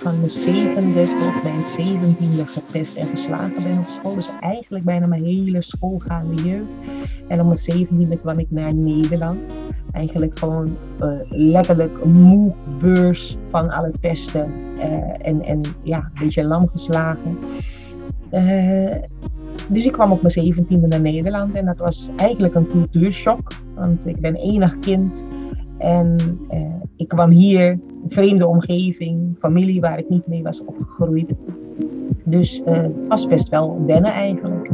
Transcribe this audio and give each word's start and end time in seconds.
van 0.00 0.16
mijn 0.16 0.30
zevende 0.30 1.06
tot 1.06 1.42
mijn 1.42 1.64
zeventiende 1.64 2.46
gepest 2.46 2.96
en 2.96 3.06
geslagen 3.06 3.62
ben 3.62 3.78
op 3.78 3.88
school. 3.88 4.14
Dus 4.14 4.30
eigenlijk 4.40 4.84
bijna 4.84 5.06
mijn 5.06 5.24
hele 5.24 5.62
schoolgaande 5.62 6.42
jeugd. 6.42 6.72
En 7.28 7.40
op 7.40 7.46
mijn 7.46 7.58
zeventiende 7.58 8.16
kwam 8.16 8.38
ik 8.38 8.50
naar 8.50 8.74
Nederland. 8.74 9.58
Eigenlijk 9.92 10.38
gewoon 10.38 10.76
uh, 11.00 11.12
letterlijk 11.28 12.04
moe 12.04 12.52
beurs 12.80 13.36
van 13.46 13.70
alle 13.70 13.92
pesten. 14.00 14.52
Uh, 14.76 14.82
en, 15.22 15.42
en 15.42 15.60
ja, 15.82 15.98
een 15.98 16.24
beetje 16.24 16.44
lam 16.44 16.66
geslagen. 16.68 17.38
Uh, 18.32 18.94
dus 19.68 19.86
ik 19.86 19.92
kwam 19.92 20.12
op 20.12 20.22
mijn 20.22 20.32
zeventiende 20.32 20.86
naar 20.86 21.00
Nederland 21.00 21.54
en 21.54 21.64
dat 21.64 21.78
was 21.78 22.10
eigenlijk 22.16 22.54
een 22.54 22.66
cultuurshock. 22.66 23.52
Want 23.74 24.06
ik 24.06 24.20
ben 24.20 24.34
enig 24.34 24.78
kind 24.78 25.24
en 25.80 26.16
uh, 26.50 26.60
ik 26.96 27.08
kwam 27.08 27.30
hier, 27.30 27.70
een 27.70 28.10
vreemde 28.10 28.46
omgeving, 28.46 29.36
familie 29.38 29.80
waar 29.80 29.98
ik 29.98 30.08
niet 30.08 30.26
mee 30.26 30.42
was 30.42 30.64
opgegroeid. 30.64 31.32
Dus 32.24 32.60
uh, 32.60 32.66
het 32.66 33.08
was 33.08 33.26
best 33.26 33.48
wel 33.48 33.82
wennen 33.86 34.12
eigenlijk. 34.12 34.70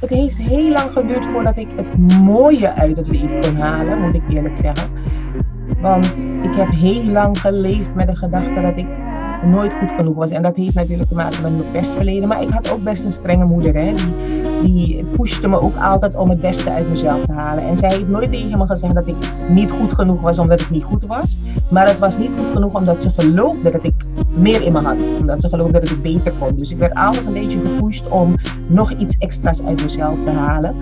Het 0.00 0.14
heeft 0.14 0.36
heel 0.36 0.70
lang 0.70 0.90
geduurd 0.90 1.26
voordat 1.26 1.56
ik 1.56 1.68
het 1.76 2.18
mooie 2.22 2.72
uit 2.72 2.96
het 2.96 3.08
leven 3.08 3.40
kon 3.40 3.56
halen, 3.56 4.00
moet 4.00 4.14
ik 4.14 4.22
eerlijk 4.28 4.56
zeggen. 4.56 4.90
Want 5.80 6.28
ik 6.42 6.54
heb 6.54 6.70
heel 6.70 7.04
lang 7.04 7.40
geleefd 7.40 7.94
met 7.94 8.06
de 8.06 8.16
gedachte 8.16 8.60
dat 8.60 8.76
ik 8.76 8.86
nooit 9.46 9.72
goed 9.72 9.90
genoeg 9.90 10.14
was. 10.14 10.30
En 10.30 10.42
dat 10.42 10.56
heeft 10.56 10.74
natuurlijk 10.74 11.08
te 11.08 11.14
maken 11.14 11.42
met 11.42 11.56
mijn 11.56 11.70
pestverleden. 11.70 12.28
Maar 12.28 12.42
ik 12.42 12.48
had 12.48 12.70
ook 12.70 12.82
best 12.82 13.04
een 13.04 13.12
strenge 13.12 13.44
moeder. 13.44 13.74
Hè? 13.74 13.92
Die, 13.92 14.14
die 14.62 15.04
pushte 15.04 15.48
me 15.48 15.60
ook 15.60 15.76
altijd 15.76 16.16
om 16.16 16.30
het 16.30 16.40
beste 16.40 16.70
uit 16.70 16.88
mezelf 16.88 17.24
te 17.24 17.32
halen. 17.32 17.64
En 17.64 17.76
zij 17.76 17.88
heeft 17.88 18.08
nooit 18.08 18.30
tegen 18.30 18.58
me 18.58 18.66
gezegd 18.66 18.94
dat 18.94 19.06
ik 19.06 19.16
niet 19.48 19.70
goed 19.70 19.92
genoeg 19.92 20.20
was 20.20 20.38
omdat 20.38 20.60
ik 20.60 20.70
niet 20.70 20.84
goed 20.84 21.06
was. 21.06 21.36
Maar 21.70 21.88
het 21.88 21.98
was 21.98 22.18
niet 22.18 22.30
goed 22.36 22.52
genoeg 22.52 22.74
omdat 22.74 23.02
ze 23.02 23.10
geloofde 23.10 23.70
dat 23.70 23.84
ik 23.84 23.94
meer 24.34 24.62
in 24.62 24.72
me 24.72 24.80
had. 24.80 25.06
Omdat 25.18 25.40
ze 25.40 25.48
geloofde 25.48 25.80
dat 25.80 25.90
ik 25.90 26.02
beter 26.02 26.32
kon. 26.38 26.56
Dus 26.56 26.70
ik 26.70 26.78
werd 26.78 26.94
altijd 26.94 27.26
een 27.26 27.32
beetje 27.32 27.58
gepusht 27.60 28.08
om 28.08 28.34
nog 28.66 28.92
iets 28.92 29.18
extra's 29.18 29.62
uit 29.62 29.82
mezelf 29.82 30.16
te 30.24 30.30
halen. 30.30 30.74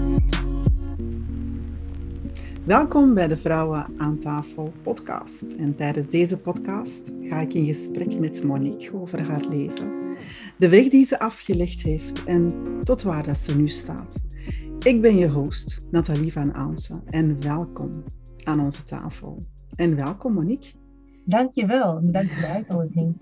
Welkom 2.66 3.14
bij 3.14 3.28
de 3.28 3.36
Vrouwen 3.36 3.86
aan 3.96 4.18
tafel 4.18 4.72
podcast. 4.82 5.42
En 5.42 5.76
tijdens 5.76 6.10
deze 6.10 6.38
podcast 6.38 7.12
ga 7.20 7.40
ik 7.40 7.54
in 7.54 7.66
gesprek 7.66 8.18
met 8.18 8.44
Monique 8.44 9.00
over 9.00 9.22
haar 9.22 9.44
leven, 9.44 10.16
de 10.58 10.68
weg 10.68 10.88
die 10.88 11.04
ze 11.04 11.18
afgelegd 11.18 11.82
heeft 11.82 12.24
en 12.24 12.54
tot 12.84 13.02
waar 13.02 13.24
dat 13.24 13.38
ze 13.38 13.56
nu 13.56 13.68
staat. 13.68 14.16
Ik 14.78 15.00
ben 15.00 15.16
je 15.16 15.28
host, 15.28 15.86
Nathalie 15.90 16.32
van 16.32 16.54
Aansen, 16.54 17.02
en 17.06 17.42
welkom 17.42 18.04
aan 18.44 18.60
onze 18.60 18.82
tafel. 18.82 19.42
En 19.74 19.96
welkom 19.96 20.32
Monique. 20.32 20.72
Dankjewel, 21.24 22.00
bedankt 22.00 22.32
voor 22.32 22.40
de 22.40 22.48
uitnodiging. 22.48 23.16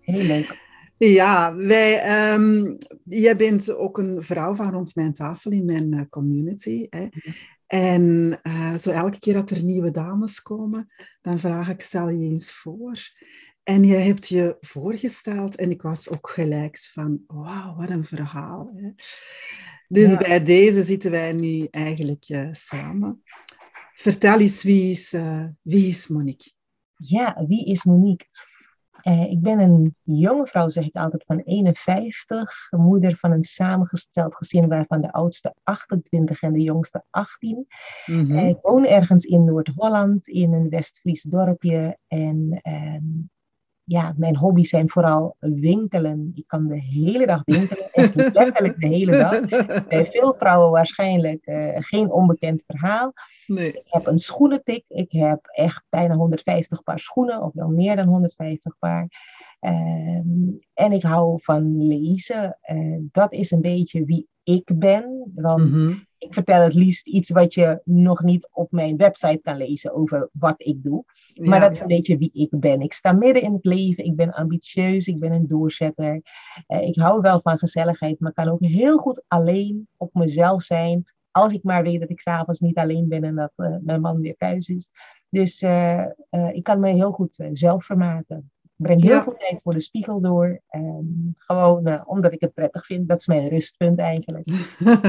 Heel 0.00 0.22
leuk. 0.22 0.62
Ja, 0.96 1.54
wij, 1.54 2.32
um, 2.34 2.78
jij 3.04 3.36
bent 3.36 3.74
ook 3.74 3.98
een 3.98 4.22
vrouw 4.22 4.54
van 4.54 4.70
rond 4.70 4.94
mijn 4.94 5.14
tafel 5.14 5.50
in 5.50 5.64
mijn 5.64 5.92
uh, 5.92 6.00
community. 6.10 6.86
Hè? 6.90 7.08
En 7.66 8.38
uh, 8.42 8.74
zo 8.74 8.90
elke 8.90 9.18
keer 9.18 9.34
dat 9.34 9.50
er 9.50 9.62
nieuwe 9.62 9.90
dames 9.90 10.42
komen, 10.42 10.92
dan 11.22 11.38
vraag 11.38 11.68
ik, 11.68 11.80
stel 11.80 12.08
je 12.08 12.28
eens 12.28 12.52
voor. 12.52 12.98
En 13.62 13.84
je 13.84 13.94
hebt 13.94 14.28
je 14.28 14.56
voorgesteld 14.60 15.56
en 15.56 15.70
ik 15.70 15.82
was 15.82 16.08
ook 16.08 16.28
gelijk 16.28 16.78
van, 16.78 17.22
wauw, 17.26 17.76
wat 17.76 17.90
een 17.90 18.04
verhaal. 18.04 18.72
Hè? 18.76 18.90
Dus 19.88 20.10
ja. 20.10 20.16
bij 20.16 20.42
deze 20.44 20.82
zitten 20.82 21.10
wij 21.10 21.32
nu 21.32 21.66
eigenlijk 21.70 22.28
uh, 22.28 22.48
samen. 22.52 23.22
Vertel 23.94 24.40
eens, 24.40 24.62
wie 24.62 24.90
is, 24.90 25.12
uh, 25.12 25.46
wie 25.62 25.86
is 25.86 26.08
Monique? 26.08 26.52
Ja, 26.96 27.44
wie 27.48 27.66
is 27.66 27.84
Monique? 27.84 28.26
Uh, 29.04 29.30
ik 29.30 29.40
ben 29.40 29.60
een 29.60 29.96
jonge 30.02 30.46
vrouw, 30.46 30.68
zeg 30.68 30.86
ik 30.86 30.96
altijd, 30.96 31.24
van 31.24 31.38
51. 31.38 32.66
Moeder 32.70 33.16
van 33.16 33.32
een 33.32 33.42
samengesteld 33.42 34.34
gezin 34.34 34.68
waarvan 34.68 35.00
de 35.00 35.12
oudste 35.12 35.54
28 35.62 36.42
en 36.42 36.52
de 36.52 36.60
jongste 36.60 37.04
18. 37.10 37.66
Mm-hmm. 38.06 38.36
Uh, 38.36 38.48
ik 38.48 38.58
woon 38.62 38.86
ergens 38.86 39.24
in 39.24 39.44
Noord-Holland, 39.44 40.28
in 40.28 40.52
een 40.52 40.68
West-Fries 40.68 41.22
dorpje. 41.22 41.98
En 42.06 42.60
uh, 42.62 42.98
ja, 43.84 44.14
mijn 44.16 44.36
hobby's 44.36 44.68
zijn 44.68 44.90
vooral 44.90 45.36
winkelen. 45.38 46.32
Ik 46.34 46.44
kan 46.46 46.66
de 46.66 46.80
hele 46.80 47.26
dag 47.26 47.42
winkelen, 47.44 47.92
echt 47.92 48.14
letterlijk 48.14 48.80
de 48.80 48.86
hele 48.86 49.10
dag. 49.10 49.40
Bij 49.88 50.06
veel 50.06 50.34
vrouwen 50.38 50.70
waarschijnlijk 50.70 51.42
geen 51.74 52.10
onbekend 52.10 52.62
verhaal. 52.66 53.12
Nee. 53.46 53.72
Ik 53.72 53.84
heb 53.84 54.06
een 54.06 54.18
schoenentik. 54.18 54.84
Ik 54.88 55.12
heb 55.12 55.46
echt 55.46 55.84
bijna 55.88 56.14
150 56.14 56.82
paar 56.82 56.98
schoenen, 56.98 57.42
of 57.42 57.52
wel 57.52 57.68
meer 57.68 57.96
dan 57.96 58.06
150 58.06 58.78
paar. 58.78 59.08
Um, 59.60 60.58
en 60.74 60.92
ik 60.92 61.02
hou 61.02 61.38
van 61.42 61.86
lezen. 61.86 62.58
Uh, 62.72 62.98
dat 63.12 63.32
is 63.32 63.50
een 63.50 63.60
beetje 63.60 64.04
wie 64.04 64.28
ik 64.42 64.70
ben. 64.78 65.32
Want 65.34 65.64
mm-hmm. 65.64 66.06
Ik 66.24 66.34
vertel 66.34 66.62
het 66.62 66.74
liefst 66.74 67.06
iets 67.06 67.30
wat 67.30 67.54
je 67.54 67.80
nog 67.84 68.22
niet 68.22 68.48
op 68.52 68.72
mijn 68.72 68.96
website 68.96 69.40
kan 69.42 69.56
lezen 69.56 69.94
over 69.94 70.28
wat 70.32 70.54
ik 70.56 70.82
doe. 70.82 71.04
Maar 71.34 71.58
ja, 71.58 71.64
dat 71.64 71.74
is 71.74 71.80
een 71.80 71.86
beetje 71.86 72.18
wie 72.18 72.30
ik 72.32 72.60
ben. 72.60 72.80
Ik 72.80 72.92
sta 72.92 73.12
midden 73.12 73.42
in 73.42 73.52
het 73.52 73.64
leven. 73.64 74.04
Ik 74.04 74.16
ben 74.16 74.32
ambitieus. 74.32 75.06
Ik 75.06 75.18
ben 75.18 75.32
een 75.32 75.46
doorzetter. 75.46 76.22
Uh, 76.68 76.82
ik 76.82 76.96
hou 76.96 77.20
wel 77.20 77.40
van 77.40 77.58
gezelligheid, 77.58 78.20
maar 78.20 78.32
kan 78.32 78.48
ook 78.48 78.60
heel 78.60 78.98
goed 78.98 79.22
alleen 79.28 79.88
op 79.96 80.14
mezelf 80.14 80.62
zijn 80.62 81.04
als 81.30 81.52
ik 81.52 81.62
maar 81.62 81.82
weet 81.82 82.00
dat 82.00 82.10
ik 82.10 82.20
s'avonds 82.20 82.60
niet 82.60 82.78
alleen 82.78 83.08
ben 83.08 83.24
en 83.24 83.34
dat 83.34 83.52
uh, 83.56 83.76
mijn 83.80 84.00
man 84.00 84.20
weer 84.20 84.36
thuis 84.36 84.68
is. 84.68 84.90
Dus 85.28 85.62
uh, 85.62 86.06
ik 86.52 86.62
kan 86.62 86.80
me 86.80 86.92
heel 86.92 87.12
goed 87.12 87.48
zelf 87.52 87.84
vermaken. 87.84 88.52
Ik 88.76 88.84
breng 88.84 89.02
heel 89.02 89.14
ja. 89.14 89.22
veel 89.22 89.36
tijd 89.36 89.62
voor 89.62 89.72
de 89.72 89.80
spiegel 89.80 90.20
door. 90.20 90.62
gewoon 91.34 92.06
omdat 92.06 92.32
ik 92.32 92.40
het 92.40 92.54
prettig 92.54 92.86
vind. 92.86 93.08
Dat 93.08 93.20
is 93.20 93.26
mijn 93.26 93.48
rustpunt 93.48 93.98
eigenlijk. 93.98 94.46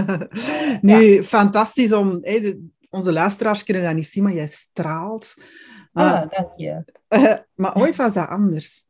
nu, 0.82 1.02
ja. 1.04 1.24
fantastisch 1.24 1.94
om... 1.94 2.20
Hey, 2.22 2.40
de, 2.40 2.68
onze 2.90 3.12
luisteraars 3.12 3.64
kunnen 3.64 3.84
dat 3.84 3.94
niet 3.94 4.08
zien, 4.08 4.24
maar 4.24 4.34
jij 4.34 4.48
straalt. 4.48 5.34
Ah, 5.94 6.30
dank 6.30 6.50
je. 6.56 6.84
maar 7.56 7.78
ooit 7.78 7.96
was 7.96 8.14
dat 8.14 8.28
anders. 8.28 8.88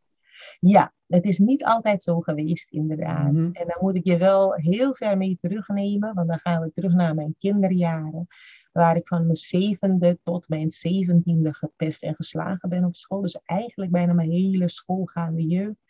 Ja, 0.60 0.94
het 1.08 1.26
is 1.26 1.38
niet 1.38 1.64
altijd 1.64 2.04
zo 2.04 2.20
geweest, 2.20 2.72
inderdaad. 2.72 3.32
Mm-hmm. 3.32 3.54
En 3.54 3.68
dan 3.68 3.78
moet 3.80 3.96
ik 3.96 4.06
je 4.06 4.18
wel 4.18 4.54
heel 4.54 4.96
ver 4.96 5.18
mee 5.18 5.38
terugnemen, 5.42 6.14
want 6.14 6.28
dan 6.28 6.40
gaan 6.40 6.62
we 6.62 6.72
terug 6.74 6.94
naar 6.94 7.16
mijn 7.16 7.36
kinderjaren, 7.40 8.28
waar 8.76 8.96
ik 8.96 9.08
van 9.08 9.24
mijn 9.24 9.36
zevende 9.36 10.20
tot 10.24 10.50
mijn 10.50 10.72
zeventiende 10.72 11.54
gepest 11.54 12.04
en 12.04 12.16
geslagen 12.16 12.70
ben 12.70 12.86
op 12.86 12.96
school. 12.96 13.22
Dus 13.22 13.40
eigenlijk 13.46 13.92
bijna 13.92 14.14
mijn 14.14 14.32
hele 14.32 14.70
schoolgaande 14.70 15.46
jeugd. 15.46 15.84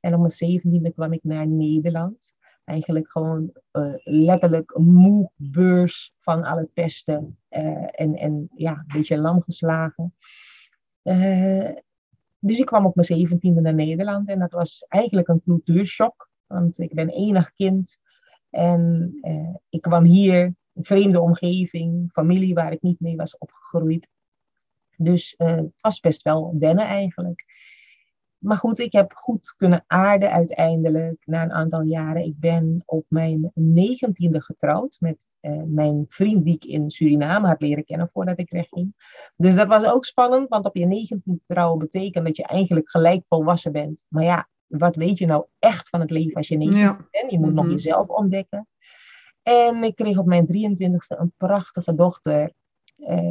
En 0.00 0.12
op 0.12 0.18
mijn 0.18 0.30
zeventiende 0.30 0.92
kwam 0.92 1.12
ik 1.12 1.24
naar 1.24 1.46
Nederland. 1.46 2.32
Eigenlijk 2.64 3.10
gewoon 3.10 3.52
uh, 3.72 3.94
letterlijk 4.04 4.78
moe 4.78 5.30
beurs 5.36 6.14
van 6.18 6.44
alle 6.44 6.68
pesten 6.74 7.38
uh, 7.50 8.00
en, 8.00 8.14
en 8.14 8.48
ja, 8.54 8.72
een 8.72 8.84
beetje 8.92 9.18
lam 9.18 9.42
geslagen. 9.42 10.14
Uh, 11.02 11.70
dus 12.38 12.58
ik 12.58 12.66
kwam 12.66 12.86
op 12.86 12.94
mijn 12.94 13.06
zeventiende 13.06 13.60
naar 13.60 13.74
Nederland 13.74 14.28
en 14.28 14.38
dat 14.38 14.52
was 14.52 14.84
eigenlijk 14.88 15.28
een 15.28 15.42
cultuurshock. 15.44 16.30
Want 16.46 16.78
ik 16.78 16.94
ben 16.94 17.08
enig 17.08 17.52
kind 17.52 17.96
en 18.50 19.14
ik 19.68 19.80
kwam 19.80 20.04
hier, 20.04 20.54
een 20.74 20.84
vreemde 20.84 21.20
omgeving, 21.20 22.10
familie 22.12 22.54
waar 22.54 22.72
ik 22.72 22.82
niet 22.82 23.00
mee 23.00 23.16
was 23.16 23.38
opgegroeid. 23.38 24.08
Dus 24.96 25.34
uh, 25.38 25.56
het 25.56 25.72
was 25.80 26.00
best 26.00 26.22
wel 26.22 26.54
wennen 26.58 26.86
eigenlijk. 26.86 27.44
Maar 28.42 28.56
goed, 28.56 28.78
ik 28.78 28.92
heb 28.92 29.12
goed 29.12 29.54
kunnen 29.56 29.84
aarden 29.86 30.30
uiteindelijk 30.30 31.22
na 31.24 31.42
een 31.42 31.52
aantal 31.52 31.82
jaren. 31.82 32.24
Ik 32.24 32.38
ben 32.38 32.82
op 32.86 33.04
mijn 33.08 33.50
negentiende 33.54 34.42
getrouwd 34.42 34.96
met 35.00 35.28
uh, 35.40 35.62
mijn 35.66 36.04
vriend 36.06 36.44
die 36.44 36.54
ik 36.54 36.64
in 36.64 36.90
Suriname 36.90 37.46
had 37.46 37.60
leren 37.60 37.84
kennen 37.84 38.08
voordat 38.08 38.38
ik 38.38 38.50
wegging. 38.50 38.94
Dus 39.36 39.54
dat 39.54 39.66
was 39.66 39.84
ook 39.84 40.04
spannend, 40.04 40.48
want 40.48 40.64
op 40.64 40.76
je 40.76 40.86
negentiende 40.86 41.40
trouwen 41.46 41.78
betekent 41.78 42.26
dat 42.26 42.36
je 42.36 42.46
eigenlijk 42.46 42.90
gelijk 42.90 43.26
volwassen 43.26 43.72
bent. 43.72 44.04
Maar 44.08 44.24
ja, 44.24 44.48
wat 44.66 44.96
weet 44.96 45.18
je 45.18 45.26
nou 45.26 45.44
echt 45.58 45.88
van 45.88 46.00
het 46.00 46.10
leven 46.10 46.34
als 46.34 46.48
je 46.48 46.56
19 46.56 46.80
ja. 46.80 47.06
bent? 47.10 47.30
Je 47.30 47.38
moet 47.38 47.54
nog 47.54 47.66
jezelf 47.66 48.08
ontdekken. 48.08 48.68
En 49.42 49.82
ik 49.82 49.94
kreeg 49.94 50.18
op 50.18 50.26
mijn 50.26 50.46
23ste 50.46 51.18
een 51.18 51.32
prachtige 51.36 51.94
dochter. 51.94 52.52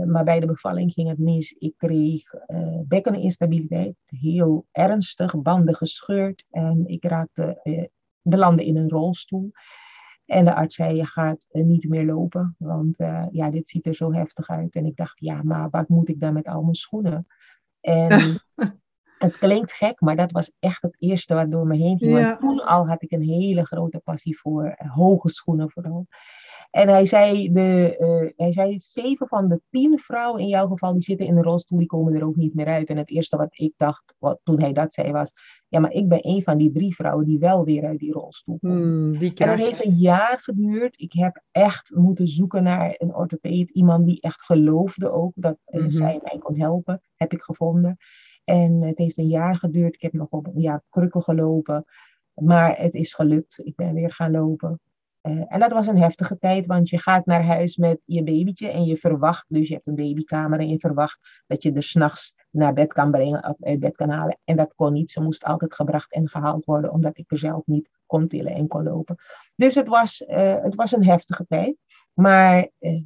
Maar 0.06 0.24
bij 0.24 0.40
de 0.40 0.46
bevalling 0.46 0.94
ging 0.94 1.10
het 1.10 1.18
mis. 1.18 1.52
Ik 1.52 1.74
kreeg 1.78 2.34
uh, 2.34 2.80
bekkeninstabiliteit, 2.86 3.96
heel 4.06 4.68
ernstig, 4.72 5.42
banden 5.42 5.75
gescheurd. 5.75 6.46
En 6.50 6.88
ik 6.88 7.06
raakte, 7.06 7.60
uh, 7.63 7.84
belandde 8.22 8.66
in 8.66 8.78
een 8.78 8.90
rolstoel. 8.90 9.52
En 10.25 10.46
de 10.46 10.56
arts 10.56 10.75
zei, 10.75 10.96
je 10.96 11.06
gaat 11.06 11.48
niet 11.52 11.90
meer 11.90 12.06
lopen, 12.06 12.56
want 12.60 12.98
ja, 13.31 13.50
dit 13.50 13.68
ziet 13.68 13.86
er 13.86 13.96
zo 13.96 14.13
heftig 14.13 14.50
uit. 14.50 14.75
En 14.75 14.86
ik 14.86 14.96
dacht, 14.96 15.19
ja, 15.19 15.44
maar 15.44 15.69
wat 15.69 15.90
moet 15.90 16.10
ik 16.10 16.19
dan 16.19 16.34
met 16.34 16.48
al 16.48 16.62
mijn 16.62 16.75
schoenen? 16.75 17.28
En 17.81 18.40
het 19.22 19.38
klinkt 19.38 19.74
gek, 19.74 20.02
maar 20.02 20.16
dat 20.16 20.32
was 20.32 20.52
echt 20.60 20.82
het 20.82 20.96
eerste 21.00 21.34
wat 21.34 21.52
door 21.52 21.68
me 21.68 21.76
heen 21.76 21.98
ging. 21.98 22.12
Ja. 22.12 22.28
Want 22.28 22.40
toen 22.40 22.66
al 22.66 22.88
had 22.88 23.04
ik 23.04 23.12
een 23.12 23.24
hele 23.24 23.66
grote 23.66 24.00
passie 24.00 24.40
voor 24.40 24.76
hoge 24.78 25.30
schoenen 25.30 25.72
vooral. 25.72 26.08
En 26.72 26.90
hij 26.90 27.06
zei, 27.06 27.52
de, 27.52 27.96
uh, 28.00 28.32
hij 28.36 28.52
zei, 28.52 28.80
zeven 28.80 29.28
van 29.28 29.48
de 29.48 29.62
tien 29.70 30.00
vrouwen 30.00 30.42
in 30.42 30.48
jouw 30.48 30.68
geval, 30.68 30.94
die 30.94 31.02
zitten 31.02 31.26
in 31.26 31.38
een 31.38 31.44
rolstoel, 31.44 31.78
die 31.78 31.88
komen 31.88 32.14
er 32.14 32.26
ook 32.26 32.36
niet 32.36 32.54
meer 32.54 32.66
uit. 32.66 32.90
En 32.90 32.98
het 32.98 33.10
eerste 33.10 33.38
wat 33.38 33.60
ik 33.60 33.74
dacht, 33.78 34.16
wat, 34.20 34.40
toen 34.44 34.62
hij 34.62 34.74
dat 34.74 34.94
zei, 34.94 35.12
was, 35.12 35.32
ja, 35.68 35.80
maar 35.80 35.92
ik 35.92 36.08
ben 36.08 36.28
een 36.28 36.44
van 36.44 36.58
die 36.58 36.72
drie 36.72 36.96
vrouwen 36.96 37.26
die 37.26 37.40
wel 37.40 37.66
weer 37.66 37.86
uit 37.86 38.00
die 38.00 38.12
rolstoel 38.12 38.58
komen. 38.62 38.78
Hmm, 38.78 39.18
die 39.18 39.34
en 39.36 39.48
dat 39.48 39.58
heeft 39.58 39.86
een 39.86 39.98
jaar 39.98 40.40
geduurd. 40.42 41.00
Ik 41.00 41.14
heb 41.14 41.44
echt 41.52 41.96
moeten 41.96 42.28
zoeken 42.28 42.64
naar 42.64 42.96
een 42.98 43.16
orthopeed, 43.16 43.70
iemand 43.70 44.06
die 44.06 44.22
echt 44.22 44.42
geloofde 44.42 45.12
ook 45.12 45.32
dat 45.36 45.58
mm 45.66 45.90
zij 45.90 46.20
mij 46.24 46.38
kon 46.40 46.60
helpen, 46.60 47.02
heb 47.16 47.34
ik 47.34 47.42
gevonden. 47.42 47.98
En 48.44 48.82
het 48.82 48.98
heeft 48.98 49.18
een 49.18 49.28
jaar 49.28 49.56
geduurd. 49.56 49.94
Ik 49.94 50.02
heb 50.02 50.14
nog 50.14 50.30
op 50.30 50.48
een 50.48 50.62
jaar 50.62 50.84
krukkel 50.90 51.22
gelopen. 51.22 51.86
Maar 52.34 52.78
het 52.78 52.94
is 52.94 53.14
gelukt. 53.14 53.60
Ik 53.64 53.76
ben 53.76 53.94
weer 53.94 54.14
gaan 54.14 54.32
lopen. 54.32 54.80
Uh, 55.22 55.44
en 55.48 55.60
dat 55.60 55.72
was 55.72 55.88
een 55.88 55.98
heftige 55.98 56.38
tijd, 56.38 56.66
want 56.66 56.90
je 56.90 57.00
gaat 57.00 57.26
naar 57.26 57.46
huis 57.46 57.78
met 57.78 58.02
je 58.06 58.24
babytje 58.24 58.70
en 58.70 58.86
je 58.86 58.98
verwacht, 58.98 59.46
dus 59.48 59.68
je 59.68 59.74
hebt 59.74 59.88
een 59.88 59.96
babykamer 59.96 60.60
en 60.60 60.70
je 60.70 60.80
verwacht 60.80 61.44
dat 61.48 61.64
je 61.64 61.74
er 61.74 61.84
s'nachts 61.84 62.36
naar 62.50 62.74
bed 62.74 62.94
kan 62.94 63.12
brengen 63.12 63.48
of 63.48 63.56
uit 63.60 63.80
bed 63.80 63.96
kan 63.96 64.10
halen. 64.10 64.40
En 64.44 64.56
dat 64.56 64.74
kon 64.76 64.94
niet. 64.94 65.12
Ze 65.12 65.22
moest 65.22 65.44
altijd 65.44 65.74
gebracht 65.74 66.12
en 66.12 66.30
gehaald 66.30 66.66
worden, 66.66 66.92
omdat 66.92 67.18
ik 67.18 67.32
er 67.32 67.38
zelf 67.38 67.66
niet 67.66 67.90
kon 68.06 68.28
tillen 68.28 68.54
en 68.54 68.68
kon 68.68 68.84
lopen. 68.84 69.16
Dus 69.56 69.76
het 69.76 69.88
was, 69.88 70.22
uh, 70.28 70.64
het 70.64 70.76
was 70.76 70.92
een 70.92 71.06
heftige 71.06 71.46
tijd. 71.48 71.76
Maar 72.14 72.70
uh, 72.80 73.02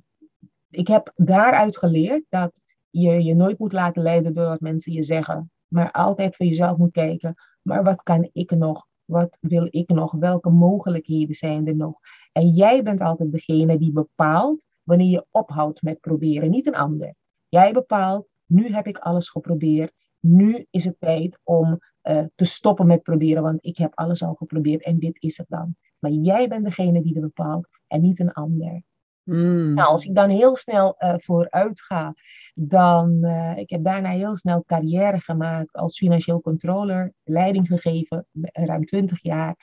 ik 0.69 0.87
heb 0.87 1.11
daaruit 1.15 1.77
geleerd 1.77 2.23
dat 2.29 2.61
je 2.99 3.23
je 3.23 3.35
nooit 3.35 3.59
moet 3.59 3.73
laten 3.73 4.03
leiden 4.03 4.33
door 4.33 4.47
wat 4.47 4.59
mensen 4.59 4.91
je 4.91 5.03
zeggen, 5.03 5.51
maar 5.67 5.91
altijd 5.91 6.35
voor 6.35 6.45
jezelf 6.45 6.77
moet 6.77 6.91
kijken, 6.91 7.35
maar 7.61 7.83
wat 7.83 8.03
kan 8.03 8.29
ik 8.31 8.51
nog? 8.51 8.87
Wat 9.05 9.37
wil 9.41 9.67
ik 9.69 9.89
nog? 9.89 10.11
Welke 10.11 10.49
mogelijkheden 10.49 11.35
zijn 11.35 11.67
er 11.67 11.75
nog? 11.75 11.99
En 12.31 12.49
jij 12.49 12.83
bent 12.83 13.01
altijd 13.01 13.31
degene 13.31 13.77
die 13.77 13.91
bepaalt 13.91 14.67
wanneer 14.83 15.09
je 15.09 15.25
ophoudt 15.31 15.81
met 15.81 15.99
proberen, 15.99 16.49
niet 16.49 16.67
een 16.67 16.75
ander. 16.75 17.15
Jij 17.49 17.73
bepaalt, 17.73 18.27
nu 18.45 18.73
heb 18.73 18.87
ik 18.87 18.97
alles 18.97 19.29
geprobeerd. 19.29 19.93
Nu 20.19 20.65
is 20.69 20.85
het 20.85 20.99
tijd 20.99 21.39
om 21.43 21.79
uh, 22.03 22.23
te 22.35 22.45
stoppen 22.45 22.87
met 22.87 23.03
proberen, 23.03 23.43
want 23.43 23.65
ik 23.65 23.77
heb 23.77 23.91
alles 23.95 24.23
al 24.23 24.33
geprobeerd 24.33 24.83
en 24.83 24.99
dit 24.99 25.21
is 25.21 25.37
het 25.37 25.47
dan. 25.49 25.75
Maar 25.99 26.11
jij 26.11 26.47
bent 26.47 26.65
degene 26.65 27.01
die 27.01 27.15
er 27.15 27.21
bepaalt 27.21 27.67
en 27.87 28.01
niet 28.01 28.19
een 28.19 28.31
ander. 28.31 28.83
Mm. 29.25 29.73
Nou, 29.73 29.87
als 29.87 30.05
ik 30.05 30.15
dan 30.15 30.29
heel 30.29 30.55
snel 30.55 30.95
uh, 30.99 31.13
vooruit 31.17 31.81
ga, 31.81 32.13
dan 32.53 33.17
uh, 33.21 33.57
ik 33.57 33.69
heb 33.69 33.83
daarna 33.83 34.09
heel 34.09 34.35
snel 34.35 34.63
carrière 34.65 35.19
gemaakt 35.19 35.73
als 35.73 35.97
financieel 35.97 36.41
controller, 36.41 37.13
leiding 37.23 37.67
gegeven, 37.67 38.27
ruim 38.51 38.85
20 38.85 39.23
jaar. 39.23 39.55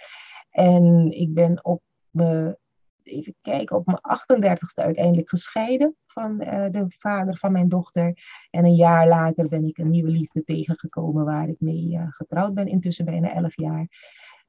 En 0.51 1.11
ik 1.11 1.35
ben 1.35 1.65
op 1.65 1.83
me, 2.11 2.59
even 3.03 3.35
kijken, 3.41 3.77
op 3.77 3.87
mijn 3.87 4.01
38ste 4.01 4.85
uiteindelijk 4.85 5.29
gescheiden 5.29 5.97
van 6.07 6.39
de 6.39 6.85
vader 6.99 7.37
van 7.37 7.53
mijn 7.53 7.69
dochter. 7.69 8.19
En 8.51 8.65
een 8.65 8.75
jaar 8.75 9.09
later 9.09 9.49
ben 9.49 9.67
ik 9.67 9.79
een 9.79 9.91
nieuwe 9.91 10.11
liefde 10.11 10.45
tegengekomen 10.45 11.25
waar 11.25 11.49
ik 11.49 11.61
mee 11.61 11.99
getrouwd 12.09 12.55
ben, 12.55 12.67
intussen 12.67 13.05
bijna 13.05 13.35
11 13.35 13.57
jaar. 13.57 13.87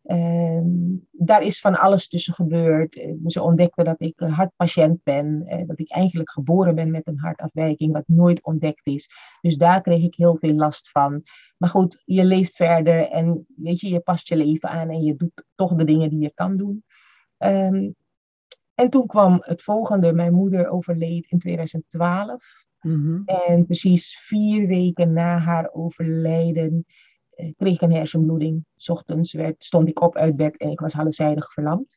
Uh, 0.03 0.61
daar 1.11 1.43
is 1.43 1.59
van 1.59 1.75
alles 1.75 2.07
tussen 2.07 2.33
gebeurd. 2.33 2.95
Eh, 2.95 3.13
ze 3.25 3.41
ontdekten 3.41 3.85
dat 3.85 4.01
ik 4.01 4.19
hartpatiënt 4.19 5.03
ben, 5.03 5.43
uh, 5.47 5.67
dat 5.67 5.79
ik 5.79 5.91
eigenlijk 5.91 6.31
geboren 6.31 6.75
ben 6.75 6.91
met 6.91 7.07
een 7.07 7.19
hartafwijking, 7.19 7.93
wat 7.93 8.07
nooit 8.07 8.43
ontdekt 8.43 8.87
is. 8.87 9.09
Dus 9.41 9.57
daar 9.57 9.81
kreeg 9.81 10.03
ik 10.03 10.15
heel 10.15 10.37
veel 10.39 10.53
last 10.53 10.89
van. 10.89 11.23
Maar 11.57 11.69
goed, 11.69 12.01
je 12.05 12.25
leeft 12.25 12.55
verder 12.55 13.09
en 13.09 13.45
weet 13.55 13.79
je, 13.79 13.89
je 13.89 13.99
past 13.99 14.27
je 14.27 14.35
leven 14.35 14.69
aan 14.69 14.89
en 14.89 15.03
je 15.03 15.15
doet 15.15 15.43
toch 15.55 15.75
de 15.75 15.85
dingen 15.85 16.09
die 16.09 16.19
je 16.19 16.31
kan 16.33 16.57
doen. 16.57 16.83
Um, 17.37 17.95
en 18.75 18.89
toen 18.89 19.07
kwam 19.07 19.37
het 19.39 19.63
volgende. 19.63 20.13
Mijn 20.13 20.33
moeder 20.33 20.69
overleed 20.69 21.25
in 21.29 21.39
2012. 21.39 22.65
Mm 22.81 23.03
-hmm. 23.03 23.23
En 23.25 23.65
precies 23.65 24.17
vier 24.17 24.67
weken 24.67 25.13
na 25.13 25.37
haar 25.37 25.69
overlijden 25.71 26.85
eh, 26.85 27.02
kreeg 27.35 27.73
ik 27.73 27.81
een 27.81 27.93
hersenbloeding. 27.93 28.65
S 28.75 28.89
ochtends 28.89 29.33
werd, 29.33 29.63
stond 29.63 29.87
ik 29.87 30.01
op 30.01 30.15
uit 30.15 30.35
bed 30.35 30.57
en 30.57 30.69
ik 30.69 30.79
was 30.79 30.93
halfzijdig 30.93 31.51
verlamd. 31.51 31.95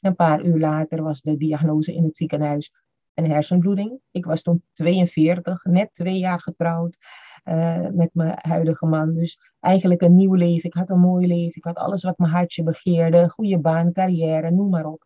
Een 0.00 0.14
paar 0.14 0.44
uur 0.44 0.58
later 0.58 1.02
was 1.02 1.20
de 1.20 1.36
diagnose 1.36 1.94
in 1.94 2.04
het 2.04 2.16
ziekenhuis 2.16 2.72
een 3.14 3.30
hersenbloeding. 3.30 4.00
Ik 4.10 4.24
was 4.24 4.42
toen 4.42 4.62
42, 4.72 5.64
net 5.64 5.94
twee 5.94 6.18
jaar 6.18 6.40
getrouwd 6.40 6.98
uh, 7.44 7.88
met 7.88 8.10
mijn 8.12 8.38
huidige 8.40 8.86
man. 8.86 9.14
Dus 9.14 9.40
eigenlijk 9.60 10.02
een 10.02 10.14
nieuw 10.14 10.34
leven. 10.34 10.68
Ik 10.68 10.74
had 10.74 10.90
een 10.90 11.00
mooi 11.00 11.26
leven. 11.26 11.56
Ik 11.56 11.64
had 11.64 11.76
alles 11.76 12.02
wat 12.02 12.18
mijn 12.18 12.32
hartje 12.32 12.62
begeerde. 12.62 13.28
Goede 13.28 13.58
baan, 13.58 13.92
carrière, 13.92 14.50
noem 14.50 14.70
maar 14.70 14.86
op. 14.86 15.04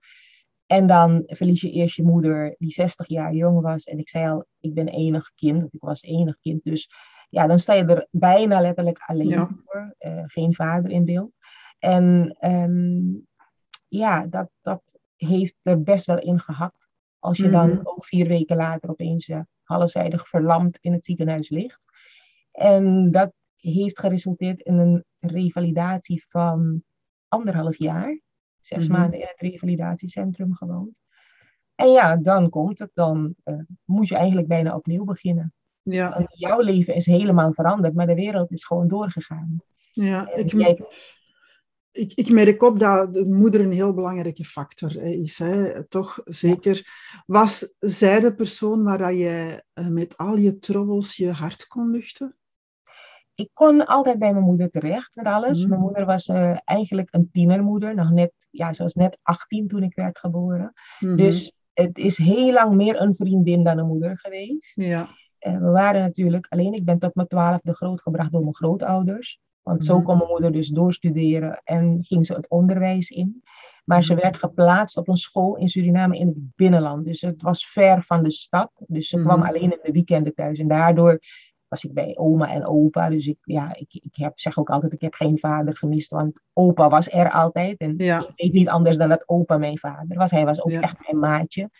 En 0.67 0.87
dan 0.87 1.23
verlies 1.26 1.61
je 1.61 1.70
eerst 1.70 1.96
je 1.96 2.02
moeder, 2.02 2.55
die 2.58 2.70
60 2.70 3.08
jaar 3.08 3.34
jong 3.34 3.61
was. 3.61 3.84
En 3.84 3.99
ik 3.99 4.08
zei 4.08 4.29
al, 4.29 4.44
ik 4.61 4.75
ben 4.75 4.88
enig 4.88 5.32
kind. 5.34 5.75
Ik 5.75 5.81
was 5.81 6.02
enig 6.02 6.38
kind. 6.40 6.64
Dus 6.64 6.90
ja, 7.32 7.46
dan 7.46 7.58
sta 7.58 7.73
je 7.73 7.84
er 7.84 8.06
bijna 8.11 8.61
letterlijk 8.61 8.99
alleen 9.06 9.46
voor. 9.64 9.94
Uh, 10.00 10.23
geen 10.26 10.55
vader 10.55 10.90
in 10.90 11.05
beeld. 11.05 11.32
En 11.79 12.37
um, 12.40 13.26
ja, 13.88 14.26
dat, 14.26 14.50
dat 14.61 14.82
heeft 15.17 15.55
er 15.62 15.82
best 15.82 16.06
wel 16.06 16.19
in 16.19 16.40
gehakt. 16.40 16.88
Als 17.19 17.38
je 17.38 17.50
dan 17.50 17.69
mhm. 17.69 17.81
ook 17.82 18.05
vier 18.05 18.29
weken 18.29 18.56
later 18.56 18.90
opeens 18.90 19.29
uh, 19.29 19.40
halfzijdig 19.62 20.29
verlamd 20.29 20.79
in 20.81 20.93
het 20.93 21.05
ziekenhuis 21.05 21.49
ligt. 21.49 21.84
En 22.50 23.11
dat 23.11 23.32
heeft 23.56 23.99
geresulteerd 23.99 24.61
in 24.61 24.79
een 24.79 25.05
revalidatie 25.19 26.25
van 26.29 26.82
anderhalf 27.29 27.79
jaar. 27.79 28.20
Zes 28.58 28.88
mhm. 28.88 28.99
maanden 28.99 29.20
in 29.20 29.26
het 29.31 29.40
revalidatiecentrum 29.40 30.55
gewoond. 30.55 31.00
En 31.75 31.88
ja, 31.93 32.17
dan 32.17 32.49
komt 32.49 32.79
het. 32.79 32.90
Dan 32.94 33.34
uh, 33.44 33.62
moet 33.84 34.08
je 34.08 34.17
eigenlijk 34.17 34.49
bijna 34.49 34.76
opnieuw 34.76 35.05
beginnen. 35.05 35.55
Ja. 35.82 36.17
En 36.17 36.26
jouw 36.29 36.61
leven 36.61 36.94
is 36.94 37.06
helemaal 37.06 37.52
veranderd, 37.52 37.94
maar 37.94 38.06
de 38.06 38.14
wereld 38.14 38.50
is 38.50 38.64
gewoon 38.64 38.88
doorgegaan. 38.88 39.62
Ja, 39.93 40.34
ik, 40.34 40.52
ik, 41.93 42.12
ik 42.14 42.31
merk 42.31 42.62
op 42.62 42.79
dat 42.79 43.12
de 43.12 43.25
moeder 43.25 43.61
een 43.61 43.73
heel 43.73 43.94
belangrijke 43.94 44.44
factor 44.44 45.02
is. 45.02 45.38
Hè. 45.38 45.84
Toch 45.88 46.20
zeker. 46.25 46.87
Was 47.26 47.75
zij 47.79 48.20
de 48.20 48.34
persoon 48.34 48.82
waar 48.82 49.12
je 49.12 49.64
eh, 49.73 49.87
met 49.87 50.17
al 50.17 50.37
je 50.37 50.58
troubles 50.58 51.17
je 51.17 51.31
hart 51.31 51.67
kon 51.67 51.90
luchten? 51.90 52.37
Ik 53.34 53.50
kon 53.52 53.87
altijd 53.87 54.19
bij 54.19 54.32
mijn 54.32 54.44
moeder 54.44 54.70
terecht 54.70 55.14
met 55.14 55.26
alles. 55.26 55.61
Mhm. 55.61 55.69
Mijn 55.69 55.81
moeder 55.81 56.06
was 56.06 56.29
uh, 56.29 56.58
eigenlijk 56.64 57.08
een 57.11 57.29
tienermoeder. 57.32 57.94
Nog 57.94 58.11
net, 58.11 58.32
ja, 58.50 58.73
ze 58.73 58.82
was 58.82 58.94
net 58.94 59.19
18 59.23 59.69
toen 59.69 59.82
ik 59.82 59.94
werd 59.94 60.19
geboren. 60.19 60.73
Mhm. 61.00 61.17
Dus 61.17 61.52
het 61.73 61.99
is 61.99 62.19
heel 62.19 62.52
lang 62.52 62.75
meer 62.75 63.00
een 63.00 63.14
vriendin 63.14 63.64
dan 63.64 63.79
een 63.79 63.87
moeder 63.87 64.19
geweest. 64.19 64.75
Ja. 64.75 65.08
Eh, 65.43 65.59
we 65.59 65.71
waren 65.71 66.00
natuurlijk 66.00 66.47
alleen, 66.49 66.73
ik 66.73 66.85
ben 66.85 66.99
tot 66.99 67.15
mijn 67.15 67.29
twaalfde 67.29 67.75
grootgebracht 67.75 68.32
door 68.32 68.41
mijn 68.41 68.55
grootouders. 68.55 69.41
Want 69.63 69.84
zo 69.84 69.96
mhm. 69.96 70.05
kon 70.05 70.17
mijn 70.17 70.29
moeder 70.29 70.53
dus 70.53 70.69
doorstuderen 70.69 71.61
en 71.65 71.99
ging 72.05 72.27
ze 72.27 72.34
het 72.34 72.49
onderwijs 72.49 73.11
in. 73.11 73.43
Maar 73.84 74.03
ze 74.03 74.13
mhm. 74.13 74.22
werd 74.22 74.37
geplaatst 74.37 74.96
op 74.96 75.08
een 75.08 75.17
school 75.17 75.56
in 75.56 75.69
Suriname 75.69 76.19
in 76.19 76.27
het 76.27 76.56
binnenland. 76.56 77.05
Dus 77.05 77.20
het 77.20 77.43
was 77.43 77.67
ver 77.67 78.03
van 78.03 78.22
de 78.22 78.31
stad. 78.31 78.70
Dus 78.87 79.08
ze 79.08 79.17
kwam 79.17 79.39
mhm. 79.39 79.49
alleen 79.49 79.72
in 79.72 79.81
de 79.82 79.93
weekenden 79.93 80.34
thuis. 80.34 80.58
En 80.58 80.69
daardoor 80.69 81.20
was 81.69 81.84
ik 81.84 81.93
bij 81.93 82.17
oma 82.17 82.53
en 82.53 82.67
opa. 82.67 83.08
Dus 83.08 83.27
ik, 83.27 83.39
ja, 83.43 83.75
ik, 83.75 83.94
ik 83.94 84.17
heb, 84.17 84.41
zeg 84.41 84.58
ook 84.58 84.70
altijd, 84.70 84.93
ik 84.93 85.01
heb 85.01 85.15
geen 85.15 85.39
vader 85.39 85.77
gemist. 85.77 86.11
Want 86.11 86.41
opa 86.53 86.89
was 86.89 87.13
er 87.13 87.31
altijd. 87.31 87.79
En 87.79 87.99
ik 87.99 88.32
weet 88.37 88.53
niet 88.53 88.69
anders 88.69 88.96
dan 88.96 89.08
dat 89.08 89.29
opa 89.29 89.56
mijn 89.56 89.79
vader 89.79 90.17
was. 90.17 90.31
Hij 90.31 90.44
was 90.44 90.63
ook 90.63 90.70
echt 90.70 90.96
mijn 91.01 91.19
maatje. 91.19 91.70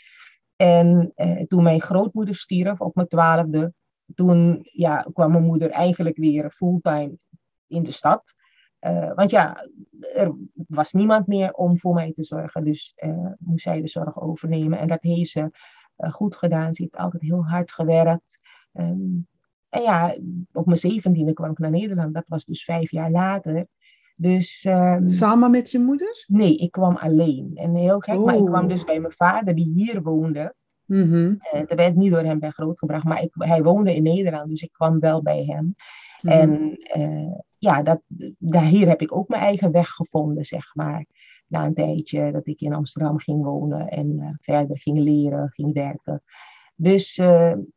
En 0.63 1.13
eh, 1.15 1.47
toen 1.47 1.63
mijn 1.63 1.81
grootmoeder 1.81 2.35
stierf 2.35 2.81
op 2.81 2.95
mijn 2.95 3.09
twaalfde, 3.09 3.73
toen 4.15 4.61
ja, 4.63 5.07
kwam 5.13 5.31
mijn 5.31 5.45
moeder 5.45 5.71
eigenlijk 5.71 6.17
weer 6.17 6.51
fulltime 6.51 7.19
in 7.67 7.83
de 7.83 7.91
stad. 7.91 8.35
Uh, 8.81 9.15
want 9.15 9.31
ja, 9.31 9.67
er 10.15 10.35
was 10.67 10.93
niemand 10.93 11.27
meer 11.27 11.53
om 11.53 11.79
voor 11.79 11.95
mij 11.95 12.13
te 12.13 12.23
zorgen. 12.23 12.65
Dus 12.65 12.93
uh, 12.97 13.31
moest 13.39 13.63
zij 13.63 13.81
de 13.81 13.89
zorg 13.89 14.21
overnemen. 14.21 14.79
En 14.79 14.89
dat 14.89 15.03
heeft 15.03 15.31
ze 15.31 15.41
uh, 15.41 16.13
goed 16.13 16.37
gedaan. 16.37 16.75
Ze 16.75 16.83
heeft 16.83 16.97
altijd 16.97 17.23
heel 17.23 17.45
hard 17.45 17.73
gewerkt. 17.73 18.39
Um, 18.73 19.29
en 19.69 19.83
ja, 19.83 20.17
op 20.53 20.67
mijn 20.67 20.79
zeventiende 20.79 21.33
kwam 21.33 21.51
ik 21.51 21.59
naar 21.59 21.71
Nederland. 21.71 22.15
Dat 22.15 22.29
was 22.29 22.45
dus 22.45 22.65
vijf 22.65 22.91
jaar 22.91 23.11
later. 23.11 23.67
Dus, 24.23 24.65
um, 24.65 25.09
Samen 25.09 25.51
met 25.51 25.71
je 25.71 25.79
moeder? 25.79 26.25
Nee, 26.27 26.57
ik 26.57 26.71
kwam 26.71 26.97
alleen. 26.97 27.53
En 27.55 27.75
heel 27.75 28.01
gek, 28.01 28.19
maar 28.19 28.37
ik 28.37 28.45
kwam 28.45 28.63
oh. 28.63 28.69
dus 28.69 28.85
bij 28.85 29.01
mijn 29.01 29.13
vader 29.13 29.55
die 29.55 29.73
hier 29.75 30.03
woonde. 30.03 30.55
Mm 30.85 31.11
-hmm. 31.11 31.41
uh, 31.55 31.61
dat 31.67 31.79
werd 31.79 31.97
niet 31.97 32.11
door 32.11 32.23
hem 32.23 32.39
bij 32.39 32.51
grootgebracht, 32.51 33.05
maar 33.05 33.23
ik, 33.23 33.31
hij 33.33 33.63
woonde 33.63 33.95
in 33.95 34.03
Nederland, 34.03 34.49
dus 34.49 34.63
ik 34.63 34.73
kwam 34.73 35.01
wel 35.01 35.23
bij 35.23 35.45
hem. 35.45 35.65
Mm 35.65 35.75
-hmm. 36.21 36.31
En 36.31 36.79
uh, 37.01 37.37
ja, 37.59 37.83
dat, 37.83 38.01
daar, 38.39 38.65
hier 38.65 38.89
heb 38.89 39.01
ik 39.01 39.17
ook 39.17 39.29
mijn 39.29 39.43
eigen 39.43 39.73
weg 39.73 39.89
gevonden, 39.89 40.45
zeg 40.45 40.75
maar. 40.75 41.07
Na 41.47 41.65
een 41.65 41.75
tijdje 41.75 42.33
dat 42.33 42.47
ik 42.47 42.61
in 42.61 42.75
Amsterdam 42.75 43.19
ging 43.19 43.43
wonen 43.43 43.89
en 43.89 44.13
uh, 44.19 44.29
verder 44.41 44.79
ging 44.79 44.99
leren, 44.99 45.51
ging 45.55 45.73
werken. 45.73 46.23
Dus 46.75 47.15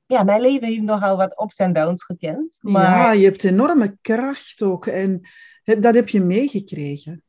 ja, 0.06 0.24
mijn 0.24 0.42
leven 0.42 0.68
heeft 0.68 0.82
nogal 0.82 1.18
wat 1.18 1.42
ups 1.44 1.58
en 1.58 1.74
downs 1.74 2.04
gekend. 2.04 2.58
Maar... 2.62 2.84
Ja, 2.84 3.12
je 3.12 3.26
hebt 3.26 3.44
enorme 3.44 3.98
kracht 4.02 4.62
ook. 4.62 4.86
En 4.86 5.22
dat 5.66 5.96
heb 5.96 6.10
je 6.10 6.22
meegekregen. 6.22 7.24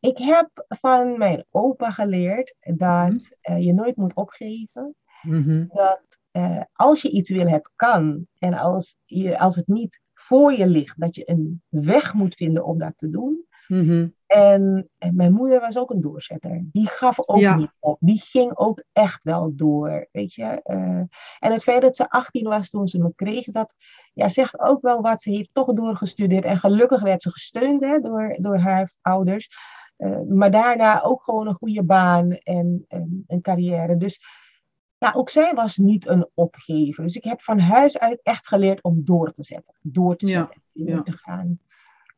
Ik 0.00 0.18
heb 0.18 0.66
van 0.68 1.18
mijn 1.18 1.44
opa 1.50 1.90
geleerd 1.90 2.54
dat 2.60 3.08
Mhm. 3.08 3.18
eh, 3.40 3.64
je 3.64 3.72
nooit 3.72 3.96
moet 3.96 4.14
opgeven. 4.14 4.94
Mhm. 5.22 5.66
Dat 5.68 6.18
eh, 6.30 6.60
als 6.72 7.02
je 7.02 7.10
iets 7.10 7.30
wil, 7.30 7.46
het 7.48 7.70
kan. 7.76 8.26
En 8.38 8.54
als, 8.54 8.96
je, 9.04 9.38
als 9.38 9.56
het 9.56 9.66
niet 9.68 10.00
voor 10.14 10.52
je 10.52 10.66
ligt, 10.66 11.00
dat 11.00 11.14
je 11.14 11.30
een 11.30 11.62
weg 11.68 12.14
moet 12.14 12.34
vinden 12.34 12.64
om 12.64 12.78
dat 12.78 12.92
te 12.96 13.10
doen. 13.10 13.46
Mhm. 13.68 14.08
En, 14.28 14.90
en 14.98 15.16
mijn 15.16 15.32
moeder 15.32 15.60
was 15.60 15.78
ook 15.78 15.90
een 15.90 16.00
doorzetter. 16.00 16.64
Die 16.72 16.86
gaf 16.88 17.28
ook 17.28 17.38
Ja. 17.38 17.56
niet 17.56 17.72
op. 17.78 17.96
Die 18.00 18.20
ging 18.20 18.56
ook 18.56 18.82
echt 18.92 19.24
wel 19.24 19.56
door. 19.56 20.08
Weet 20.12 20.34
je? 20.34 20.44
Eh, 20.44 20.76
en 21.38 21.52
het 21.52 21.62
feit 21.62 21.82
dat 21.82 21.96
ze 21.96 22.10
18 22.10 22.48
was 22.48 22.70
toen 22.70 22.86
ze 22.86 22.98
me 22.98 23.12
kreeg, 23.14 23.44
dat 23.44 23.74
ja, 24.12 24.28
zegt 24.28 24.58
ook 24.60 24.80
wel 24.82 25.00
wat. 25.00 25.22
Ze 25.22 25.30
heeft 25.30 25.48
toch 25.52 25.72
doorgestudeerd. 25.72 26.44
En 26.44 26.56
gelukkig 26.56 27.00
werd 27.00 27.22
ze 27.22 27.30
gesteund 27.30 27.80
hè, 27.80 27.98
door, 27.98 28.36
door 28.40 28.58
haar 28.58 28.94
ouders. 29.02 29.48
Eh, 29.96 30.20
maar 30.28 30.50
daarna 30.50 31.02
ook 31.02 31.22
gewoon 31.22 31.46
een 31.48 31.54
goede 31.54 31.84
baan 31.84 32.30
en, 32.32 32.84
en 32.88 33.24
een 33.26 33.40
carrière. 33.40 33.96
Dus 33.96 34.20
ja, 34.98 35.12
ook 35.12 35.30
zij 35.30 35.54
was 35.54 35.76
niet 35.76 36.06
een 36.06 36.28
opgever. 36.34 37.02
Dus 37.02 37.16
ik 37.16 37.24
heb 37.24 37.42
van 37.42 37.58
huis 37.58 37.98
uit 37.98 38.20
echt 38.22 38.46
geleerd 38.46 38.82
om 38.82 39.04
door 39.04 39.32
te 39.32 39.42
zetten. 39.42 39.74
Door 39.80 40.16
te 40.16 40.26
Ja, 40.26 40.38
zetten. 40.38 40.62
door 40.72 40.88
ja. 40.88 41.02
te 41.02 41.12
gaan. 41.12 41.60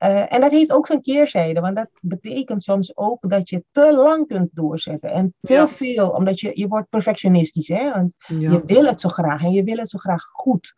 Eh, 0.00 0.32
en 0.32 0.40
dat 0.40 0.50
heeft 0.50 0.72
ook 0.72 0.86
zijn 0.86 1.02
keerzijde, 1.02 1.60
want 1.60 1.76
dat 1.76 1.88
betekent 2.00 2.62
soms 2.62 2.96
ook 2.96 3.30
dat 3.30 3.48
je 3.48 3.64
te 3.70 3.94
lang 3.94 4.26
kunt 4.26 4.48
doorzetten 4.52 5.10
en 5.10 5.34
te 5.40 5.52
Ja. 5.52 5.68
veel, 5.68 6.08
omdat 6.08 6.40
je, 6.40 6.50
je 6.54 6.68
wordt 6.68 6.88
perfectionistisch, 6.88 7.68
hè? 7.68 7.90
Want 7.92 8.14
Ja. 8.26 8.50
je 8.52 8.62
wil 8.66 8.84
het 8.84 9.00
zo 9.00 9.08
graag 9.08 9.42
en 9.42 9.50
je 9.52 9.64
wil 9.64 9.76
het 9.76 9.88
zo 9.88 9.98
graag 9.98 10.22
goed. 10.22 10.74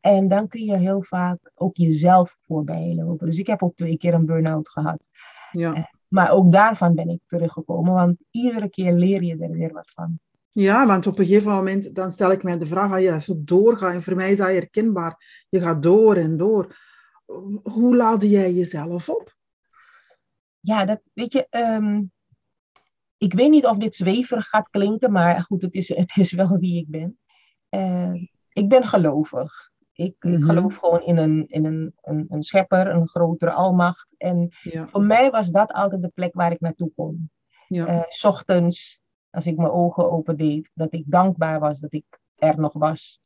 En 0.00 0.28
dan 0.28 0.48
kun 0.48 0.64
je 0.64 0.76
heel 0.76 1.02
vaak 1.02 1.38
ook 1.54 1.76
jezelf 1.76 2.36
voorbij 2.40 2.94
lopen. 2.96 3.26
Dus 3.26 3.38
ik 3.38 3.46
heb 3.46 3.62
ook 3.62 3.74
twee 3.76 3.96
keer 3.96 4.14
een 4.14 4.26
burn-out 4.26 4.68
gehad. 4.68 5.08
Ja. 5.52 5.90
Maar 6.08 6.30
ook 6.30 6.52
daarvan 6.52 6.94
ben 6.94 7.08
ik 7.08 7.20
teruggekomen, 7.26 7.92
want 7.94 8.16
iedere 8.30 8.68
keer 8.70 8.92
leer 8.92 9.22
je 9.22 9.36
er 9.38 9.50
weer 9.50 9.72
wat 9.72 9.90
van. 9.94 10.18
ja, 10.52 10.86
want 10.86 11.06
op 11.06 11.18
een 11.18 11.26
gegeven 11.26 11.52
moment 11.52 11.94
dan 11.94 12.12
stel 12.12 12.30
ik 12.32 12.42
mij 12.42 12.58
de 12.58 12.66
vraag, 12.66 12.92
als 12.92 13.02
je 13.02 13.20
zo 13.20 13.34
doorgaat, 13.38 13.92
en 13.94 14.02
voor 14.02 14.14
mij 14.14 14.30
is 14.30 14.38
dat 14.38 14.46
herkenbaar, 14.48 15.44
je 15.48 15.60
gaat 15.60 15.82
door 15.82 16.16
en 16.16 16.36
door. 16.36 16.76
Hoe 17.62 17.96
laadde 17.96 18.28
jij 18.28 18.52
jezelf 18.52 19.08
op? 19.08 19.34
Ja, 20.60 20.84
dat 20.84 21.00
weet 21.12 21.32
je. 21.32 21.46
ehm, 21.50 22.02
ik 23.16 23.32
weet 23.32 23.50
niet 23.50 23.66
of 23.66 23.76
dit 23.76 23.94
zweverig 23.94 24.48
gaat 24.48 24.68
klinken, 24.70 25.12
maar 25.12 25.42
goed, 25.42 25.62
het 25.62 25.74
is, 25.74 25.88
het 25.88 26.16
is 26.16 26.32
wel 26.32 26.58
wie 26.58 26.78
ik 26.80 26.90
ben. 26.90 27.18
Eh, 27.68 28.12
ik 28.48 28.68
ben 28.68 28.84
gelovig. 28.84 29.72
Ik, 29.92 30.14
Mhm. 30.18 30.42
geloof 30.42 30.76
gewoon 30.76 31.02
in, 31.02 31.16
een, 31.16 31.46
in 31.48 31.64
een, 31.64 31.94
een, 32.02 32.26
een 32.28 32.42
schepper, 32.42 32.86
een 32.86 33.08
grotere 33.08 33.52
almacht. 33.52 34.06
En 34.16 34.48
Ja, 34.62 34.88
voor 34.88 35.02
mij 35.02 35.30
was 35.30 35.50
dat 35.50 35.72
altijd 35.72 36.02
de 36.02 36.08
plek 36.08 36.34
waar 36.34 36.52
ik 36.52 36.60
naartoe 36.60 36.92
kon. 36.94 37.30
ja, 37.68 37.86
Eh, 37.86 38.02
's 38.08 38.24
ochtends, 38.24 39.00
als 39.30 39.46
ik 39.46 39.56
mijn 39.56 39.70
ogen 39.70 40.10
opendeed, 40.10 40.70
dat 40.74 40.92
ik 40.92 41.10
dankbaar 41.10 41.60
was 41.60 41.78
dat 41.80 41.92
ik 41.92 42.04
er 42.34 42.58
nog 42.58 42.72
was. 42.72 43.20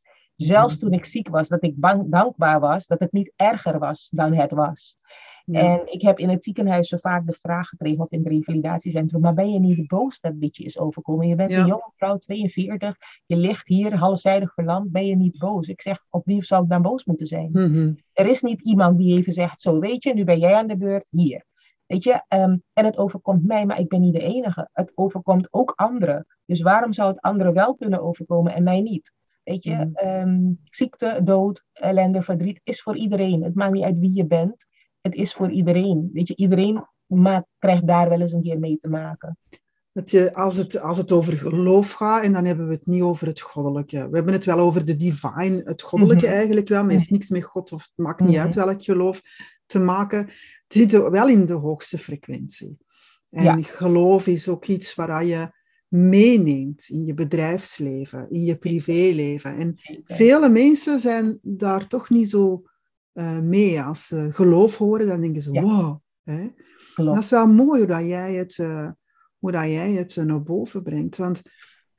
Zelfs 0.46 0.72
Mhm. 0.74 0.82
toen 0.82 0.92
ik 0.92 1.04
ziek 1.04 1.28
was, 1.28 1.48
dat 1.48 1.62
ik 1.62 1.76
bang, 1.76 2.10
dankbaar 2.10 2.60
was 2.60 2.86
dat 2.86 3.00
het 3.00 3.12
niet 3.12 3.32
erger 3.36 3.78
was 3.78 4.08
dan 4.12 4.34
het 4.34 4.50
was. 4.50 4.96
ja. 5.44 5.60
En 5.60 5.92
ik 5.92 6.02
heb 6.02 6.18
in 6.18 6.28
het 6.28 6.44
ziekenhuis 6.44 6.88
zo 6.88 6.96
vaak 6.96 7.26
de 7.26 7.36
vraag 7.40 7.68
gekregen, 7.68 8.00
of 8.00 8.10
in 8.12 8.18
het 8.18 8.28
revalidatiecentrum, 8.28 9.20
maar 9.20 9.34
ben 9.34 9.50
je 9.52 9.58
niet 9.60 9.86
boos 9.86 10.20
dat 10.20 10.40
dit 10.40 10.56
je 10.56 10.64
is 10.64 10.78
overkomen? 10.78 11.26
Je 11.28 11.34
bent 11.34 11.50
Ja. 11.50 11.60
een 11.60 11.66
jonge 11.66 11.92
vrouw, 11.96 12.18
42, 12.18 12.96
je 13.26 13.36
ligt 13.36 13.68
hier 13.68 13.96
halfzijdig 13.96 14.54
verlamd, 14.54 14.90
ben 14.92 15.06
je 15.06 15.16
niet 15.16 15.38
boos? 15.38 15.68
Ik 15.68 15.80
zeg, 15.80 16.04
opnieuw 16.10 16.42
zou 16.42 16.62
ik 16.62 16.68
dan 16.68 16.82
boos 16.82 17.04
moeten 17.04 17.26
zijn? 17.26 17.48
Mhm. 17.52 17.92
Er 18.12 18.26
is 18.26 18.42
niet 18.42 18.62
iemand 18.62 18.98
die 18.98 19.16
even 19.18 19.32
zegt, 19.32 19.60
zo 19.60 19.78
weet 19.78 20.02
je, 20.04 20.14
nu 20.14 20.24
ben 20.24 20.38
jij 20.38 20.54
aan 20.54 20.66
de 20.66 20.76
beurt, 20.76 21.08
hier. 21.10 21.44
Weet 21.86 22.04
je, 22.04 22.22
ehm, 22.28 22.56
en 22.72 22.84
het 22.84 22.96
overkomt 22.98 23.46
mij, 23.46 23.66
maar 23.66 23.80
ik 23.80 23.88
ben 23.88 24.00
niet 24.00 24.14
de 24.14 24.22
enige. 24.22 24.68
Het 24.72 24.92
overkomt 24.94 25.48
ook 25.50 25.72
anderen. 25.76 26.26
Dus 26.46 26.60
waarom 26.62 26.92
zou 26.92 27.08
het 27.08 27.20
anderen 27.20 27.54
wel 27.54 27.74
kunnen 27.74 28.02
overkomen 28.02 28.54
en 28.54 28.62
mij 28.62 28.80
niet? 28.80 29.12
Weet 29.48 29.62
je, 29.62 29.74
Mhm. 29.74 29.94
ehm, 29.94 30.52
ziekte, 30.64 31.20
dood, 31.24 31.64
ellende, 31.72 32.22
verdriet 32.22 32.60
is 32.64 32.82
voor 32.82 32.96
iedereen. 32.96 33.42
Het 33.42 33.54
maakt 33.54 33.72
niet 33.72 33.84
uit 33.84 33.98
wie 33.98 34.14
je 34.14 34.26
bent. 34.26 34.66
Het 35.00 35.14
is 35.14 35.32
voor 35.32 35.50
iedereen. 35.50 36.10
Weet 36.12 36.28
je, 36.28 36.36
iedereen 36.36 36.84
maakt, 37.06 37.46
krijgt 37.58 37.86
daar 37.86 38.08
wel 38.08 38.20
eens 38.20 38.32
een 38.32 38.42
keer 38.42 38.58
mee 38.58 38.76
te 38.78 38.88
maken. 38.88 39.38
Dat 39.92 40.10
je, 40.10 40.34
als, 40.34 40.56
het, 40.56 40.80
als 40.80 40.96
het 40.96 41.12
over 41.12 41.32
geloof 41.38 41.92
gaat, 41.92 42.22
en 42.22 42.32
dan 42.32 42.44
hebben 42.44 42.66
we 42.68 42.74
het 42.74 42.86
niet 42.86 43.02
over 43.02 43.26
het 43.26 43.40
goddelijke. 43.40 44.08
We 44.08 44.16
hebben 44.16 44.32
het 44.34 44.44
wel 44.44 44.58
over 44.58 44.84
de 44.84 44.96
divine, 44.96 45.62
het 45.64 45.82
goddelijke 45.82 46.26
Mhm. 46.26 46.34
eigenlijk 46.34 46.68
wel, 46.68 46.80
maar 46.80 46.90
het 46.90 46.98
heeft 46.98 47.10
niks 47.10 47.28
met 47.30 47.44
God 47.44 47.72
of 47.72 47.82
het 47.82 47.92
maakt 48.06 48.20
niet 48.20 48.30
Mhm. 48.34 48.40
uit 48.40 48.54
welk 48.54 48.82
geloof 48.84 49.22
te 49.66 49.78
maken. 49.78 50.18
Het 50.18 50.32
zit 50.68 50.90
wel 50.90 51.28
in 51.28 51.46
de 51.46 51.52
hoogste 51.52 51.98
frequentie. 51.98 52.78
En 53.30 53.42
Ja. 53.42 53.58
geloof 53.62 54.26
is 54.26 54.48
ook 54.48 54.66
iets 54.66 54.94
waar 54.94 55.24
je 55.24 55.56
meeneemt 55.88 56.88
in 56.88 57.04
je 57.04 57.14
bedrijfsleven, 57.14 58.26
in 58.30 58.42
je 58.44 58.56
privéleven. 58.56 59.56
En 59.56 59.74
vele 60.04 60.48
mensen 60.48 61.00
zijn 61.00 61.38
daar 61.42 61.86
toch 61.86 62.10
niet 62.10 62.30
zo 62.30 62.62
eh, 63.12 63.38
mee. 63.38 63.82
Als 63.82 64.06
ze 64.06 64.28
geloof 64.32 64.76
horen, 64.76 65.06
dan 65.06 65.20
denken 65.20 65.42
ze, 65.42 65.52
Ja. 65.52 65.62
wow. 65.62 65.96
Hè? 66.22 66.48
Dat 66.94 67.18
is 67.18 67.30
wel 67.30 67.46
mooi 67.46 67.78
hoe 67.78 67.88
dat 67.88 68.04
jij 68.04 68.34
het, 68.34 68.58
eh, 68.58 68.88
hoe 69.38 69.52
dat 69.52 69.64
jij 69.64 69.92
het 69.92 70.16
naar 70.16 70.42
boven 70.42 70.82
brengt. 70.82 71.16
Want 71.16 71.42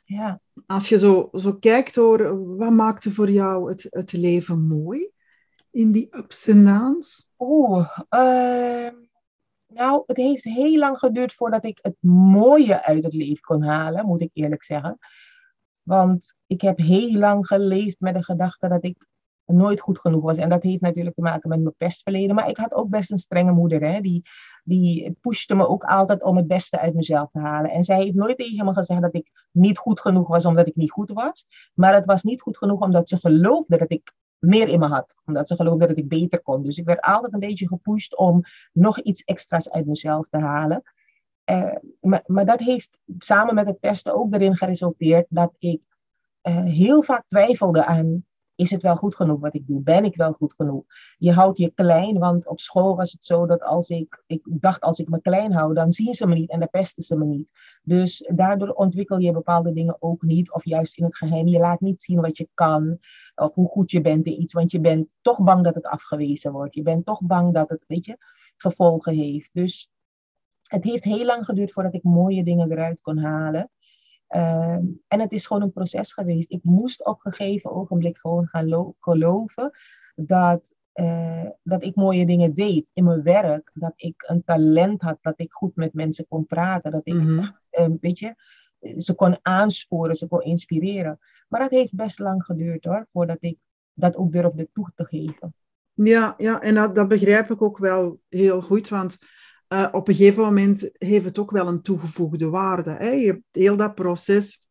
Ja. 0.04 0.42
als 0.66 0.90
je 0.90 0.98
zo, 0.98 1.30
zo 1.34 1.54
kijkt 1.54 1.96
door, 1.96 2.56
wat 2.58 2.72
maakte 2.72 3.12
voor 3.14 3.30
jou 3.32 3.70
het, 3.70 3.88
het 3.90 4.12
leven 4.14 4.68
mooi? 4.68 5.10
In 5.72 5.92
die 5.92 6.08
ups 6.12 6.48
en 6.48 6.66
downs? 6.66 7.34
Ehm, 8.10 8.94
nou, 9.74 10.04
het 10.06 10.18
heeft 10.18 10.44
heel 10.44 10.78
lang 10.78 10.98
geduurd 10.98 11.34
voordat 11.34 11.66
ik 11.66 11.80
het 11.82 11.96
mooie 12.02 12.84
uit 12.84 13.04
het 13.04 13.14
leven 13.14 13.42
kon 13.42 13.64
halen, 13.64 14.06
moet 14.06 14.22
ik 14.22 14.30
eerlijk 14.34 14.64
zeggen. 14.64 14.98
Want 15.82 16.38
ik 16.48 16.62
heb 16.62 16.78
heel 16.78 17.12
lang 17.12 17.48
geleefd 17.48 18.00
met 18.00 18.14
de 18.14 18.24
gedachte 18.24 18.68
dat 18.68 18.84
ik 18.84 19.08
nooit 19.46 19.80
goed 19.80 20.00
genoeg 20.00 20.24
was. 20.24 20.38
En 20.38 20.50
dat 20.50 20.64
heeft 20.64 20.82
natuurlijk 20.82 21.16
te 21.16 21.22
maken 21.22 21.50
met 21.50 21.62
mijn 21.62 21.76
pestverleden. 21.78 22.36
Maar 22.36 22.50
ik 22.50 22.58
had 22.58 22.74
ook 22.74 22.90
best 22.90 23.12
een 23.12 23.20
strenge 23.20 23.52
moeder. 23.52 23.82
Hè? 23.82 24.02
Die, 24.02 24.22
die 24.64 25.18
pushte 25.22 25.56
me 25.56 25.68
ook 25.68 25.84
altijd 25.84 26.24
om 26.24 26.38
het 26.38 26.48
beste 26.48 26.80
uit 26.80 26.94
mezelf 26.94 27.30
te 27.32 27.40
halen. 27.40 27.72
En 27.72 27.84
zij 27.84 27.98
heeft 27.98 28.16
nooit 28.16 28.38
tegen 28.38 28.66
me 28.66 28.74
gezegd 28.74 29.02
dat 29.02 29.16
ik 29.16 29.32
niet 29.52 29.78
goed 29.78 30.00
genoeg 30.00 30.28
was 30.28 30.46
omdat 30.46 30.68
ik 30.68 30.76
niet 30.76 30.92
goed 30.92 31.12
was. 31.12 31.46
Maar 31.74 31.94
het 31.94 32.06
was 32.06 32.24
niet 32.24 32.42
goed 32.42 32.58
genoeg 32.58 32.82
omdat 32.82 33.10
ze 33.10 33.18
geloofde 33.18 33.78
dat 33.78 33.92
ik 33.92 34.14
meer 34.40 34.68
in 34.68 34.80
me 34.80 34.88
had. 34.88 35.16
Omdat 35.26 35.48
ze 35.48 35.56
geloofde 35.56 35.88
dat 35.88 35.98
ik 35.98 36.08
beter 36.08 36.42
kon. 36.42 36.64
Dus 36.64 36.78
ik 36.78 36.86
werd 36.86 37.02
altijd 37.02 37.34
een 37.34 37.40
beetje 37.40 37.68
gepusht 37.68 38.18
om 38.18 38.42
nog 38.74 39.00
iets 39.00 39.24
extra's 39.24 39.70
uit 39.70 39.86
mezelf 39.86 40.28
te 40.30 40.38
halen. 40.38 40.82
Uh, 41.52 41.76
maar, 42.02 42.24
maar, 42.26 42.46
dat 42.46 42.60
heeft 42.60 43.00
samen 43.18 43.56
met 43.56 43.68
het 43.68 43.82
testen 43.82 44.16
ook 44.16 44.34
erin 44.34 44.56
geresulteerd 44.56 45.26
dat 45.30 45.54
ik 45.58 45.82
uh, 46.44 46.64
heel 46.64 47.04
vaak 47.04 47.24
twijfelde 47.28 47.86
aan 47.86 48.26
is 48.60 48.72
het 48.72 48.82
wel 48.82 48.96
goed 48.96 49.16
genoeg 49.16 49.40
wat 49.40 49.54
ik 49.54 49.68
doe? 49.68 49.82
Ben 49.82 50.04
ik 50.04 50.16
wel 50.16 50.32
goed 50.32 50.54
genoeg? 50.54 50.84
Je 51.18 51.32
houdt 51.32 51.58
je 51.58 51.72
klein, 51.76 52.20
want 52.20 52.48
op 52.48 52.60
school 52.60 52.96
was 52.96 53.12
het 53.12 53.26
zo 53.26 53.46
dat 53.46 53.62
als 53.62 53.90
ik, 53.90 54.24
ik 54.28 54.42
dacht 54.44 54.82
als 54.82 55.00
ik 55.00 55.10
me 55.10 55.22
klein 55.22 55.54
hou, 55.54 55.74
dan 55.74 55.92
zien 55.92 56.14
ze 56.14 56.28
me 56.28 56.36
niet 56.36 56.50
en 56.50 56.60
dan 56.60 56.70
pesten 56.70 57.04
ze 57.04 57.18
me 57.18 57.26
niet. 57.26 57.52
Dus 57.84 58.30
daardoor 58.36 58.70
ontwikkel 58.70 59.18
je 59.18 59.32
bepaalde 59.32 59.74
dingen 59.74 59.96
ook 60.00 60.22
niet, 60.22 60.52
of 60.52 60.66
juist 60.66 60.98
in 60.98 61.04
het 61.04 61.18
geheim. 61.18 61.48
Je 61.48 61.60
laat 61.60 61.80
niet 61.80 62.02
zien 62.02 62.22
wat 62.22 62.38
je 62.38 62.50
kan, 62.54 63.00
of 63.36 63.56
hoe 63.56 63.68
goed 63.68 63.92
je 63.92 64.02
bent 64.02 64.26
in 64.26 64.42
iets, 64.42 64.54
want 64.54 64.72
je 64.72 64.80
bent 64.80 65.16
toch 65.22 65.44
bang 65.44 65.64
dat 65.64 65.76
het 65.76 65.86
afgewezen 65.86 66.52
wordt. 66.52 66.76
Je 66.76 66.82
bent 66.82 67.06
toch 67.06 67.22
bang 67.22 67.54
dat 67.54 67.70
het, 67.70 67.84
weet 67.88 68.06
je, 68.06 68.18
gevolgen 68.58 69.14
heeft. 69.14 69.50
Dus 69.54 69.92
het 70.64 70.84
heeft 70.84 71.04
heel 71.04 71.26
lang 71.26 71.46
geduurd 71.46 71.72
voordat 71.72 71.94
ik 71.94 72.04
mooie 72.04 72.44
dingen 72.44 72.72
eruit 72.72 73.02
kon 73.02 73.18
halen. 73.18 73.72
Uh, 74.36 74.78
en 75.08 75.20
het 75.20 75.32
is 75.32 75.48
gewoon 75.48 75.62
een 75.62 75.72
proces 75.72 76.14
geweest. 76.14 76.52
Ik 76.52 76.64
moest 76.64 77.06
op 77.06 77.20
een 77.24 77.32
gegeven 77.32 77.72
ogenblik 77.72 78.18
gewoon 78.18 78.48
gaan 78.48 78.94
geloven 79.00 79.72
dat, 80.16 80.74
uh, 80.94 81.46
dat 81.64 81.84
ik 81.84 81.96
mooie 81.96 82.26
dingen 82.26 82.54
deed 82.54 82.90
in 82.94 83.04
mijn 83.04 83.24
werk. 83.24 83.72
Dat 83.74 83.94
ik 83.96 84.24
een 84.28 84.44
talent 84.44 85.02
had, 85.02 85.18
dat 85.22 85.40
ik 85.40 85.52
goed 85.52 85.76
met 85.76 85.94
mensen 85.94 86.28
kon 86.28 86.46
praten. 86.46 86.92
Dat 86.92 87.02
ik, 87.08 87.14
Mhm. 87.14 87.40
uh, 87.72 87.88
weet 88.02 88.20
je, 88.20 88.36
ze 88.98 89.14
kon 89.16 89.38
aansporen, 89.42 90.16
ze 90.16 90.28
kon 90.28 90.42
inspireren. 90.42 91.20
Maar 91.48 91.60
dat 91.60 91.72
heeft 91.72 91.96
best 91.96 92.20
lang 92.20 92.44
geduurd 92.44 92.86
hoor, 92.86 93.08
voordat 93.12 93.38
ik 93.40 93.58
dat 93.94 94.16
ook 94.16 94.32
durfde 94.32 94.70
toe 94.74 94.92
te 94.96 95.06
geven. 95.06 95.54
Ja, 95.94 96.34
ja 96.38 96.62
en 96.62 96.76
dat, 96.76 96.96
dat 96.96 97.08
begrijp 97.08 97.52
ik 97.52 97.62
ook 97.62 97.78
wel 97.78 98.20
heel 98.30 98.62
goed, 98.62 98.90
want 98.90 99.18
uh, 99.74 99.88
op 99.92 100.08
een 100.08 100.16
gegeven 100.16 100.44
moment 100.44 100.90
heeft 100.94 101.26
het 101.26 101.40
ook 101.40 101.52
wel 101.52 101.68
een 101.68 101.82
toegevoegde 101.82 102.50
waarde. 102.50 102.92
Hè? 102.92 103.10
Je 103.10 103.26
hebt 103.26 103.44
heel 103.52 103.76
dat 103.76 103.96
proces 103.96 104.68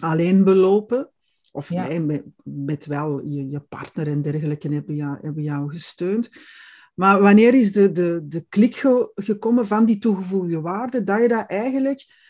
alleen 0.00 0.44
belopen, 0.44 1.10
of 1.52 1.68
Ja. 1.68 1.86
nee, 1.86 2.00
met, 2.00 2.24
met 2.44 2.86
wel 2.86 3.26
je, 3.26 3.48
je 3.48 3.60
partner 3.60 4.08
en 4.08 4.22
dergelijke 4.22 4.68
hebben 4.68 4.94
jou, 4.94 5.18
hebben 5.22 5.42
jou 5.42 5.70
gesteund. 5.70 6.30
Maar 6.94 7.20
wanneer 7.20 7.54
is 7.54 7.72
de, 7.72 7.92
de, 7.92 8.20
de 8.24 8.46
klik 8.48 8.74
ge, 8.74 9.10
gekomen 9.14 9.66
van 9.66 9.84
die 9.84 9.98
toegevoegde 9.98 10.60
waarde, 10.60 11.04
dat 11.04 11.22
je 11.22 11.28
dat 11.28 11.46
eigenlijk 11.46 12.26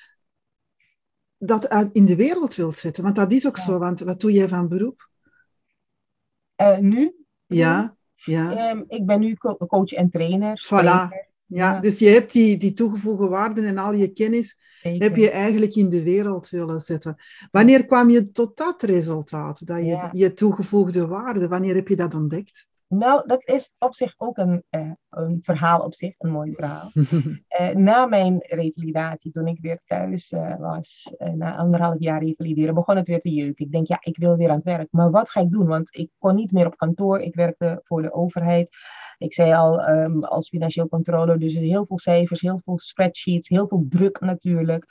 dat 1.39 1.69
uit 1.69 1.93
in 1.93 2.05
de 2.05 2.17
wereld 2.17 2.55
wilt 2.55 2.77
zetten? 2.77 3.03
Want 3.03 3.17
dat 3.17 3.33
is 3.33 3.47
ook 3.47 3.57
Ja. 3.57 3.63
zo, 3.63 3.79
want 3.79 4.01
wat 4.01 4.21
doe 4.21 4.33
jij 4.33 4.49
van 4.49 4.69
beroep? 4.69 5.09
Uh, 6.61 6.79
nu? 6.79 7.15
Ja, 7.47 7.97
ja. 8.15 8.71
Um, 8.71 8.85
ik 8.89 9.07
ben 9.07 9.21
nu 9.21 9.35
co 9.35 9.57
coach 9.57 9.93
en 9.93 10.11
trainer. 10.11 10.63
Voilà. 10.67 11.28
Ja, 11.49 11.81
dus 11.81 11.99
je 11.99 12.09
hebt 12.09 12.33
die, 12.33 12.57
die 12.57 12.73
toegevoegde 12.73 13.27
waarden 13.27 13.65
en 13.65 13.79
al 13.79 13.93
je 13.93 14.13
kennis 14.13 14.59
heb 14.83 15.17
je 15.17 15.31
eigenlijk 15.31 15.75
in 15.75 15.89
de 15.89 16.03
wereld 16.03 16.49
willen 16.49 16.81
zetten. 16.81 17.17
Wanneer 17.51 17.85
kwam 17.87 18.11
je 18.11 18.31
tot 18.31 18.57
dat 18.57 18.83
resultaat, 18.83 19.67
dat 19.67 19.79
je, 19.79 20.09
je 20.13 20.33
toegevoegde 20.33 21.07
waarde, 21.07 21.49
wanneer 21.49 21.75
heb 21.75 21.89
je 21.89 21.97
dat 21.97 22.15
ontdekt? 22.15 22.69
Nou, 22.89 23.27
dat 23.27 23.43
is 23.45 23.73
op 23.79 23.95
zich 23.95 24.15
ook 24.17 24.37
een, 24.37 24.65
uh, 24.71 24.91
een 25.11 25.39
verhaal 25.43 25.81
op 25.81 25.95
zich, 25.95 26.15
een 26.19 26.31
mooi 26.31 26.55
verhaal. 26.55 26.91
uh, 26.95 27.69
na 27.89 28.07
mijn 28.07 28.39
revalidatie, 28.41 29.31
toen 29.31 29.47
ik 29.47 29.59
weer 29.61 29.81
thuis 29.87 30.33
uh, 30.33 30.57
was, 30.59 31.15
na 31.35 31.57
anderhalf 31.57 31.97
jaar 31.99 32.23
revalideren, 32.23 32.75
begon 32.75 32.97
het 32.97 33.09
weer 33.09 33.21
te 33.21 33.31
jeuken. 33.31 33.65
Ik 33.65 33.73
denk, 33.73 33.87
ja, 33.87 33.99
ik 34.01 34.17
wil 34.17 34.37
weer 34.37 34.49
aan 34.49 34.57
het 34.57 34.65
werk. 34.65 34.89
Maar 34.91 35.11
wat 35.11 35.31
ga 35.31 35.41
ik 35.41 35.51
doen? 35.51 35.67
Want 35.67 35.97
ik 35.97 36.11
kon 36.19 36.35
niet 36.35 36.53
meer 36.53 36.67
op 36.67 36.77
kantoor. 36.77 37.21
Ik 37.21 37.35
werkte 37.35 37.81
voor 37.85 38.03
de 38.03 38.13
overheid. 38.13 38.69
Ik 39.19 39.35
zei 39.35 39.53
al, 39.53 39.89
um, 39.89 40.23
als 40.23 40.49
financieel 40.49 40.89
controller, 40.89 41.39
dus 41.39 41.55
heel 41.55 41.87
veel 41.87 41.99
cijfers, 41.99 42.41
heel 42.41 42.61
veel 42.65 42.79
spreadsheets, 42.79 43.49
heel 43.49 43.69
veel 43.69 43.87
druk 43.89 44.21
natuurlijk. 44.21 44.85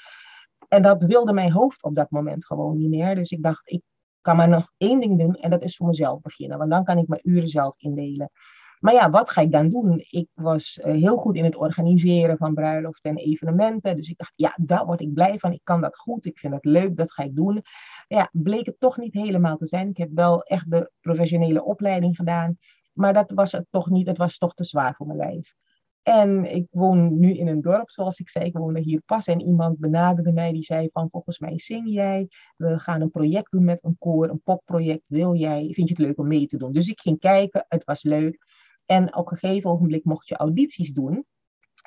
En 0.68 0.82
dat 0.82 1.04
wilde 1.04 1.34
mijn 1.34 1.52
hoofd 1.52 1.84
op 1.84 1.96
dat 1.96 2.10
moment 2.10 2.46
gewoon 2.46 2.78
niet 2.78 2.90
meer. 2.90 3.16
Dus 3.16 3.32
ik 3.32 3.44
dacht, 3.44 3.72
ik 3.72 3.82
kan 4.22 4.36
maar 4.36 4.50
nog 4.50 4.72
één 4.78 5.00
ding 5.00 5.20
doen 5.20 5.36
en 5.36 5.50
dat 5.50 5.64
is 5.64 5.76
voor 5.76 5.88
mezelf 5.88 6.22
beginnen. 6.22 6.58
Want 6.58 6.72
dan 6.72 6.84
kan 6.84 6.98
ik 6.98 7.08
mijn 7.08 7.22
uren 7.24 7.48
zelf 7.48 7.74
indelen. 7.78 8.32
Maar 8.80 8.94
ja, 8.94 9.10
wat 9.10 9.30
ga 9.30 9.42
ik 9.42 9.52
dan 9.52 9.70
doen? 9.70 10.06
Ik 10.10 10.28
was 10.34 10.80
uh, 10.84 10.94
heel 10.94 11.18
goed 11.18 11.36
in 11.36 11.44
het 11.44 11.56
organiseren 11.56 12.38
van 12.38 12.54
bruiloften 12.54 13.12
en 13.12 13.18
evenementen. 13.18 13.96
Dus 13.96 14.10
ik 14.10 14.18
dacht, 14.18 14.34
ja, 14.36 14.58
daar 14.62 14.86
word 14.86 15.02
ik 15.02 15.14
blij 15.14 15.40
van. 15.40 15.52
Ik 15.52 15.62
kan 15.64 15.82
dat 15.82 15.98
goed. 15.98 16.26
Ik 16.26 16.40
vind 16.40 16.54
het 16.54 16.66
leuk. 16.66 16.98
Dat 16.98 17.12
ga 17.12 17.24
ik 17.24 17.36
doen. 17.36 17.62
Ja, 18.08 18.30
bleek 18.32 18.66
het 18.66 18.80
toch 18.80 18.98
niet 18.98 19.14
helemaal 19.14 19.58
te 19.58 19.66
zijn. 19.66 19.90
Ik 19.90 19.98
heb 19.98 20.10
wel 20.14 20.44
echt 20.44 20.72
de 20.72 20.92
professionele 21.02 21.64
opleiding 21.64 22.16
gedaan. 22.16 22.58
Maar 22.98 23.14
dat 23.14 23.32
was 23.32 23.52
het 23.52 23.66
toch 23.70 23.90
niet. 23.90 24.08
Het 24.08 24.18
was 24.18 24.38
toch 24.38 24.54
te 24.54 24.64
zwaar 24.64 24.96
voor 24.96 25.08
mijn 25.08 25.20
lijf. 25.20 25.56
En 26.02 26.56
ik 26.56 26.68
woon 26.70 27.20
nu 27.20 27.34
in 27.34 27.48
een 27.48 27.62
dorp, 27.62 27.90
zoals 27.90 28.20
ik 28.20 28.30
zei, 28.30 28.46
ik 28.46 28.58
woonde 28.58 28.80
hier 28.80 29.02
pas. 29.06 29.28
En 29.28 29.42
iemand 29.42 29.80
benaderde 29.80 30.32
mij, 30.32 30.52
die 30.52 30.64
zei 30.64 30.90
van, 30.92 31.10
volgens 31.10 31.40
mij 31.40 31.60
zing 31.60 31.90
jij. 31.90 32.28
We 32.58 32.80
gaan 32.80 33.02
een 33.02 33.12
project 33.12 33.52
doen 33.52 33.64
met 33.64 33.84
een 33.84 33.96
koor, 34.00 34.30
een 34.30 34.42
popproject. 34.44 35.04
Wil 35.08 35.36
jij, 35.36 35.70
vind 35.72 35.88
je 35.88 35.94
het 35.96 36.04
leuk 36.04 36.18
om 36.18 36.28
mee 36.28 36.46
te 36.46 36.58
doen? 36.58 36.72
Dus 36.72 36.88
ik 36.88 37.00
ging 37.00 37.20
kijken, 37.20 37.66
het 37.68 37.84
was 37.84 38.04
leuk. 38.04 38.38
En 38.86 39.16
op 39.16 39.32
een 39.32 39.38
gegeven 39.38 39.70
ogenblik 39.70 40.04
mocht 40.04 40.28
je 40.28 40.38
audities 40.38 40.94
doen 40.94 41.26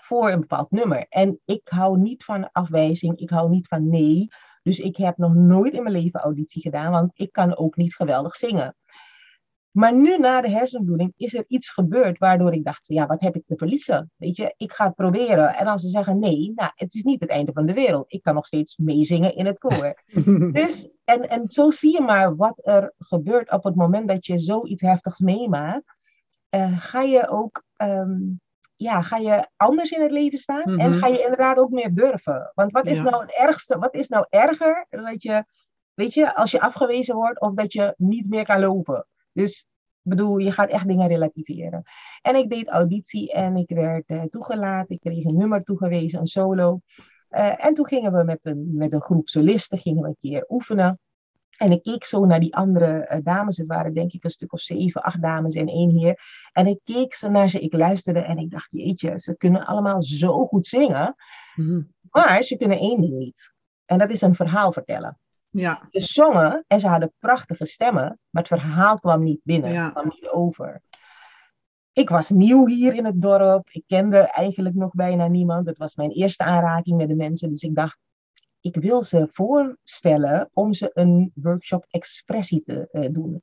voor 0.03 0.31
een 0.31 0.41
bepaald 0.41 0.71
nummer. 0.71 1.07
En 1.09 1.41
ik 1.45 1.69
hou 1.69 1.99
niet 1.99 2.25
van 2.25 2.53
afwijzing, 2.53 3.19
ik 3.19 3.31
hou 3.31 3.51
niet 3.51 3.69
van 3.69 3.89
nee. 3.89 4.29
Dus 4.63 4.79
ik 4.79 4.97
heb 4.97 5.17
nog 5.17 5.35
nooit 5.35 5.73
in 5.73 5.83
mijn 5.83 5.95
leven 5.95 6.21
auditie 6.21 6.63
gedaan, 6.63 6.93
want 6.93 7.13
ik 7.15 7.33
kan 7.33 7.57
ook 7.57 7.77
niet 7.77 7.95
geweldig 7.95 8.37
zingen. 8.37 8.77
Maar 9.71 9.95
nu 9.95 10.19
na 10.19 10.41
de 10.41 10.51
hersenbloeding 10.51 11.13
is 11.17 11.35
er 11.35 11.45
iets 11.47 11.71
gebeurd 11.71 12.19
waardoor 12.19 12.53
ik 12.53 12.65
dacht, 12.65 12.81
ja, 12.83 13.07
wat 13.07 13.21
heb 13.21 13.37
ik 13.37 13.47
te 13.47 13.57
verliezen? 13.57 14.11
Weet 14.17 14.37
je, 14.37 14.55
ik 14.57 14.73
ga 14.73 14.87
het 14.87 14.95
proberen. 14.95 15.55
En 15.55 15.67
als 15.67 15.83
ze 15.83 15.89
zeggen 15.89 16.19
nee, 16.19 16.53
nou, 16.55 16.71
het 16.75 16.95
is 16.95 17.03
niet 17.03 17.21
het 17.21 17.31
einde 17.31 17.53
van 17.53 17.67
de 17.67 17.73
wereld. 17.75 18.13
Ik 18.13 18.23
kan 18.23 18.35
nog 18.35 18.47
steeds 18.47 18.77
meezingen 18.77 19.35
in 19.35 19.47
het 19.47 19.59
koor. 19.59 20.03
dus, 20.53 20.89
en, 21.05 21.29
en 21.29 21.51
zo 21.51 21.71
zie 21.71 21.93
je 21.93 22.01
maar 22.01 22.35
wat 22.35 22.67
er 22.67 22.95
gebeurt 22.99 23.51
op 23.51 23.65
het 23.65 23.75
moment 23.75 24.09
dat 24.09 24.27
je 24.27 24.39
zoiets 24.39 24.83
heftigs 24.83 25.19
meemaakt. 25.19 25.99
Uh, 26.51 26.81
ga 26.81 27.03
je 27.03 27.29
ook 27.29 27.65
ehm, 27.77 28.19
ja, 28.77 29.03
ga 29.03 29.17
je 29.17 29.49
anders 29.57 29.91
in 29.91 30.03
het 30.03 30.11
leven 30.11 30.39
staan 30.39 30.79
en 30.79 30.91
mhm. 30.91 30.99
ga 30.99 31.07
je 31.07 31.23
inderdaad 31.23 31.59
ook 31.59 31.71
meer 31.71 31.95
durven. 31.95 32.53
Want 32.55 32.73
wat 32.73 32.87
is 32.87 33.01
nou 33.03 33.23
het 33.23 33.37
ergste? 33.39 33.79
Wat 33.79 33.95
is 33.95 34.09
nou 34.09 34.27
erger 34.29 34.87
dat 34.91 35.23
je, 35.23 35.45
weet 35.95 36.15
je, 36.15 36.35
als 36.35 36.51
je 36.51 36.61
afgewezen 36.61 37.15
wordt 37.15 37.41
of 37.41 37.55
dat 37.55 37.73
je 37.73 37.95
niet 37.97 38.29
meer 38.29 38.45
kan 38.45 38.61
lopen? 38.61 39.07
Dus 39.41 39.67
bedoel, 40.03 40.39
je 40.39 40.53
gaat 40.53 40.71
echt 40.71 40.87
dingen 40.87 41.09
relativeren. 41.09 41.83
En 42.23 42.37
ik 42.37 42.51
deed 42.51 42.69
auditie 42.69 43.33
en 43.33 43.57
ik 43.57 43.69
werd 43.69 44.11
uh, 44.11 44.23
toegelaten. 44.23 44.95
Ik 44.95 45.01
kreeg 45.01 45.25
een 45.25 45.37
nummer 45.37 45.63
toegewezen, 45.63 46.21
een 46.21 46.27
solo. 46.27 46.81
Uh, 47.31 47.65
en 47.65 47.75
toen 47.75 47.87
gingen 47.87 48.13
we 48.13 48.25
met 48.25 48.45
een, 48.45 48.75
met 48.75 48.93
een 48.93 49.01
groep 49.01 49.29
solisten 49.29 49.79
gingen 49.79 50.03
we 50.03 50.09
een 50.09 50.17
keer 50.21 50.45
oefenen. 50.49 51.01
En 51.57 51.71
ik 51.71 51.83
keek 51.83 52.05
zo 52.05 52.25
naar 52.25 52.41
die 52.41 52.57
andere 52.57 53.11
uh, 53.13 53.19
dames. 53.23 53.57
Het 53.57 53.67
waren 53.67 53.95
denk 53.95 54.13
ik 54.13 54.25
een 54.25 54.31
stuk 54.31 54.53
of 54.53 54.61
zeven, 54.61 55.03
acht 55.03 55.23
dames 55.23 55.55
en 55.55 55.69
één 55.69 55.99
heer. 55.99 56.21
En 56.53 56.67
ik 56.67 56.81
keek 56.85 57.15
ze 57.15 57.29
naar 57.29 57.51
ze, 57.51 57.61
ik 57.61 57.73
luisterde 57.73 58.21
en 58.21 58.39
ik 58.39 58.51
dacht, 58.51 58.69
jeetje, 58.71 59.19
ze 59.19 59.37
kunnen 59.37 59.67
allemaal 59.67 60.03
zo 60.03 60.47
goed 60.47 60.67
zingen. 60.67 61.15
Mm 61.55 61.93
Maar 62.11 62.43
ze 62.43 62.57
kunnen 62.57 62.79
één 62.79 63.01
ding 63.01 63.15
niet. 63.19 63.55
En 63.85 63.99
dat 63.99 64.11
is 64.11 64.21
een 64.21 64.35
verhaal 64.35 64.73
vertellen. 64.73 65.19
Ja. 65.51 65.89
Ze 65.91 66.01
zongen 66.01 66.65
en 66.67 66.81
ze 66.81 66.89
hadden 66.89 67.13
prachtige 67.19 67.67
stemmen, 67.67 68.19
maar 68.31 68.43
het 68.43 68.61
verhaal 68.61 68.99
kwam 68.99 69.23
niet 69.23 69.41
binnen, 69.43 69.91
kwam 69.91 70.09
niet 70.09 70.29
over. 70.29 70.83
Ik 71.93 72.09
was 72.09 72.29
nieuw 72.29 72.67
hier 72.67 72.95
in 72.95 73.05
het 73.05 73.21
dorp. 73.21 73.69
Ik 73.71 73.85
kende 73.87 74.19
eigenlijk 74.19 74.75
nog 74.75 74.95
bijna 74.95 75.27
niemand. 75.27 75.67
Het 75.67 75.79
was 75.79 75.95
mijn 75.95 76.11
eerste 76.11 76.45
aanraking 76.45 76.97
met 76.97 77.09
de 77.09 77.15
mensen. 77.15 77.51
Dus 77.51 77.63
ik 77.63 77.75
dacht, 77.75 77.99
ik 78.61 78.77
wil 78.77 79.03
ze 79.03 79.27
voorstellen 79.31 80.51
om 80.53 80.73
ze 80.73 80.91
een 80.95 81.33
workshop 81.35 81.87
expressie 81.91 82.63
te 82.65 82.89
uh, 82.93 83.09
doen. 83.11 83.43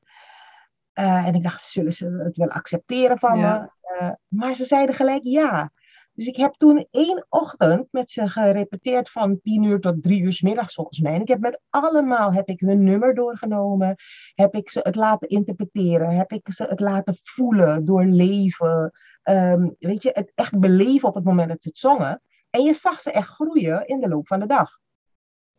Uh, 0.94 1.28
en 1.28 1.36
ik 1.36 1.44
dacht, 1.44 1.62
zullen 1.62 1.94
ze 1.94 2.22
het 2.24 2.38
wel 2.38 2.50
accepteren 2.50 3.18
van 3.18 3.40
me? 3.40 3.70
Uh, 4.02 4.12
maar 4.28 4.56
ze 4.56 4.64
zeiden 4.64 4.96
gelijk 4.96 5.24
ja. 5.24 5.72
Dus 6.18 6.28
ik 6.28 6.36
heb 6.36 6.54
toen 6.54 6.88
één 6.92 7.26
ochtend 7.30 7.88
met 7.92 8.10
ze 8.10 8.30
gerepeteerd 8.30 9.10
van 9.10 9.42
tien 9.42 9.64
uur 9.64 9.80
tot 9.80 10.04
drie 10.04 10.22
uur 10.22 10.40
middags 10.44 10.74
volgens 10.74 11.00
mij. 11.00 11.14
En 11.14 11.22
ik 11.22 11.28
heb 11.28 11.40
met 11.40 11.62
allemaal 11.70 12.34
heb 12.34 12.48
ik 12.48 12.60
hun 12.60 12.84
nummer 12.84 13.16
doorgenomen. 13.16 13.96
Heb 14.34 14.56
ik 14.56 14.70
ze 14.70 14.80
het 14.84 14.96
laten 14.96 15.30
interpreteren. 15.30 16.10
Heb 16.10 16.32
ik 16.32 16.52
ze 16.52 16.64
het 16.64 16.80
laten 16.80 17.16
voelen, 17.24 17.86
doorleven. 17.86 18.92
Um, 19.24 19.76
weet 19.80 20.04
je, 20.04 20.10
het 20.14 20.32
echt 20.36 20.60
beleven 20.60 21.10
op 21.10 21.16
het 21.16 21.24
moment 21.24 21.50
dat 21.50 21.62
ze 21.62 21.68
het 21.68 21.78
zongen. 21.78 22.22
En 22.50 22.62
je 22.62 22.74
zag 22.74 23.02
ze 23.02 23.12
echt 23.12 23.30
groeien 23.30 23.88
in 23.88 24.00
de 24.00 24.08
loop 24.08 24.28
van 24.28 24.40
de 24.40 24.46
dag. 24.46 24.80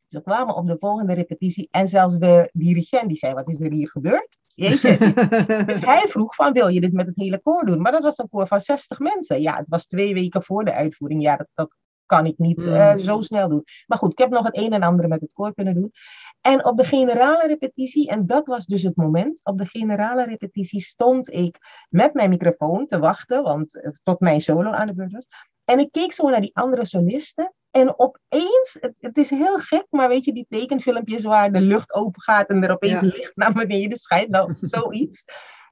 Ze 0.07 0.23
kwamen 0.23 0.55
op 0.55 0.67
de 0.67 0.77
volgende 0.79 1.13
repetitie 1.13 1.69
en 1.71 1.89
zelfs 1.89 2.19
de 2.19 2.51
dirigent 2.53 3.09
die 3.09 3.17
zei, 3.17 3.35
wat 3.35 3.49
is 3.49 3.61
er 3.61 3.73
hier 3.73 3.91
gebeurd? 3.91 4.39
Jeetje. 4.59 4.99
dus 5.67 5.81
hij 5.81 6.07
vroeg 6.09 6.35
van, 6.35 6.53
wil 6.53 6.69
je 6.69 6.81
dit 6.81 6.93
met 6.93 7.07
het 7.07 7.17
hele 7.17 7.41
koor 7.43 7.65
doen? 7.65 7.81
Maar 7.81 7.93
dat 7.93 8.03
was 8.03 8.19
een 8.19 8.29
koor 8.29 8.47
van 8.47 8.61
60 8.61 8.99
mensen. 8.99 9.41
Ja, 9.41 9.57
het 9.57 9.69
was 9.69 9.87
twee 9.87 10.15
weken 10.15 10.43
voor 10.43 10.65
de 10.65 10.73
uitvoering. 10.73 11.23
Ja, 11.23 11.37
dat, 11.37 11.49
dat 11.55 11.75
kan 12.07 12.27
ik 12.27 12.39
niet 12.39 12.65
uh, 12.65 12.97
zo 12.97 13.21
snel 13.21 13.49
doen. 13.49 13.65
Maar 13.87 13.99
goed, 13.99 14.13
ik 14.13 14.19
heb 14.19 14.31
nog 14.31 14.45
het 14.45 14.57
een 14.57 14.73
en 14.73 14.83
ander 14.83 15.09
met 15.09 15.21
het 15.21 15.33
koor 15.33 15.55
kunnen 15.55 15.75
doen. 15.75 15.93
En 16.41 16.65
op 16.65 16.77
de 16.77 16.85
generale 16.85 17.47
repetitie, 17.47 18.09
en 18.11 18.27
dat 18.27 18.47
was 18.47 18.67
dus 18.67 18.83
het 18.83 18.97
moment, 18.97 19.41
op 19.43 19.59
de 19.59 19.67
generale 19.67 20.25
repetitie 20.25 20.81
stond 20.81 21.33
ik 21.33 21.59
met 21.89 22.15
mijn 22.15 22.31
microfoon 22.31 22.87
te 22.87 22.99
wachten, 22.99 23.43
want 23.43 23.83
eh, 23.83 23.91
tot 24.03 24.21
mijn 24.21 24.41
solo 24.41 24.71
aan 24.71 24.87
de 24.87 24.95
beurt 24.95 25.13
was. 25.13 25.27
En 25.69 25.79
ik 25.79 25.93
keek 25.93 26.13
zo 26.13 26.29
naar 26.29 26.41
die 26.41 26.57
andere 26.57 26.85
solisten. 26.85 27.53
En 27.71 27.99
opeens, 27.99 28.77
het, 28.81 28.95
het, 28.99 29.19
is 29.19 29.31
heel 29.31 29.59
gek, 29.59 29.87
maar 29.91 30.09
weet 30.09 30.25
je, 30.25 30.33
die 30.33 30.47
tekenfilmpjes 30.49 31.25
waar 31.25 31.53
de 31.53 31.61
lucht 31.61 31.93
open 31.93 32.23
gaat 32.23 32.49
en 32.49 32.63
er 32.63 32.71
opeens 32.71 33.01
licht 33.01 33.37
naar 33.37 33.53
beneden 33.53 33.99
schijnt, 33.99 34.29
nou, 34.29 34.55
zoiets. 34.59 35.25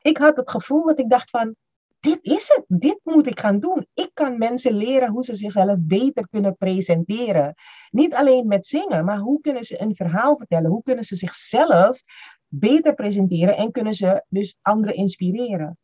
Ik 0.03 0.19
had 0.19 0.37
het 0.37 0.51
gevoel 0.51 0.87
dat 0.87 0.99
ik 0.99 1.11
dacht 1.11 1.31
van, 1.31 1.55
dit 2.01 2.19
is 2.23 2.49
het, 2.55 2.81
dit 2.81 3.01
moet 3.03 3.27
ik 3.27 3.41
gaan 3.41 3.61
doen. 3.61 3.87
Ik 3.95 4.11
kan 4.15 4.39
mensen 4.39 4.73
leren 4.73 5.09
hoe 5.09 5.25
ze 5.25 5.35
zichzelf 5.35 5.77
beter 5.79 6.29
kunnen 6.29 6.57
presenteren. 6.57 7.55
Niet 7.91 8.15
alleen 8.15 8.47
met 8.47 8.67
zingen, 8.67 9.05
maar 9.05 9.19
hoe 9.19 9.41
kunnen 9.41 9.65
ze 9.65 9.81
een 9.81 9.95
verhaal 9.95 10.37
vertellen? 10.37 10.71
Hoe 10.71 10.83
kunnen 10.83 11.05
ze 11.05 11.17
zichzelf 11.17 12.03
beter 12.49 12.95
presenteren 12.95 13.57
en 13.57 13.73
kunnen 13.73 13.95
ze 13.95 14.25
dus 14.29 14.59
anderen 14.63 14.97
inspireren? 14.97 15.79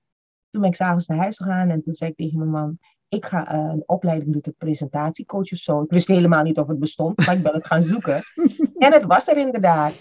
Toen 0.51 0.61
ben 0.61 0.71
ik 0.71 0.77
s'avonds 0.77 1.07
naar 1.07 1.19
huis 1.19 1.37
gegaan 1.37 1.71
en 1.71 1.81
toen 1.81 1.93
zei 1.93 2.11
ik 2.11 2.17
tegen 2.17 2.39
mijn 2.39 2.51
man, 2.51 2.79
ik 3.15 3.27
ga 3.27 3.55
uh, 3.55 3.73
een 3.73 3.83
opleiding 3.87 4.33
doen 4.33 4.43
tot 4.43 4.57
presentatiecoach 4.57 5.53
of 5.53 5.59
zo. 5.59 5.83
Ik 5.83 5.91
wist 5.91 6.09
helemaal 6.09 6.43
niet 6.43 6.59
of 6.59 6.69
het 6.69 6.79
bestond, 6.79 7.27
maar 7.27 7.37
ik 7.37 7.43
ben 7.43 7.55
het 7.55 7.67
gaan 7.67 7.83
zoeken. 7.83 8.23
en 8.87 8.93
het 8.93 9.05
was 9.05 9.29
er 9.29 9.37
inderdaad. 9.37 9.93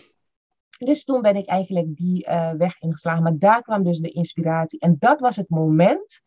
Dus 0.77 1.03
toen 1.03 1.21
ben 1.21 1.35
ik 1.35 1.47
eigenlijk 1.47 1.95
die 1.95 2.27
uh, 2.27 2.51
weg 2.51 2.79
ingeslagen. 2.79 3.23
Maar 3.23 3.37
daar 3.37 3.61
kwam 3.61 3.83
dus 3.83 3.99
de 3.99 4.09
inspiratie. 4.09 4.79
En 4.79 4.95
dat 4.99 5.19
was 5.19 5.35
het 5.35 5.49
moment, 5.49 6.21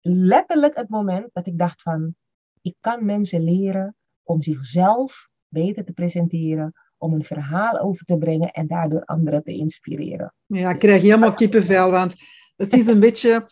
letterlijk 0.00 0.76
het 0.76 0.88
moment, 0.88 1.28
dat 1.32 1.46
ik 1.46 1.58
dacht 1.58 1.82
van, 1.82 2.14
ik 2.62 2.76
kan 2.80 3.04
mensen 3.04 3.44
leren 3.44 3.96
om 4.22 4.42
zichzelf 4.42 5.28
beter 5.48 5.84
te 5.84 5.92
presenteren, 5.92 6.72
om 6.96 7.14
een 7.14 7.24
verhaal 7.24 7.78
over 7.80 8.04
te 8.04 8.18
brengen 8.18 8.50
en 8.50 8.66
daardoor 8.66 9.04
anderen 9.04 9.42
te 9.42 9.52
inspireren. 9.52 10.34
Ja, 10.46 10.70
ik 10.70 10.78
krijg 10.78 11.02
helemaal 11.02 11.34
kippenvel, 11.34 11.90
want 11.90 12.14
het 12.56 12.72
is 12.72 12.86
een 12.86 13.00
beetje 13.10 13.48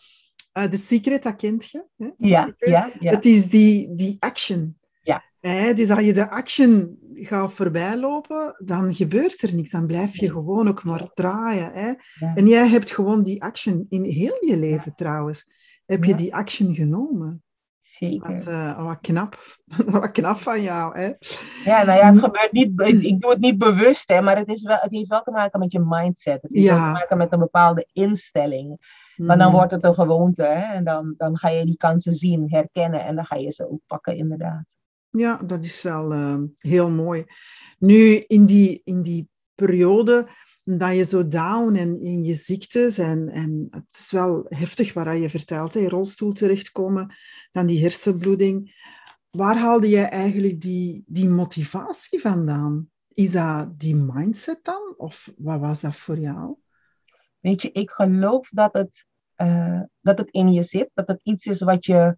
uh, 0.53 0.63
The 0.63 0.77
Secret, 0.77 1.23
dat 1.23 1.35
kent 1.35 1.69
je. 1.69 1.85
Hè? 1.97 2.09
Ja, 2.17 2.53
ja, 2.57 2.91
ja. 2.99 3.11
Het 3.11 3.25
is 3.25 3.49
die, 3.49 3.95
die 3.95 4.17
action. 4.19 4.77
Ja. 5.01 5.23
Hè? 5.39 5.73
Dus 5.73 5.89
als 5.89 6.01
je 6.01 6.13
de 6.13 6.29
action 6.29 6.99
gaat 7.13 7.53
voorbijlopen, 7.53 8.55
dan 8.65 8.95
gebeurt 8.95 9.41
er 9.41 9.53
niks. 9.53 9.69
Dan 9.69 9.87
blijf 9.87 10.17
je 10.17 10.31
gewoon 10.31 10.67
ook 10.67 10.83
maar 10.83 11.09
draaien. 11.13 11.71
Hè? 11.73 11.87
Ja. 11.87 12.35
En 12.35 12.47
jij 12.47 12.67
hebt 12.67 12.91
gewoon 12.91 13.23
die 13.23 13.43
action 13.43 13.85
in 13.89 14.03
heel 14.03 14.45
je 14.45 14.57
leven 14.57 14.95
trouwens. 14.95 15.51
Heb 15.85 16.03
je 16.03 16.15
die 16.15 16.35
action 16.35 16.75
genomen? 16.75 17.43
Zeker. 17.79 18.33
Wat, 18.33 18.47
uh, 18.47 18.85
wat, 18.85 18.97
knap. 19.01 19.57
wat 19.85 20.11
knap 20.11 20.37
van 20.37 20.61
jou, 20.61 20.99
hè? 20.99 21.11
Ja, 21.65 21.83
nou 21.83 21.99
ja, 21.99 22.11
het 22.11 22.19
gebeurt 22.19 22.51
niet... 22.51 22.81
Ik 23.03 23.21
doe 23.21 23.29
het 23.29 23.39
niet 23.39 23.57
bewust, 23.57 24.09
hè, 24.09 24.21
maar 24.21 24.37
het, 24.37 24.47
is 24.47 24.63
wel, 24.63 24.77
het 24.79 24.91
heeft 24.91 25.07
wel 25.07 25.21
te 25.21 25.31
maken 25.31 25.59
met 25.59 25.71
je 25.71 25.79
mindset. 25.79 26.41
Het 26.41 26.51
heeft 26.51 26.65
ja. 26.65 26.75
wel 26.75 26.85
te 26.85 26.91
maken 26.91 27.17
met 27.17 27.33
een 27.33 27.39
bepaalde 27.39 27.87
instelling. 27.93 28.77
Maar 29.15 29.37
dan 29.37 29.51
wordt 29.51 29.71
het 29.71 29.83
een 29.83 29.93
gewoonte 29.93 30.43
hè? 30.43 30.73
en 30.73 30.83
dan, 30.83 31.13
dan 31.17 31.37
ga 31.37 31.49
je 31.49 31.65
die 31.65 31.77
kansen 31.77 32.13
zien, 32.13 32.49
herkennen 32.49 33.05
en 33.05 33.15
dan 33.15 33.25
ga 33.25 33.35
je 33.35 33.51
ze 33.51 33.69
ook 33.71 33.81
pakken, 33.87 34.17
inderdaad. 34.17 34.77
Ja, 35.09 35.37
dat 35.37 35.63
is 35.63 35.81
wel 35.81 36.13
uh, 36.13 36.37
heel 36.57 36.89
mooi. 36.89 37.25
Nu, 37.79 38.15
in 38.15 38.45
die, 38.45 38.81
in 38.83 39.01
die 39.01 39.29
periode 39.55 40.27
dat 40.63 40.95
je 40.95 41.03
zo 41.03 41.27
down 41.27 41.75
en 41.75 42.01
in 42.01 42.23
je 42.23 42.33
ziektes 42.33 42.97
en, 42.97 43.29
en 43.29 43.67
het 43.69 43.85
is 43.91 44.11
wel 44.11 44.45
heftig 44.47 44.93
wat 44.93 45.21
je 45.21 45.29
vertelt, 45.29 45.75
in 45.75 45.89
rolstoel 45.89 46.31
terechtkomen, 46.31 47.15
dan 47.51 47.65
die 47.65 47.81
hersenbloeding. 47.81 48.79
Waar 49.29 49.57
haalde 49.57 49.89
je 49.89 50.01
eigenlijk 50.01 50.61
die, 50.61 51.03
die 51.05 51.29
motivatie 51.29 52.21
vandaan? 52.21 52.89
Is 53.13 53.31
dat 53.31 53.79
die 53.79 53.95
mindset 53.95 54.59
dan? 54.63 54.93
Of 54.97 55.31
wat 55.37 55.59
was 55.59 55.81
dat 55.81 55.95
voor 55.95 56.17
jou? 56.17 56.55
Weet 57.41 57.61
je, 57.61 57.71
ik 57.71 57.91
geloof 57.91 58.49
dat 58.49 58.73
het, 58.73 59.05
uh, 59.37 59.81
dat 60.01 60.17
het 60.17 60.29
in 60.29 60.53
je 60.53 60.63
zit. 60.63 60.89
Dat 60.93 61.07
het 61.07 61.21
iets 61.23 61.45
is 61.45 61.61
wat 61.61 61.85
je 61.85 62.17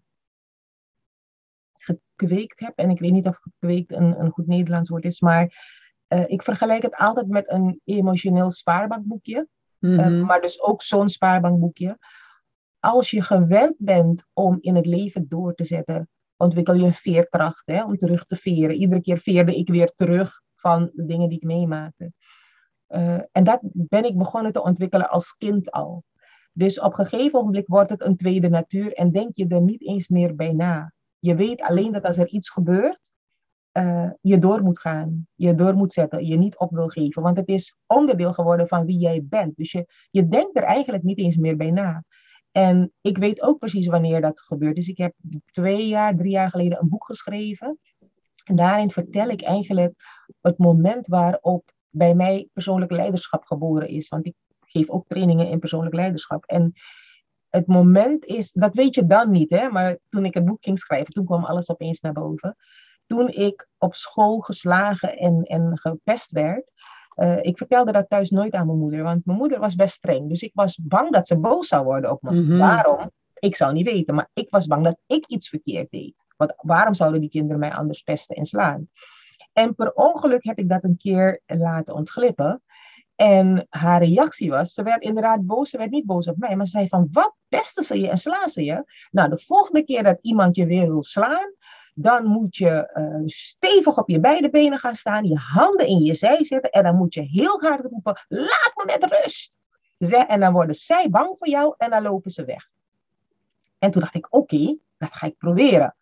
gekweekt 1.78 2.60
hebt. 2.60 2.78
En 2.78 2.90
ik 2.90 2.98
weet 2.98 3.12
niet 3.12 3.26
of 3.26 3.36
gekweekt 3.36 3.92
een, 3.92 4.20
een 4.20 4.30
goed 4.30 4.46
Nederlands 4.46 4.88
woord 4.88 5.04
is. 5.04 5.20
Maar 5.20 5.72
uh, 6.08 6.24
ik 6.26 6.42
vergelijk 6.42 6.82
het 6.82 6.94
altijd 6.94 7.28
met 7.28 7.50
een 7.50 7.80
emotioneel 7.84 8.50
spaarbankboekje. 8.50 9.48
Mm 9.78 9.98
-hmm. 9.98 10.14
uh, 10.14 10.26
maar 10.26 10.40
dus 10.40 10.62
ook 10.62 10.82
zo'n 10.82 11.08
spaarbankboekje. 11.08 11.98
Als 12.78 13.10
je 13.10 13.22
gewend 13.22 13.74
bent 13.78 14.24
om 14.32 14.58
in 14.60 14.74
het 14.74 14.86
leven 14.86 15.28
door 15.28 15.54
te 15.54 15.64
zetten, 15.64 16.08
ontwikkel 16.36 16.74
je 16.74 16.84
een 16.84 16.94
veerkracht 16.94 17.62
hè, 17.64 17.84
om 17.84 17.96
terug 17.96 18.24
te 18.24 18.36
veren. 18.36 18.76
Iedere 18.76 19.00
keer 19.00 19.18
veerde 19.18 19.56
ik 19.56 19.68
weer 19.68 19.92
terug 19.96 20.42
van 20.54 20.90
de 20.92 21.04
dingen 21.04 21.28
die 21.28 21.38
ik 21.38 21.44
meemaakte. 21.44 22.12
Uh, 22.88 23.20
en 23.32 23.44
dat 23.44 23.60
ben 23.62 24.04
ik 24.04 24.16
begonnen 24.16 24.52
te 24.52 24.62
ontwikkelen 24.62 25.10
als 25.10 25.36
kind 25.36 25.70
al. 25.70 26.04
Dus 26.52 26.80
op 26.80 26.98
een 26.98 27.06
gegeven 27.06 27.44
moment 27.44 27.66
wordt 27.66 27.90
het 27.90 28.04
een 28.04 28.16
tweede 28.16 28.48
natuur 28.48 28.92
en 28.92 29.12
denk 29.12 29.36
je 29.36 29.46
er 29.46 29.62
niet 29.62 29.82
eens 29.82 30.08
meer 30.08 30.34
bij 30.34 30.52
na. 30.52 30.92
Je 31.18 31.34
weet 31.34 31.60
alleen 31.60 31.92
dat 31.92 32.04
als 32.04 32.18
er 32.18 32.28
iets 32.28 32.50
gebeurt, 32.50 33.12
uh, 33.72 34.10
je 34.20 34.38
door 34.38 34.62
moet 34.62 34.78
gaan, 34.78 35.26
je 35.34 35.54
door 35.54 35.74
moet 35.74 35.92
zetten, 35.92 36.26
je 36.26 36.36
niet 36.36 36.58
op 36.58 36.70
wil 36.70 36.88
geven. 36.88 37.22
Want 37.22 37.36
het 37.36 37.48
is 37.48 37.76
onderdeel 37.86 38.32
geworden 38.32 38.68
van 38.68 38.84
wie 38.84 38.98
jij 38.98 39.24
bent. 39.28 39.56
Dus 39.56 39.72
je, 39.72 39.86
je 40.10 40.28
denkt 40.28 40.56
er 40.56 40.62
eigenlijk 40.62 41.04
niet 41.04 41.18
eens 41.18 41.36
meer 41.36 41.56
bij 41.56 41.70
na. 41.70 42.04
En 42.50 42.92
ik 43.00 43.18
weet 43.18 43.42
ook 43.42 43.58
precies 43.58 43.86
wanneer 43.86 44.20
dat 44.20 44.40
gebeurt. 44.40 44.74
Dus 44.74 44.88
ik 44.88 44.98
heb 44.98 45.14
twee 45.50 45.88
jaar, 45.88 46.16
drie 46.16 46.30
jaar 46.30 46.50
geleden 46.50 46.82
een 46.82 46.88
boek 46.88 47.04
geschreven. 47.04 47.78
En 48.44 48.56
daarin 48.56 48.90
vertel 48.90 49.28
ik 49.28 49.42
eigenlijk 49.42 49.94
het 50.40 50.58
moment 50.58 51.06
waarop 51.06 51.73
bij 51.94 52.14
mij 52.14 52.48
persoonlijk 52.52 52.90
leiderschap 52.90 53.44
geboren 53.44 53.88
is. 53.88 54.08
Want 54.08 54.26
ik 54.26 54.34
geef 54.60 54.88
ook 54.88 55.06
trainingen 55.06 55.48
in 55.48 55.58
persoonlijk 55.58 55.94
leiderschap. 55.94 56.44
En 56.44 56.72
het 57.48 57.66
moment 57.66 58.24
is, 58.24 58.52
dat 58.52 58.74
weet 58.74 58.94
je 58.94 59.06
dan 59.06 59.30
niet, 59.30 59.50
hè? 59.50 59.68
maar 59.68 59.98
toen 60.08 60.24
ik 60.24 60.34
het 60.34 60.44
boek 60.44 60.64
ging 60.64 60.78
schrijven, 60.78 61.12
toen 61.12 61.24
kwam 61.24 61.44
alles 61.44 61.70
opeens 61.70 62.00
naar 62.00 62.12
boven. 62.12 62.56
Toen 63.06 63.28
ik 63.28 63.68
op 63.78 63.94
school 63.94 64.38
geslagen 64.38 65.16
en, 65.16 65.42
en 65.42 65.78
gepest 65.78 66.30
werd, 66.30 66.70
uh, 67.16 67.38
ik 67.40 67.58
vertelde 67.58 67.92
dat 67.92 68.08
thuis 68.08 68.30
nooit 68.30 68.52
aan 68.52 68.66
mijn 68.66 68.78
moeder, 68.78 69.02
want 69.02 69.24
mijn 69.24 69.38
moeder 69.38 69.60
was 69.60 69.74
best 69.74 69.94
streng. 69.94 70.28
Dus 70.28 70.42
ik 70.42 70.50
was 70.54 70.78
bang 70.82 71.12
dat 71.12 71.26
ze 71.26 71.38
boos 71.38 71.68
zou 71.68 71.84
worden 71.84 72.10
op 72.10 72.22
me. 72.22 72.30
Mm-hmm. 72.30 72.58
Waarom? 72.58 73.10
Ik 73.34 73.56
zou 73.56 73.72
niet 73.72 73.90
weten, 73.90 74.14
maar 74.14 74.30
ik 74.32 74.50
was 74.50 74.66
bang 74.66 74.84
dat 74.84 74.98
ik 75.06 75.26
iets 75.26 75.48
verkeerd 75.48 75.90
deed. 75.90 76.24
Want 76.36 76.52
waarom 76.56 76.94
zouden 76.94 77.20
die 77.20 77.30
kinderen 77.30 77.58
mij 77.58 77.72
anders 77.72 78.02
pesten 78.02 78.36
en 78.36 78.44
slaan? 78.44 78.88
En 79.54 79.74
per 79.74 79.92
ongeluk 79.92 80.44
heb 80.44 80.58
ik 80.58 80.68
dat 80.68 80.84
een 80.84 80.96
keer 80.96 81.40
laten 81.46 81.94
ontglippen. 81.94 82.62
En 83.14 83.66
haar 83.68 84.02
reactie 84.02 84.50
was, 84.50 84.72
ze 84.72 84.82
werd 84.82 85.02
inderdaad 85.02 85.46
boos, 85.46 85.70
ze 85.70 85.78
werd 85.78 85.90
niet 85.90 86.06
boos 86.06 86.28
op 86.28 86.36
mij, 86.36 86.56
maar 86.56 86.66
ze 86.66 86.76
zei 86.76 86.88
van, 86.88 87.08
wat 87.12 87.34
pesten 87.48 87.82
ze 87.82 88.00
je 88.00 88.08
en 88.08 88.18
slaan 88.18 88.48
ze 88.48 88.64
je? 88.64 88.84
Nou, 89.10 89.28
de 89.28 89.38
volgende 89.38 89.84
keer 89.84 90.02
dat 90.02 90.18
iemand 90.20 90.56
je 90.56 90.66
weer 90.66 90.90
wil 90.90 91.02
slaan, 91.02 91.54
dan 91.94 92.26
moet 92.26 92.56
je 92.56 92.90
uh, 92.94 93.22
stevig 93.26 93.98
op 93.98 94.08
je 94.08 94.20
beide 94.20 94.50
benen 94.50 94.78
gaan 94.78 94.94
staan, 94.94 95.24
je 95.24 95.36
handen 95.36 95.86
in 95.86 95.98
je 95.98 96.14
zij 96.14 96.44
zetten 96.44 96.70
en 96.70 96.82
dan 96.82 96.96
moet 96.96 97.14
je 97.14 97.22
heel 97.22 97.60
hard 97.60 97.84
roepen, 97.84 98.24
laat 98.28 98.72
me 98.74 98.84
met 98.84 99.04
rust. 99.04 99.52
En 100.28 100.40
dan 100.40 100.52
worden 100.52 100.74
zij 100.74 101.10
bang 101.10 101.38
voor 101.38 101.48
jou 101.48 101.74
en 101.76 101.90
dan 101.90 102.02
lopen 102.02 102.30
ze 102.30 102.44
weg. 102.44 102.68
En 103.78 103.90
toen 103.90 104.00
dacht 104.00 104.14
ik, 104.14 104.26
oké, 104.30 104.76
dat 104.98 105.12
ga 105.12 105.26
ik 105.26 105.36
proberen. 105.38 105.96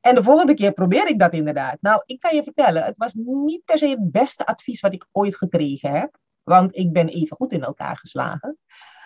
En 0.00 0.14
de 0.14 0.22
volgende 0.22 0.54
keer 0.54 0.72
probeer 0.72 1.08
ik 1.08 1.18
dat 1.18 1.32
inderdaad. 1.32 1.76
Nou, 1.80 2.02
ik 2.06 2.20
kan 2.20 2.34
je 2.34 2.42
vertellen, 2.42 2.84
het 2.84 2.96
was 2.96 3.14
niet 3.14 3.64
per 3.64 3.78
se 3.78 3.86
het 3.86 4.10
beste 4.10 4.46
advies 4.46 4.80
wat 4.80 4.92
ik 4.92 5.06
ooit 5.12 5.36
gekregen 5.36 5.92
heb. 5.92 6.18
Want 6.42 6.76
ik 6.76 6.92
ben 6.92 7.08
even 7.08 7.36
goed 7.36 7.52
in 7.52 7.62
elkaar 7.62 7.96
geslagen. 7.96 8.58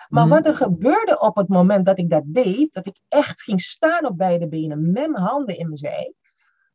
Maar 0.09 0.28
wat 0.28 0.46
er 0.46 0.57
gebeurde 0.57 1.20
op 1.20 1.37
het 1.37 1.48
moment 1.48 1.87
dat 1.87 1.98
ik 1.98 2.11
dat 2.11 2.22
deed, 2.26 2.74
dat 2.74 2.87
ik 2.87 2.98
echt 3.09 3.42
ging 3.42 3.61
staan 3.61 4.07
op 4.07 4.18
beide 4.18 4.48
benen 4.48 4.92
met 4.92 5.11
mijn 5.11 5.24
handen 5.24 5.57
in 5.57 5.64
mijn 5.66 5.76
zij, 5.76 6.14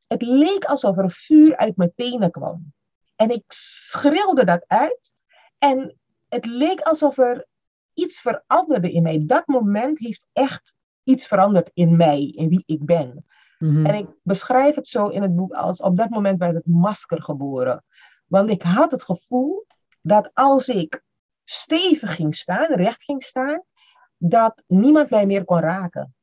het 0.08 0.22
leek 0.22 0.66
alsof 0.66 0.98
er 0.98 1.12
vuur 1.12 1.58
uit 1.58 1.78
mijn 1.78 1.94
tenen 1.96 2.32
kwam. 2.32 2.74
En 3.16 3.30
ik 3.30 3.44
schreeuwde 3.48 4.46
dat 4.46 4.64
uit 4.68 5.14
en 5.58 5.98
het 6.28 6.46
leek 6.46 6.82
alsof 6.82 7.18
er 7.18 7.48
iets 7.94 8.22
veranderde 8.22 8.92
in 8.92 9.04
mij. 9.04 9.24
Dat 9.26 9.48
moment 9.48 10.00
heeft 10.00 10.26
echt 10.34 10.76
iets 11.04 11.28
veranderd 11.28 11.70
in 11.74 11.96
mij, 11.96 12.22
in 12.36 12.50
wie 12.50 12.64
ik 12.66 12.86
ben. 12.86 13.26
Mm-hmm. 13.58 13.86
En 13.86 13.96
ik 13.96 14.08
beschrijf 14.24 14.76
het 14.76 14.88
zo 14.88 15.08
in 15.08 15.22
het 15.22 15.36
boek 15.36 15.54
als 15.54 15.82
op 15.82 15.98
dat 15.98 16.10
moment 16.10 16.40
werd 16.40 16.56
het 16.56 16.66
masker 16.66 17.24
geboren. 17.24 17.84
Want 18.26 18.50
ik 18.50 18.62
had 18.62 18.92
het 18.92 19.04
gevoel 19.04 19.66
dat 20.02 20.32
als 20.34 20.68
ik 20.68 21.04
stevig 21.44 22.16
ging 22.16 22.36
staan, 22.36 22.74
recht 22.76 23.04
ging 23.04 23.24
staan, 23.24 23.64
dat 24.18 24.64
niemand 24.68 25.10
mij 25.10 25.26
meer 25.26 25.46
kon 25.46 25.60
raken. 25.60 26.16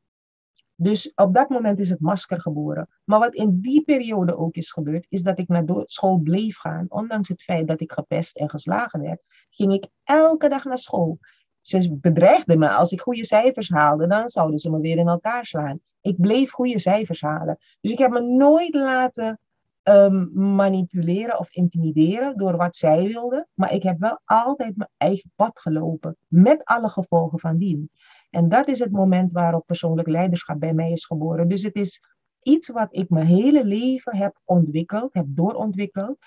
Dus 0.76 1.12
op 1.14 1.34
dat 1.34 1.48
moment 1.48 1.80
is 1.80 1.90
het 1.90 2.00
masker 2.00 2.40
geboren. 2.40 2.88
Maar 3.04 3.18
wat 3.18 3.34
in 3.34 3.60
die 3.60 3.82
periode 3.82 4.36
ook 4.36 4.54
is 4.54 4.70
gebeurd, 4.70 5.06
is 5.08 5.22
dat 5.22 5.38
ik 5.38 5.48
naar 5.48 5.64
school 5.84 6.18
bleef 6.18 6.58
gaan. 6.58 6.86
Ondanks 6.88 7.28
het 7.28 7.42
feit 7.42 7.68
dat 7.68 7.80
ik 7.80 7.92
gepest 7.92 8.36
en 8.36 8.50
geslagen 8.50 9.00
werd, 9.00 9.22
ging 9.50 9.72
ik 9.72 9.86
elke 10.04 10.48
dag 10.48 10.64
naar 10.64 10.78
school. 10.78 11.18
Ze 11.60 11.96
bedreigden 11.96 12.58
me. 12.58 12.68
Als 12.70 12.92
ik 12.92 13.00
goede 13.00 13.24
cijfers 13.24 13.68
haalde, 13.68 14.06
dan 14.06 14.28
zouden 14.28 14.58
ze 14.58 14.70
me 14.70 14.80
weer 14.80 14.98
in 14.98 15.08
elkaar 15.08 15.46
slaan. 15.46 15.80
Ik 16.04 16.20
bleef 16.20 16.50
goede 16.50 16.78
cijfers 16.78 17.20
halen. 17.20 17.58
Dus 17.80 17.90
ik 17.90 17.98
heb 17.98 18.10
me 18.10 18.20
nooit 18.20 18.74
laten 18.74 19.40
um, 19.82 20.30
manipuleren 20.54 21.38
of 21.38 21.50
intimideren 21.50 22.36
door 22.36 22.56
wat 22.56 22.76
zij 22.76 23.06
wilden. 23.06 23.48
Maar 23.54 23.72
ik 23.72 23.82
heb 23.82 23.98
wel 23.98 24.20
altijd 24.24 24.76
mijn 24.76 24.90
eigen 24.96 25.32
pad 25.36 25.60
gelopen. 25.60 26.16
Met 26.28 26.64
alle 26.64 26.88
gevolgen 26.88 27.38
van 27.38 27.58
dien. 27.58 27.90
En 28.30 28.48
dat 28.48 28.68
is 28.68 28.78
het 28.78 28.92
moment 28.92 29.32
waarop 29.32 29.66
persoonlijk 29.66 30.08
leiderschap 30.08 30.60
bij 30.60 30.74
mij 30.74 30.90
is 30.90 31.04
geboren. 31.04 31.48
Dus 31.48 31.62
het 31.62 31.74
is 31.74 32.02
iets 32.42 32.68
wat 32.68 32.88
ik 32.90 33.08
mijn 33.08 33.26
hele 33.26 33.64
leven 33.64 34.16
heb 34.16 34.40
ontwikkeld, 34.44 35.14
heb 35.14 35.26
doorontwikkeld. 35.28 36.18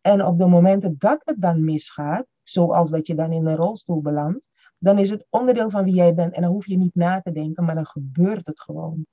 En 0.00 0.24
op 0.24 0.38
de 0.38 0.46
momenten 0.46 0.94
dat 0.98 1.20
het 1.24 1.40
dan 1.40 1.64
misgaat, 1.64 2.26
zoals 2.42 2.90
dat 2.90 3.06
je 3.06 3.14
dan 3.14 3.32
in 3.32 3.46
een 3.46 3.56
rolstoel 3.56 4.00
belandt, 4.00 4.48
dan 4.78 4.98
is 4.98 5.10
het 5.10 5.26
onderdeel 5.30 5.70
van 5.70 5.84
wie 5.84 5.94
jij 5.94 6.14
bent. 6.14 6.34
En 6.34 6.42
dan 6.42 6.50
hoef 6.50 6.66
je 6.66 6.76
niet 6.76 6.94
na 6.94 7.20
te 7.20 7.32
denken, 7.32 7.64
maar 7.64 7.74
dan 7.74 7.86
gebeurt 7.86 8.46
het 8.46 8.60
gewoon. 8.60 9.06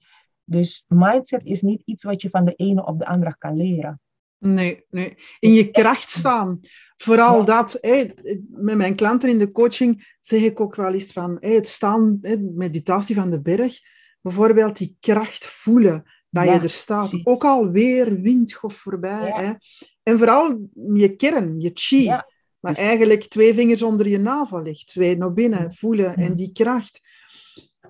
Dus 0.46 0.86
mindset 0.88 1.44
is 1.44 1.62
niet 1.62 1.82
iets 1.86 2.04
wat 2.04 2.22
je 2.22 2.30
van 2.30 2.46
de 2.46 2.54
ene 2.56 2.86
op 2.86 3.00
de 3.00 3.06
andere 3.06 3.36
kan 3.38 3.58
leren. 3.58 4.02
Nee, 4.38 4.86
nee. 4.90 5.16
In 5.40 5.54
je 5.54 5.72
kracht 5.72 6.10
staan. 6.10 6.60
Vooral 6.98 7.38
ja. 7.38 7.46
dat, 7.46 7.78
met 8.50 8.78
mijn 8.78 8.96
klanten 8.96 9.30
in 9.30 9.38
de 9.38 9.52
coaching 9.52 10.16
zeg 10.20 10.42
ik 10.42 10.60
ook 10.60 10.76
wel 10.76 10.94
eens 10.94 11.12
van 11.12 11.38
het 11.40 11.68
staan, 11.68 12.20
meditatie 12.56 13.16
van 13.16 13.30
de 13.30 13.42
berg, 13.42 13.80
bijvoorbeeld 14.22 14.78
die 14.78 14.98
kracht 15.00 15.46
voelen 15.46 16.04
dat 16.30 16.46
ja, 16.46 16.54
je 16.54 16.60
er 16.60 16.70
staat. 16.70 17.20
Ook 17.24 17.44
al 17.44 17.70
weer 17.70 18.22
windgolf 18.22 18.74
voorbij. 18.74 19.28
Ja. 19.28 19.42
Hè. 19.42 19.54
En 20.04 20.18
vooral 20.18 20.70
je 20.94 21.16
kern, 21.16 21.60
je 21.60 21.72
chi. 21.74 22.08
Maar 22.60 22.74
dus... 22.74 22.84
eigenlijk 22.84 23.24
twee 23.24 23.54
vingers 23.54 23.82
onder 23.82 24.08
je 24.08 24.20
navel 24.20 24.62
ligt, 24.62 24.88
twee 24.88 25.18
naar 25.18 25.34
binnen 25.34 25.74
voelen 25.74 26.16
en 26.16 26.36
die 26.36 26.52
kracht. 26.52 27.02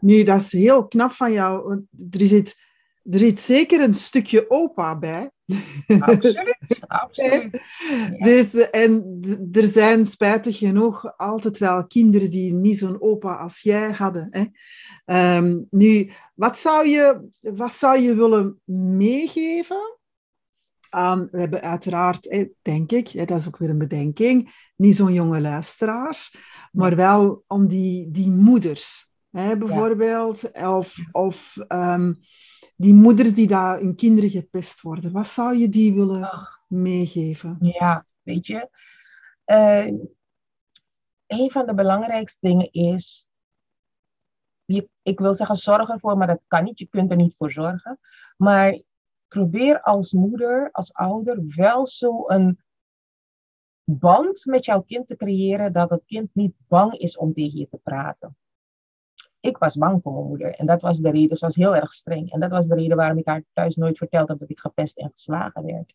Nu, 0.04 0.24
dat 0.24 0.42
is 0.42 0.52
heel 0.52 0.88
knap 0.88 1.12
van 1.12 1.32
jou. 1.32 1.68
Want 1.68 1.82
er 2.10 2.28
zit, 2.28 2.60
er 3.12 3.20
zit 3.20 3.40
zeker 3.40 3.82
een 3.82 3.94
stukje 3.94 4.50
opa 4.50 4.98
bij. 5.00 5.32
Absoluut, 6.00 6.80
absoluut. 6.88 7.62
Ja. 7.90 8.10
Dus, 8.30 8.54
en 8.54 9.20
er 9.52 9.68
zijn 9.68 10.06
spijtig 10.06 10.58
genoeg 10.58 11.18
altijd 11.18 11.58
wel 11.58 11.88
kinderen 11.88 12.32
die 12.32 12.54
niet 12.54 12.78
zo'n 12.78 13.02
opa 13.02 13.36
als 13.36 13.62
jij 13.62 13.92
hadden. 13.92 14.28
Hè. 14.32 15.38
Um, 15.38 15.68
nu, 15.70 16.12
wat 16.36 16.58
zou, 16.58 16.88
je, 16.88 17.28
wat 17.40 17.72
zou 17.72 18.00
je 18.00 18.16
willen 18.16 18.62
meegeven? 18.98 19.98
Um, 20.96 21.28
we 21.32 21.40
hebben 21.40 21.62
uiteraard, 21.62 22.48
denk 22.62 22.92
ik, 22.92 23.28
dat 23.28 23.40
is 23.40 23.48
ook 23.48 23.58
weer 23.58 23.70
een 23.70 23.78
bedenking, 23.78 24.70
niet 24.76 24.96
zo'n 24.96 25.14
jonge 25.14 25.42
luisteraars, 25.42 26.36
maar 26.72 26.96
wel 26.96 27.44
om 27.48 27.68
die, 27.68 28.12
die 28.12 28.30
moeders 28.30 29.12
hè, 29.34 29.58
bijvoorbeeld. 29.58 30.50
Ja. 30.54 30.78
Of, 30.78 30.98
of 31.12 31.58
um, 31.68 32.16
die 32.76 32.94
moeders 32.94 33.36
die 33.36 33.48
daar 33.48 33.80
hun 33.80 33.96
kinderen 33.96 34.30
gepest 34.30 34.82
worden. 34.82 35.12
Wat 35.12 35.28
zou 35.28 35.56
je 35.56 35.70
die 35.70 35.94
willen 35.94 36.24
Ach. 36.24 36.60
meegeven? 36.68 37.58
Ja, 37.60 38.06
weet 38.22 38.48
je. 38.48 38.70
Uh, 39.46 39.86
een 41.28 41.52
van 41.52 41.66
de 41.66 41.74
belangrijkste 41.74 42.38
dingen 42.48 42.72
is 42.72 43.30
je, 44.66 44.90
ik 45.02 45.20
wil 45.20 45.36
zeggen 45.36 45.56
zorg 45.56 45.90
ervoor, 45.90 46.18
maar 46.18 46.28
dat 46.28 46.42
kan 46.48 46.64
niet. 46.64 46.80
Je 46.80 46.88
kunt 46.88 47.12
er 47.12 47.18
niet 47.18 47.36
voor 47.36 47.52
zorgen. 47.52 48.00
Maar 48.38 48.82
probeer 49.28 49.82
als 49.82 50.12
moeder, 50.12 50.72
als 50.72 50.94
ouder, 50.94 51.44
wel 51.56 51.88
zo 51.88 52.24
een 52.26 52.60
band 53.84 54.46
met 54.46 54.66
jouw 54.66 54.82
kind 54.82 55.08
te 55.08 55.16
creëren 55.16 55.74
dat 55.74 55.90
het 55.90 56.04
kind 56.06 56.30
niet 56.34 56.54
bang 56.68 56.94
is 56.94 57.18
om 57.18 57.34
tegen 57.34 57.60
je 57.60 57.68
te 57.70 57.80
praten. 57.84 58.38
Ik 59.44 59.58
was 59.58 59.76
bang 59.76 60.02
voor 60.02 60.14
mijn 60.14 60.28
moeder 60.28 60.56
en 60.56 60.66
dat 60.66 60.82
was 60.82 61.00
de 61.00 61.12
reden. 61.12 61.38
Ze 61.38 61.46
was 61.46 61.56
heel 61.56 61.76
erg 61.76 61.92
streng 61.92 62.32
en 62.32 62.40
dat 62.40 62.52
was 62.52 62.68
de 62.68 62.76
reden 62.76 62.98
waarom 62.98 63.18
ik 63.18 63.28
haar 63.28 63.44
thuis 63.54 63.76
nooit 63.76 63.98
vertelde 63.98 64.38
dat 64.38 64.50
ik 64.50 64.60
gepest 64.60 64.98
en 64.98 65.10
geslagen 65.12 65.66
werd. 65.66 65.94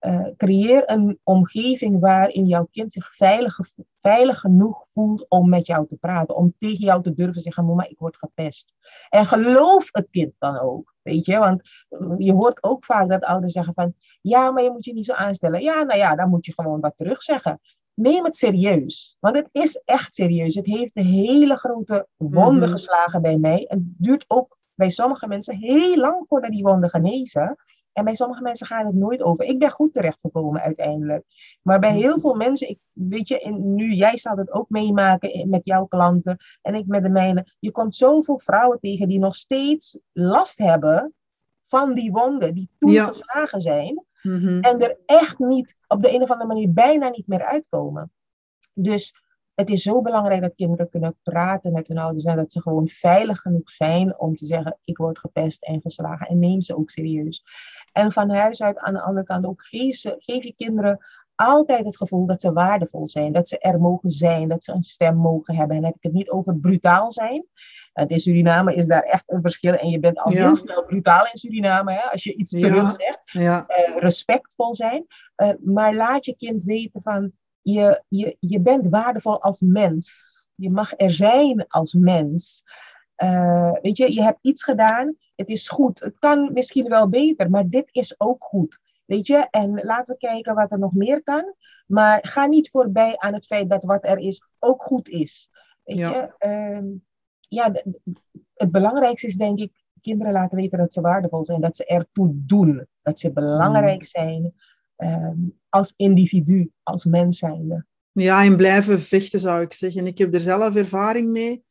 Uh, 0.00 0.26
creëer 0.36 0.90
een 0.90 1.18
omgeving 1.22 2.00
waarin 2.00 2.46
jouw 2.46 2.68
kind 2.70 2.92
zich 2.92 3.14
veilig, 3.14 3.58
veilig 3.92 4.40
genoeg 4.40 4.84
voelt 4.86 5.28
om 5.28 5.48
met 5.48 5.66
jou 5.66 5.86
te 5.86 5.96
praten. 5.96 6.36
Om 6.36 6.54
tegen 6.58 6.84
jou 6.84 7.02
te 7.02 7.14
durven 7.14 7.40
zeggen, 7.40 7.66
mama, 7.66 7.88
ik 7.88 7.98
word 7.98 8.16
gepest. 8.16 8.74
En 9.08 9.26
geloof 9.26 9.88
het 9.92 10.08
kind 10.10 10.32
dan 10.38 10.58
ook, 10.58 10.94
weet 11.02 11.24
je. 11.24 11.38
Want 11.38 11.70
je 12.18 12.32
hoort 12.32 12.62
ook 12.62 12.84
vaak 12.84 13.08
dat 13.08 13.24
ouders 13.24 13.52
zeggen 13.52 13.74
van, 13.74 13.94
ja, 14.20 14.50
maar 14.50 14.62
je 14.62 14.70
moet 14.70 14.84
je 14.84 14.92
niet 14.92 15.04
zo 15.04 15.12
aanstellen. 15.12 15.62
Ja, 15.62 15.82
nou 15.82 15.98
ja, 15.98 16.14
dan 16.14 16.28
moet 16.28 16.46
je 16.46 16.52
gewoon 16.52 16.80
wat 16.80 16.94
terug 16.96 17.22
zeggen. 17.22 17.60
Neem 17.98 18.24
het 18.24 18.36
serieus, 18.36 19.16
want 19.20 19.36
het 19.36 19.48
is 19.52 19.82
echt 19.84 20.14
serieus. 20.14 20.54
Het 20.54 20.66
heeft 20.66 20.96
een 20.96 21.06
hele 21.06 21.56
grote 21.56 22.06
wonden 22.16 22.62
mhm. 22.62 22.70
geslagen 22.70 23.22
bij 23.22 23.36
mij. 23.36 23.64
Het 23.68 23.80
duurt 23.82 24.24
ook 24.28 24.58
bij 24.74 24.90
sommige 24.90 25.26
mensen 25.26 25.56
heel 25.56 25.96
lang 25.96 26.24
voordat 26.28 26.50
die 26.50 26.62
wonden 26.62 26.90
genezen. 26.90 27.56
En 27.92 28.04
bij 28.04 28.14
sommige 28.14 28.42
mensen 28.42 28.66
gaat 28.66 28.84
het 28.84 28.94
nooit 28.94 29.22
over. 29.22 29.44
Ik 29.44 29.58
ben 29.58 29.70
goed 29.70 29.92
terechtgekomen 29.92 30.60
uiteindelijk. 30.60 31.24
Maar 31.62 31.78
bij 31.78 31.94
heel 31.94 32.20
veel 32.20 32.34
mensen, 32.34 32.68
ik, 32.68 32.78
weet 32.92 33.28
je, 33.28 33.50
nu 33.50 33.92
jij 33.92 34.16
zal 34.16 34.36
het 34.36 34.52
ook 34.52 34.68
meemaken 34.68 35.48
met 35.48 35.60
jouw 35.64 35.86
klanten 35.86 36.36
en 36.62 36.74
ik 36.74 36.86
met 36.86 37.02
de 37.02 37.08
mijne. 37.08 37.46
Je 37.58 37.70
komt 37.70 37.94
zoveel 37.94 38.38
vrouwen 38.38 38.78
tegen 38.80 39.08
die 39.08 39.18
nog 39.18 39.36
steeds 39.36 39.98
last 40.12 40.58
hebben 40.58 41.14
van 41.64 41.94
die 41.94 42.12
wonden 42.12 42.54
die 42.54 42.70
toen 42.78 42.90
geslagen 42.90 43.60
zijn. 43.60 44.04
Mhm. 44.22 44.60
En 44.60 44.80
er 44.80 44.98
echt 45.06 45.38
niet, 45.38 45.76
op 45.86 46.02
de 46.02 46.14
een 46.14 46.22
of 46.22 46.30
andere 46.30 46.48
manier, 46.48 46.72
bijna 46.72 47.08
niet 47.08 47.26
meer 47.26 47.44
uitkomen. 47.44 48.12
Dus 48.74 49.14
het 49.54 49.70
is 49.70 49.82
zo 49.82 50.02
belangrijk 50.02 50.40
dat 50.40 50.54
kinderen 50.54 50.88
kunnen 50.88 51.16
praten 51.22 51.72
met 51.72 51.88
hun 51.88 51.98
ouders 51.98 52.24
en 52.24 52.36
dat 52.36 52.52
ze 52.52 52.62
gewoon 52.62 52.88
veilig 52.88 53.38
genoeg 53.40 53.70
zijn 53.70 54.18
om 54.18 54.34
te 54.34 54.46
zeggen: 54.46 54.78
Ik 54.84 54.96
word 54.96 55.18
gepest 55.18 55.62
en 55.64 55.80
geslagen. 55.80 56.26
En 56.26 56.38
neem 56.38 56.60
ze 56.60 56.76
ook 56.76 56.90
serieus. 56.90 57.44
En 57.92 58.12
van 58.12 58.30
huis 58.30 58.62
uit 58.62 58.78
aan 58.78 58.94
de 58.94 59.02
andere 59.02 59.26
kant 59.26 59.46
ook 59.46 59.62
geef, 59.62 59.96
ze, 59.96 60.14
geef 60.18 60.42
je 60.44 60.54
kinderen 60.54 60.98
altijd 61.38 61.86
het 61.86 61.96
gevoel 61.96 62.26
dat 62.26 62.40
ze 62.40 62.52
waardevol 62.52 63.08
zijn, 63.08 63.32
dat 63.32 63.48
ze 63.48 63.58
er 63.58 63.80
mogen 63.80 64.10
zijn, 64.10 64.48
dat 64.48 64.64
ze 64.64 64.72
een 64.72 64.82
stem 64.82 65.16
mogen 65.16 65.54
hebben. 65.54 65.76
En 65.76 65.82
dan 65.82 65.90
heb 65.90 66.00
ik 66.00 66.10
het 66.10 66.12
niet 66.12 66.30
over 66.30 66.56
brutaal 66.56 67.12
zijn. 67.12 67.46
Want 67.92 68.10
in 68.10 68.20
Suriname 68.20 68.74
is 68.74 68.86
daar 68.86 69.02
echt 69.02 69.22
een 69.26 69.42
verschil. 69.42 69.74
En 69.74 69.88
je 69.88 70.00
bent 70.00 70.18
al 70.18 70.32
heel 70.32 70.56
snel 70.56 70.84
brutaal 70.84 71.24
in 71.24 71.38
Suriname, 71.38 71.92
hè, 71.92 72.10
als 72.10 72.22
je 72.22 72.34
iets 72.34 72.50
terug 72.50 72.90
zegt. 72.90 73.20
Ja. 73.24 73.66
Uh, 73.68 73.96
respectvol 73.96 74.74
zijn. 74.74 75.06
Uh, 75.36 75.50
maar 75.64 75.94
laat 75.94 76.24
je 76.24 76.36
kind 76.36 76.64
weten 76.64 77.02
van, 77.02 77.32
je, 77.62 78.02
je, 78.08 78.36
je 78.40 78.60
bent 78.60 78.88
waardevol 78.88 79.42
als 79.42 79.60
mens. 79.60 80.36
Je 80.54 80.70
mag 80.70 80.92
er 80.96 81.12
zijn 81.12 81.64
als 81.68 81.94
mens. 81.94 82.62
Uh, 83.24 83.72
weet 83.82 83.96
je, 83.96 84.14
je 84.14 84.22
hebt 84.22 84.38
iets 84.42 84.64
gedaan, 84.64 85.16
het 85.36 85.48
is 85.48 85.68
goed. 85.68 86.00
Het 86.00 86.18
kan 86.18 86.52
misschien 86.52 86.88
wel 86.88 87.08
beter, 87.08 87.50
maar 87.50 87.68
dit 87.68 87.88
is 87.92 88.20
ook 88.20 88.44
goed. 88.44 88.80
Weet 89.08 89.26
je, 89.26 89.46
en 89.50 89.80
laten 89.84 90.14
we 90.14 90.26
kijken 90.26 90.54
wat 90.54 90.70
er 90.70 90.78
nog 90.78 90.92
meer 90.92 91.22
kan. 91.22 91.54
Maar 91.86 92.18
ga 92.22 92.46
niet 92.46 92.70
voorbij 92.70 93.16
aan 93.18 93.34
het 93.34 93.46
feit 93.46 93.70
dat 93.70 93.82
wat 93.84 94.04
er 94.04 94.18
is 94.18 94.42
ook 94.58 94.82
goed 94.82 95.08
is. 95.08 95.50
Weet 95.84 95.98
ja. 95.98 96.32
je, 96.38 96.46
uh, 96.48 96.96
ja, 97.40 97.72
het 98.54 98.70
belangrijkste 98.70 99.26
is 99.26 99.36
denk 99.36 99.58
ik 99.58 99.72
kinderen 100.02 100.32
laten 100.32 100.56
weten 100.56 100.78
dat 100.78 100.92
ze 100.92 101.00
waardevol 101.00 101.44
zijn, 101.44 101.60
dat 101.60 101.76
ze 101.76 101.86
ertoe 101.86 102.30
doen, 102.34 102.86
dat 103.02 103.18
ze 103.18 103.32
belangrijk 103.32 103.98
mm. 103.98 104.04
zijn 104.04 104.54
um, 104.96 105.58
als 105.68 105.92
individu, 105.96 106.70
als 106.82 107.04
mens 107.04 107.38
zijnde. 107.38 107.84
Ja, 108.12 108.44
en 108.44 108.56
blijven 108.56 109.00
vechten 109.00 109.40
zou 109.40 109.62
ik 109.62 109.72
zeggen. 109.72 110.06
Ik 110.06 110.18
heb 110.18 110.34
er 110.34 110.40
zelf 110.40 110.74
ervaring 110.74 111.30
mee. 111.30 111.64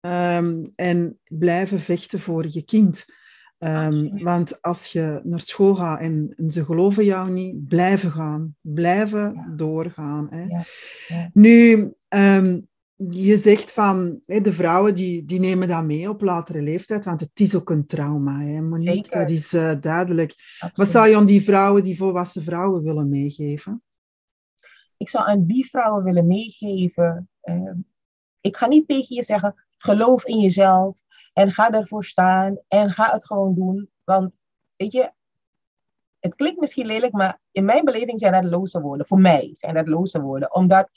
Um, 0.00 0.72
en 0.76 1.18
blijven 1.28 1.78
vechten 1.78 2.20
voor 2.20 2.46
je 2.48 2.62
kind. 2.62 3.04
Um, 3.62 4.22
want 4.22 4.62
als 4.62 4.86
je 4.86 5.20
naar 5.24 5.40
school 5.40 5.74
gaat 5.74 6.00
en, 6.00 6.34
en, 6.36 6.50
ze 6.50 6.64
geloven 6.64 7.04
jou 7.04 7.30
niet, 7.30 7.68
blijven 7.68 8.10
gaan. 8.10 8.56
Blijven 8.60 9.34
ja. 9.34 9.52
doorgaan. 9.56 10.26
Hè. 10.30 10.42
Ja. 10.42 10.64
Ja. 11.08 11.30
Nu, 11.32 11.94
um, 12.08 12.68
je 13.08 13.36
zegt 13.36 13.72
van 13.72 14.20
hè, 14.26 14.40
de 14.40 14.52
vrouwen 14.52 14.94
die, 14.94 15.24
die 15.24 15.40
nemen 15.40 15.68
dat 15.68 15.84
mee 15.84 16.08
op 16.08 16.20
latere 16.20 16.62
leeftijd, 16.62 17.04
want 17.04 17.20
het 17.20 17.40
is 17.40 17.54
ook 17.54 17.70
een 17.70 17.86
trauma, 17.86 18.40
hè, 18.40 18.60
Monique? 18.60 18.94
Zeker. 18.94 19.20
Dat 19.20 19.30
is 19.30 19.52
uh, 19.52 19.72
duidelijk. 19.80 20.30
Absoluut. 20.30 20.76
Wat 20.76 20.88
zou 20.88 21.08
je 21.08 21.16
aan 21.16 21.26
die 21.26 21.42
vrouwen, 21.42 21.82
die 21.82 21.96
volwassen 21.96 22.42
vrouwen, 22.42 22.82
willen 22.82 23.08
meegeven? 23.08 23.82
Ik 24.96 25.08
zou 25.08 25.28
aan 25.28 25.46
die 25.46 25.66
vrouwen 25.66 26.04
willen 26.04 26.26
meegeven. 26.26 27.28
Uh, 27.42 27.72
ik 28.40 28.56
ga 28.56 28.66
niet 28.66 28.88
tegen 28.88 29.16
je 29.16 29.24
zeggen: 29.24 29.54
geloof 29.76 30.24
in 30.24 30.38
jezelf 30.38 30.98
en 31.40 31.52
ga 31.52 31.70
ervoor 31.70 32.04
staan 32.04 32.58
en 32.68 32.90
ga 32.90 33.12
het 33.12 33.26
gewoon 33.26 33.54
doen. 33.54 33.90
Want 34.04 34.32
weet 34.76 34.92
je, 34.92 35.12
het 36.18 36.34
klinkt 36.34 36.60
misschien 36.60 36.86
lelijk, 36.86 37.12
maar 37.12 37.40
in 37.52 37.64
mijn 37.64 37.84
beleving 37.84 38.18
zijn 38.18 38.32
dat 38.32 38.44
loze 38.44 38.80
woorden. 38.80 39.06
Voor 39.06 39.20
mij 39.20 39.48
zijn 39.52 39.74
dat 39.74 39.88
loze 39.88 40.20
woorden. 40.20 40.54
Omdat 40.54 40.88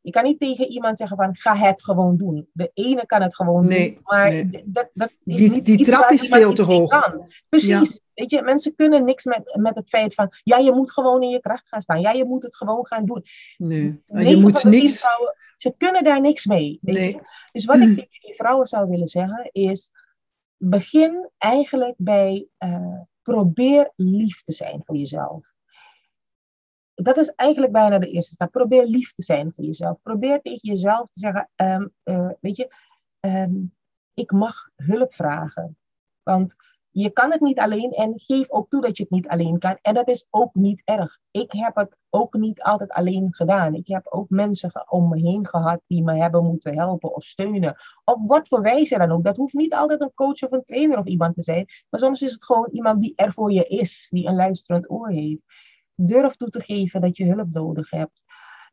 je 0.00 0.10
kan 0.10 0.24
niet 0.24 0.40
tegen 0.40 0.66
iemand 0.66 0.98
zeggen 0.98 1.16
van 1.16 1.36
ga 1.36 1.56
het 1.56 1.84
gewoon 1.84 2.16
doen. 2.16 2.48
De 2.52 2.70
ene 2.74 3.06
kan 3.06 3.22
het 3.22 3.34
gewoon 3.34 3.68
doen, 3.68 3.98
maar 4.02 4.42
dat, 4.64 4.90
dat 4.92 5.10
is 5.24 5.36
die, 5.36 5.50
niet 5.50 5.64
die 5.64 5.84
trap 5.84 6.10
is 6.10 6.28
veel 6.28 6.52
te 6.52 6.62
hoog. 6.62 6.90
Kan. 6.90 7.26
Precies. 7.48 8.00
Weet 8.14 8.30
je, 8.30 8.42
mensen 8.42 8.74
kunnen 8.74 9.04
niks 9.04 9.24
met, 9.24 9.56
met 9.58 9.74
het 9.74 9.88
feit 9.88 10.14
van 10.14 10.28
ja, 10.42 10.56
je 10.56 10.72
moet 10.72 10.92
gewoon 10.92 11.22
in 11.22 11.28
je 11.28 11.40
kracht 11.40 11.68
gaan 11.68 11.82
staan. 11.82 12.00
Ja, 12.00 12.10
je 12.10 12.24
moet 12.24 12.42
het 12.42 12.56
gewoon 12.56 12.86
gaan 12.86 13.06
doen. 13.06 13.24
Nee, 13.56 14.02
je 14.06 14.36
moet 14.36 14.64
niks. 14.64 15.00
Vrouwen, 15.00 15.34
ze 15.60 15.74
kunnen 15.76 16.04
daar 16.04 16.20
niks 16.20 16.46
mee. 16.46 16.78
Weet 16.82 16.94
nee. 16.94 17.14
je? 17.14 17.22
Dus 17.52 17.64
wat 17.64 17.76
ik 17.76 17.88
tegen 17.88 18.20
die 18.20 18.34
vrouwen 18.34 18.66
zou 18.66 18.88
willen 18.88 19.06
zeggen 19.06 19.48
is 19.52 19.90
begin 20.56 21.30
eigenlijk 21.38 21.94
bij 21.98 22.48
uh, 22.58 23.00
probeer 23.22 23.92
lief 23.96 24.42
te 24.42 24.52
zijn 24.52 24.84
voor 24.84 24.96
jezelf 24.96 25.50
dat 27.02 27.16
is 27.16 27.34
eigenlijk 27.34 27.72
bijna 27.72 27.98
de 27.98 28.10
eerste 28.10 28.32
stap. 28.32 28.50
Probeer 28.50 28.84
lief 28.84 29.12
te 29.12 29.22
zijn 29.22 29.52
voor 29.54 29.64
jezelf. 29.64 30.02
Probeer 30.02 30.40
tegen 30.40 30.68
jezelf 30.68 31.10
te 31.10 31.18
zeggen, 31.18 31.50
ehm, 31.54 31.86
eh, 32.02 32.30
weet 32.40 32.56
je, 32.56 32.74
ehm, 33.20 33.54
ik 34.14 34.32
mag 34.32 34.70
hulp 34.76 35.14
vragen. 35.14 35.78
Want 36.22 36.54
je 36.90 37.10
kan 37.10 37.30
het 37.30 37.40
niet 37.40 37.58
alleen 37.58 37.90
en 37.90 38.12
geef 38.16 38.50
ook 38.50 38.68
toe 38.68 38.80
dat 38.80 38.96
je 38.96 39.02
het 39.02 39.12
niet 39.12 39.28
alleen 39.28 39.58
kan. 39.58 39.78
En 39.82 39.94
dat 39.94 40.08
is 40.08 40.26
ook 40.30 40.54
niet 40.54 40.82
erg. 40.84 41.18
Ik 41.30 41.52
heb 41.52 41.76
het 41.76 41.98
ook 42.10 42.34
niet 42.34 42.62
altijd 42.62 42.90
alleen 42.90 43.34
gedaan. 43.34 43.74
Ik 43.74 43.88
heb 43.88 44.06
ook 44.08 44.28
mensen 44.28 44.90
om 44.90 45.08
me 45.08 45.18
heen 45.18 45.48
gehad 45.48 45.80
die 45.86 46.02
me 46.02 46.16
hebben 46.16 46.44
moeten 46.44 46.78
helpen 46.78 47.14
of 47.14 47.22
steunen. 47.22 47.76
Op 48.04 48.18
wat 48.26 48.48
voor 48.48 48.62
wijze 48.62 48.98
dan 48.98 49.10
ook. 49.10 49.24
Dat 49.24 49.36
hoeft 49.36 49.54
niet 49.54 49.74
altijd 49.74 50.00
een 50.00 50.14
coach 50.14 50.42
of 50.42 50.52
een 50.52 50.64
trainer 50.64 50.98
of 50.98 51.06
iemand 51.06 51.34
te 51.34 51.42
zijn. 51.42 51.66
Maar 51.90 52.00
soms 52.00 52.22
is 52.22 52.32
het 52.32 52.44
gewoon 52.44 52.68
iemand 52.72 53.00
die 53.02 53.12
er 53.16 53.32
voor 53.32 53.52
je 53.52 53.64
is, 53.64 54.06
die 54.10 54.26
een 54.26 54.36
luisterend 54.36 54.90
oor 54.90 55.10
heeft 55.10 55.42
durf 56.06 56.36
toe 56.36 56.48
te 56.48 56.60
geven 56.60 57.00
dat 57.00 57.16
je 57.16 57.24
hulp 57.24 57.52
nodig 57.52 57.90
hebt. 57.90 58.19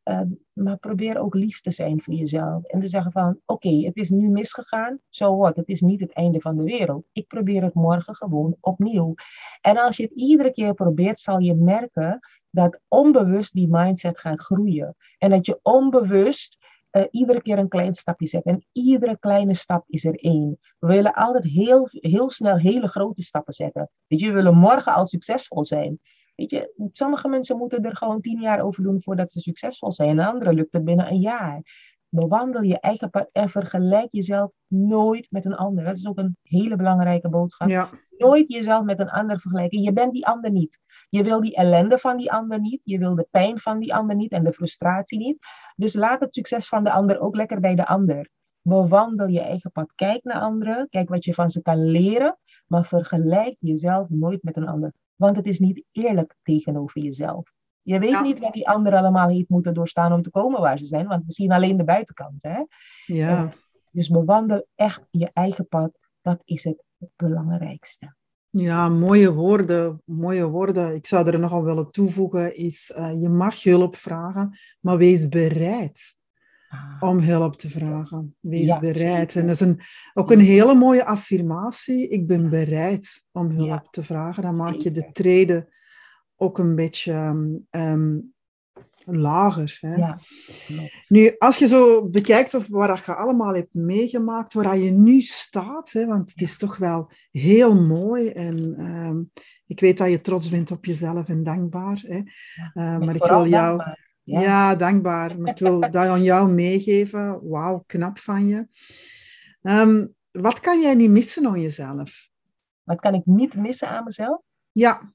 Ehm, 0.08 0.28
maar 0.54 0.78
probeer 0.78 1.20
ook 1.20 1.36
lief 1.36 1.62
te 1.62 1.72
zijn 1.72 2.02
voor 2.02 2.14
jezelf. 2.14 2.64
En 2.64 2.80
te 2.80 2.88
zeggen 2.88 3.12
van, 3.12 3.40
oké, 3.46 3.70
het 3.70 3.96
is 3.96 4.10
nu 4.10 4.30
misgegaan, 4.30 5.00
zo 5.10 5.38
wat. 5.38 5.56
Het 5.56 5.68
is 5.68 5.82
niet 5.82 6.00
het 6.00 6.14
einde 6.14 6.42
van 6.42 6.58
de 6.58 6.64
wereld. 6.64 7.06
Ik 7.12 7.28
probeer 7.28 7.64
het 7.64 7.74
morgen 7.74 8.16
gewoon 8.16 8.58
opnieuw. 8.62 9.14
En 9.62 9.78
als 9.78 9.98
je 9.98 10.04
het 10.04 10.12
iedere 10.12 10.52
keer 10.52 10.74
probeert, 10.74 11.20
zal 11.20 11.40
je 11.40 11.54
merken 11.54 12.20
dat 12.50 12.80
onbewust 12.88 13.54
die 13.54 13.68
mindset 13.70 14.20
gaat 14.20 14.42
groeien. 14.42 14.96
En 15.18 15.30
dat 15.30 15.46
je 15.46 15.60
onbewust 15.62 16.58
uh, 16.92 17.04
iedere 17.12 17.42
keer 17.42 17.58
een 17.58 17.68
klein 17.68 17.96
stapje 17.96 18.28
zet. 18.28 18.44
En 18.44 18.66
iedere 18.72 19.20
kleine 19.20 19.54
stap 19.54 19.84
is 19.88 20.06
er 20.06 20.16
één. 20.16 20.58
We 20.80 20.88
willen 20.88 21.14
altijd 21.14 21.44
heel, 21.44 21.88
heel 21.92 22.30
snel 22.30 22.58
hele 22.58 22.88
grote 22.88 23.22
stappen 23.22 23.54
zetten. 23.54 23.90
Weet 24.08 24.20
je, 24.20 24.28
we 24.28 24.34
willen 24.34 24.58
morgen 24.58 24.94
al 24.94 25.06
succesvol 25.06 25.66
zijn. 25.66 26.00
Weet 26.38 26.52
je, 26.52 26.90
sommige 26.92 27.28
mensen 27.28 27.58
moeten 27.58 27.84
er 27.84 27.96
gewoon 27.96 28.22
tien 28.22 28.42
jaar 28.42 28.62
over 28.62 28.84
doen 28.84 29.02
voordat 29.02 29.32
ze 29.32 29.40
succesvol 29.40 29.92
zijn. 29.92 30.20
En 30.20 30.26
anderen 30.26 30.54
lukt 30.54 30.74
het 30.74 30.84
binnen 30.84 31.08
een 31.08 31.20
jaar. 31.20 31.62
Bewandel 32.10 32.62
je 32.62 32.80
eigen 32.80 33.10
pad 33.10 33.30
en 33.32 33.50
vergelijk 33.50 34.08
jezelf 34.12 34.52
nooit 34.68 35.32
met 35.32 35.46
een 35.46 35.56
ander. 35.56 35.84
Dat 35.84 35.98
is 35.98 36.08
ook 36.08 36.18
een 36.18 36.38
hele 36.42 36.76
belangrijke 36.76 37.30
boodschap. 37.30 37.70
Ja. 37.70 37.90
Nooit 38.18 38.52
jezelf 38.52 38.84
met 38.84 39.00
een 39.00 39.10
ander 39.10 39.40
vergelijken. 39.40 39.82
Je 39.82 39.94
bent 39.94 40.14
die 40.14 40.26
ander 40.26 40.52
niet. 40.52 40.80
Je 41.10 41.24
wil 41.24 41.42
die 41.42 41.56
ellende 41.56 41.98
van 41.98 42.18
die 42.18 42.32
ander 42.32 42.60
niet. 42.60 42.82
Je 42.84 42.98
wil 42.98 43.16
de 43.16 43.28
pijn 43.32 43.60
van 43.60 43.80
die 43.80 43.94
ander 43.94 44.16
niet 44.16 44.32
en 44.32 44.44
de 44.44 44.54
frustratie 44.54 45.18
niet. 45.18 45.38
Dus 45.76 45.94
laat 45.94 46.20
het 46.20 46.34
succes 46.34 46.68
van 46.68 46.84
de 46.84 46.92
ander 46.92 47.20
ook 47.20 47.36
lekker 47.36 47.60
bij 47.60 47.76
de 47.76 47.86
ander. 47.86 48.30
Bewandel 48.62 49.28
je 49.28 49.42
eigen 49.42 49.72
pad. 49.72 49.92
Kijk 49.96 50.24
naar 50.24 50.40
anderen. 50.40 50.90
Kijk 50.90 51.10
wat 51.10 51.26
je 51.26 51.34
van 51.34 51.50
ze 51.50 51.62
kan 51.62 51.86
leren. 51.86 52.38
Maar 52.68 52.86
vergelijk 52.86 53.56
jezelf 53.60 54.10
nooit 54.10 54.44
met 54.44 54.58
een 54.58 54.68
ander. 54.68 54.94
Want 55.18 55.36
het 55.36 55.46
is 55.46 55.60
niet 55.60 55.84
eerlijk 55.92 56.36
tegenover 56.42 57.02
jezelf. 57.02 57.52
Je 57.82 58.00
weet 58.00 58.22
niet 58.22 58.40
wat 58.40 58.54
die 58.54 58.68
ander 58.68 58.96
allemaal 58.96 59.30
heeft 59.30 59.50
moeten 59.50 59.74
doorstaan 59.74 60.14
om 60.14 60.22
te 60.22 60.30
komen 60.30 60.62
waar 60.62 60.80
ze 60.80 60.86
zijn, 60.86 61.08
want 61.08 61.26
we 61.26 61.32
zien 61.32 61.52
alleen 61.52 61.78
de 61.78 61.84
buitenkant. 61.84 62.44
Hè? 62.44 62.64
Ja. 63.06 63.50
Dus 63.92 64.10
bewandel 64.10 64.68
echt 64.76 65.02
je 65.12 65.30
eigen 65.34 65.68
pad. 65.68 65.92
Dat 66.22 66.42
is 66.44 66.64
het 66.64 66.84
belangrijkste. 67.16 68.16
Ja, 68.50 68.90
mooie 68.90 69.34
woorden, 69.34 70.02
mooie 70.06 70.48
woorden. 70.48 70.96
Ik 70.96 71.06
zou 71.06 71.28
er 71.28 71.40
nogal 71.40 71.64
willen 71.64 71.92
toevoegen, 71.92 72.56
is 72.56 72.94
uh, 72.98 73.22
je 73.22 73.30
mag 73.30 73.64
hulp 73.64 73.96
vragen, 73.96 74.58
maar 74.80 74.98
wees 74.98 75.28
bereid. 75.28 76.17
Om 77.00 77.20
hulp 77.20 77.56
te 77.56 77.70
vragen. 77.70 78.36
Wees 78.40 78.80
bereid. 78.80 79.36
En 79.36 79.42
dat 79.42 79.56
is 79.56 79.60
een, 79.60 79.80
ook 80.14 80.32
een 80.32 80.40
hele 80.40 80.74
mooie 80.74 81.06
affirmatie. 81.06 82.08
Ik 82.08 82.28
ben 82.28 82.50
bereid 82.50 83.26
om 83.32 83.50
hulp 83.50 83.88
te 83.92 84.04
vragen. 84.04 84.44
Dan 84.44 84.56
maak 84.56 84.76
je 84.76 84.92
de 84.92 85.10
treden 85.12 85.68
ook 86.36 86.58
een 86.58 86.76
beetje 86.76 87.14
um, 87.70 88.34
lager. 89.06 89.78
Hè? 89.82 89.96
Ja, 89.96 90.20
nu, 91.08 91.36
als 91.38 91.58
je 91.58 91.68
zo 91.68 92.10
bekijkt 92.10 92.54
of 92.54 92.68
wat 92.68 93.06
je 93.06 93.16
allemaal 93.16 93.54
hebt 93.54 93.74
meegemaakt, 93.74 94.54
waar 94.54 94.78
je 94.78 94.92
nu 94.92 95.22
staat, 95.22 95.92
hè, 95.92 96.06
want 96.06 96.32
het 96.32 96.42
is 96.42 96.58
toch 96.58 96.78
wel 96.78 97.12
heel 97.32 97.76
mooi 97.76 98.30
en 98.30 98.76
ehm, 98.78 99.22
ik 99.66 99.80
weet 99.80 99.98
dat 99.98 100.10
je 100.10 100.22
trots 100.22 100.50
bent 100.50 100.72
op 100.72 100.86
jezelf 100.86 101.30
en 101.30 101.44
dankbaar. 101.44 102.04
Hè? 102.08 102.18
Uh, 102.74 103.00
maar 103.00 103.16
ik 103.16 103.24
wil 103.24 103.48
jou... 103.48 103.82
Ja. 104.28 104.76
dankbaar. 104.76 105.40
Maar 105.40 105.52
ik 105.52 105.60
wil 105.60 105.80
dat 105.80 105.96
aan 105.96 106.24
jou 106.24 106.50
meegeven. 106.50 107.50
Wauw, 107.50 107.84
knap 107.86 108.20
van 108.20 108.48
je. 108.48 108.68
Um, 109.62 110.16
wat 110.32 110.60
kan 110.60 110.82
jij 110.82 110.96
niet 110.96 111.10
missen 111.10 111.48
aan 111.48 111.62
jezelf? 111.62 112.30
Wat 112.84 113.00
kan 113.00 113.14
ik 113.14 113.26
niet 113.26 113.56
missen 113.56 113.90
aan 113.90 114.04
mezelf? 114.04 114.42
Ja. 114.72 115.14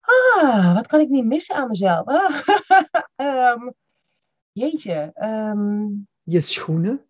Ah, 0.00 0.74
wat 0.74 0.86
kan 0.86 1.00
ik 1.00 1.08
niet 1.08 1.24
missen 1.24 1.54
aan 1.54 1.68
mezelf? 1.68 2.06
Ah, 2.06 3.68
jeetje. 4.52 5.12
Um... 5.14 6.06
Je 6.22 6.40
schoenen? 6.40 7.04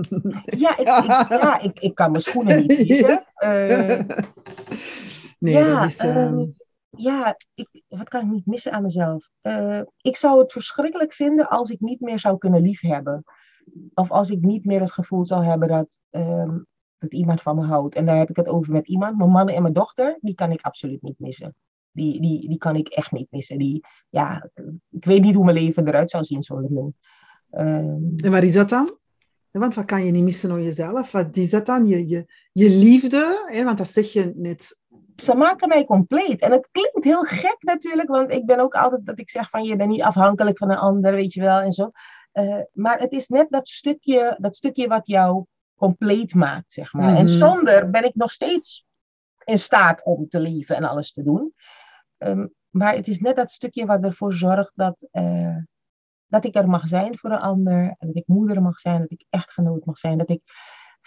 ja, 0.64 0.78
ik, 0.78 0.88
ik, 0.88 1.28
ja 1.42 1.58
ik, 1.60 1.80
ik 1.80 1.94
kan 1.94 2.10
mijn 2.10 2.22
schoenen 2.22 2.66
niet 2.66 2.76
kiezen. 2.76 3.24
Uh, 3.38 4.00
nee, 5.38 5.54
ja, 5.54 5.80
dat 5.80 5.84
is... 5.84 5.96
Ja 6.90 7.36
ik, 7.54 7.82
wat 7.88 8.08
kan 8.08 8.20
ik 8.20 8.30
niet 8.30 8.46
missen 8.46 8.72
aan 8.72 8.82
mezelf? 8.82 9.28
Uh, 9.42 9.80
ik 10.00 10.16
zou 10.16 10.40
het 10.40 10.52
verschrikkelijk 10.52 11.12
vinden 11.12 11.48
als 11.48 11.70
ik 11.70 11.80
niet 11.80 12.00
meer 12.00 12.18
zou 12.18 12.38
kunnen 12.38 12.62
liefhebben. 12.62 13.24
Of 13.94 14.10
als 14.10 14.30
ik 14.30 14.40
niet 14.40 14.64
meer 14.64 14.80
het 14.80 14.92
gevoel 14.92 15.26
zou 15.26 15.44
hebben 15.44 15.68
dat, 15.68 16.00
um, 16.10 16.66
dat 16.98 17.12
iemand 17.12 17.42
van 17.42 17.56
me 17.56 17.66
houdt. 17.66 17.94
En 17.94 18.06
daar 18.06 18.16
heb 18.16 18.30
ik 18.30 18.36
het 18.36 18.48
over 18.48 18.72
met 18.72 18.88
iemand. 18.88 19.16
Mijn 19.16 19.30
man 19.30 19.48
en 19.48 19.62
mijn 19.62 19.74
dochter, 19.74 20.18
die 20.20 20.34
kan 20.34 20.52
ik 20.52 20.62
absoluut 20.62 21.02
niet 21.02 21.18
missen. 21.18 21.54
Die, 21.90 22.20
die, 22.20 22.48
die 22.48 22.58
kan 22.58 22.76
ik 22.76 22.88
echt 22.88 23.12
niet 23.12 23.30
missen. 23.30 23.58
Die, 23.58 23.84
ja, 24.08 24.50
ik 24.90 25.04
weet 25.04 25.22
niet 25.22 25.34
hoe 25.34 25.44
mijn 25.44 25.56
leven 25.56 25.88
eruit 25.88 26.10
zou 26.10 26.24
zien 26.24 26.42
zonder 26.42 26.70
hun. 26.70 26.94
Um, 27.50 28.12
en 28.16 28.30
waar 28.30 28.44
is 28.44 28.54
dat 28.54 28.68
dan? 28.68 28.98
Want 29.50 29.74
wat 29.74 29.84
kan 29.84 30.04
je 30.04 30.10
niet 30.10 30.24
missen 30.24 30.50
aan 30.50 30.62
jezelf? 30.62 31.12
Wat 31.12 31.36
is 31.36 31.50
dat 31.50 31.66
dan? 31.66 31.86
Je, 31.86 32.08
je, 32.08 32.24
je 32.52 32.70
liefde, 32.70 33.46
hè? 33.46 33.64
want 33.64 33.78
dat 33.78 33.88
zeg 33.88 34.12
je 34.12 34.32
net. 34.36 34.80
Ze 35.22 35.34
maken 35.34 35.68
mij 35.68 35.84
compleet. 35.84 36.40
En 36.40 36.52
het 36.52 36.68
klinkt 36.72 37.04
heel 37.04 37.22
gek 37.22 37.56
natuurlijk, 37.58 38.08
want 38.08 38.30
ik 38.30 38.46
ben 38.46 38.60
ook 38.60 38.74
altijd 38.74 39.06
dat 39.06 39.18
ik 39.18 39.30
zeg 39.30 39.50
van 39.50 39.64
je 39.64 39.76
bent 39.76 39.90
niet 39.90 40.02
afhankelijk 40.02 40.58
van 40.58 40.70
een 40.70 40.76
ander, 40.76 41.14
weet 41.14 41.32
je 41.32 41.40
wel, 41.40 41.60
en 41.60 41.72
zo. 41.72 41.90
Uh, 42.32 42.60
maar 42.72 42.98
het 42.98 43.12
is 43.12 43.28
net 43.28 43.46
dat 43.50 43.68
stukje, 43.68 44.36
dat 44.40 44.56
stukje 44.56 44.88
wat 44.88 45.06
jou 45.06 45.44
compleet 45.76 46.34
maakt, 46.34 46.72
zeg 46.72 46.92
maar. 46.92 47.16
En 47.16 47.24
mhm. 47.24 47.32
zonder 47.32 47.90
ben 47.90 48.04
ik 48.04 48.14
nog 48.14 48.30
steeds 48.30 48.86
in 49.44 49.58
staat 49.58 50.04
om 50.04 50.28
te 50.28 50.40
leven 50.40 50.76
en 50.76 50.84
alles 50.84 51.12
te 51.12 51.22
doen. 51.22 51.54
Ehm, 52.18 52.46
maar 52.70 52.94
het 52.94 53.08
is 53.08 53.18
net 53.18 53.36
dat 53.36 53.50
stukje 53.50 53.86
wat 53.86 54.04
ervoor 54.04 54.32
zorgt 54.32 54.72
dat, 54.74 55.08
uh, 55.12 55.56
dat 56.26 56.44
ik 56.44 56.56
er 56.56 56.68
mag 56.68 56.88
zijn 56.88 57.18
voor 57.18 57.30
een 57.30 57.38
ander. 57.38 57.96
Dat 57.98 58.16
ik 58.16 58.26
moeder 58.26 58.62
mag 58.62 58.78
zijn, 58.78 59.00
dat 59.00 59.10
ik 59.10 59.24
echtgenoot 59.30 59.84
mag 59.84 59.98
zijn. 59.98 60.18
Dat 60.18 60.30
ik 60.30 60.42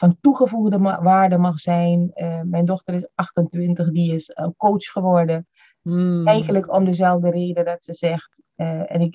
van 0.01 0.17
toegevoegde 0.21 0.79
waarde 0.79 1.37
mag 1.37 1.59
zijn. 1.59 2.11
Uh, 2.15 2.41
mijn 2.41 2.65
dochter 2.65 2.93
is 2.93 3.07
28, 3.15 3.91
die 3.91 4.13
is 4.13 4.29
uh, 4.29 4.47
coach 4.57 4.83
geworden. 4.83 5.47
Hmm. 5.81 6.27
Eigenlijk 6.27 6.73
om 6.73 6.85
dezelfde 6.85 7.29
reden 7.29 7.65
dat 7.65 7.83
ze 7.83 7.93
zegt, 7.93 8.41
uh, 8.55 8.93
en 8.93 9.01
ik, 9.01 9.13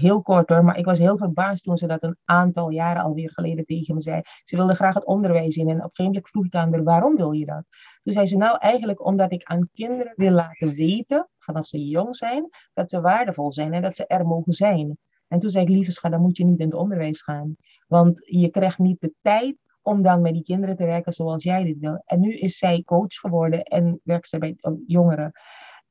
heel 0.00 0.22
kort 0.22 0.48
hoor, 0.48 0.64
maar 0.64 0.78
ik 0.78 0.84
was 0.84 0.98
heel 0.98 1.16
verbaasd 1.16 1.64
toen 1.64 1.76
ze 1.76 1.86
dat 1.86 2.02
een 2.02 2.16
aantal 2.24 2.70
jaren 2.70 3.02
alweer 3.02 3.30
geleden 3.30 3.64
tegen 3.64 3.94
me 3.94 4.00
zei. 4.00 4.20
Ze 4.44 4.56
wilde 4.56 4.74
graag 4.74 4.94
het 4.94 5.04
onderwijs 5.04 5.56
in 5.56 5.68
en 5.68 5.76
op 5.76 5.82
een 5.82 5.90
gegeven 5.92 6.04
moment 6.04 6.28
vroeg 6.28 6.44
ik 6.44 6.54
aan 6.54 6.72
haar, 6.72 6.82
waarom 6.82 7.16
wil 7.16 7.32
je 7.32 7.46
dat? 7.46 7.64
Toen 8.02 8.12
zei 8.12 8.26
ze, 8.26 8.36
nou 8.36 8.58
eigenlijk 8.58 9.06
omdat 9.06 9.32
ik 9.32 9.42
aan 9.44 9.68
kinderen 9.72 10.12
wil 10.16 10.30
laten 10.32 10.74
weten, 10.74 11.28
vanaf 11.38 11.66
ze 11.66 11.88
jong 11.88 12.16
zijn, 12.16 12.48
dat 12.72 12.90
ze 12.90 13.00
waardevol 13.00 13.52
zijn 13.52 13.72
en 13.72 13.82
dat 13.82 13.96
ze 13.96 14.06
er 14.06 14.26
mogen 14.26 14.52
zijn. 14.52 14.98
En 15.28 15.38
toen 15.38 15.50
zei 15.50 15.64
ik, 15.64 15.70
lieve 15.70 15.90
schat, 15.90 16.10
dan 16.10 16.20
moet 16.20 16.36
je 16.36 16.44
niet 16.44 16.58
in 16.58 16.66
het 16.66 16.74
onderwijs 16.74 17.22
gaan. 17.22 17.56
Want 17.88 18.26
je 18.26 18.48
krijgt 18.48 18.78
niet 18.78 19.00
de 19.00 19.12
tijd 19.22 19.56
om 19.84 20.02
dan 20.02 20.20
met 20.20 20.32
die 20.32 20.42
kinderen 20.42 20.76
te 20.76 20.84
werken 20.84 21.12
zoals 21.12 21.42
jij 21.42 21.64
dit 21.64 21.78
wil. 21.78 22.02
En 22.06 22.20
nu 22.20 22.34
is 22.34 22.58
zij 22.58 22.82
coach 22.82 23.14
geworden 23.14 23.62
en 23.62 24.00
werkt 24.02 24.28
ze 24.28 24.38
bij 24.38 24.56
jongeren. 24.86 25.32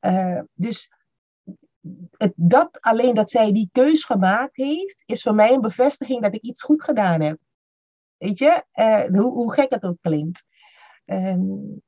Uh, 0.01 0.41
dus 0.53 0.91
het, 2.17 2.33
dat 2.35 2.81
alleen 2.81 3.15
dat 3.15 3.29
zij 3.29 3.51
die 3.51 3.69
keus 3.71 4.03
gemaakt 4.03 4.55
heeft, 4.55 5.03
is 5.05 5.21
voor 5.21 5.35
mij 5.35 5.53
een 5.53 5.61
bevestiging 5.61 6.21
dat 6.21 6.35
ik 6.35 6.41
iets 6.41 6.61
goed 6.61 6.83
gedaan 6.83 7.21
heb. 7.21 7.37
Weet 8.17 8.37
je, 8.37 8.63
uh, 8.73 9.21
hoe, 9.21 9.31
hoe, 9.31 9.53
gek 9.53 9.73
het 9.73 9.83
ook 9.83 9.97
klinkt. 10.01 10.45
Um, 11.05 11.81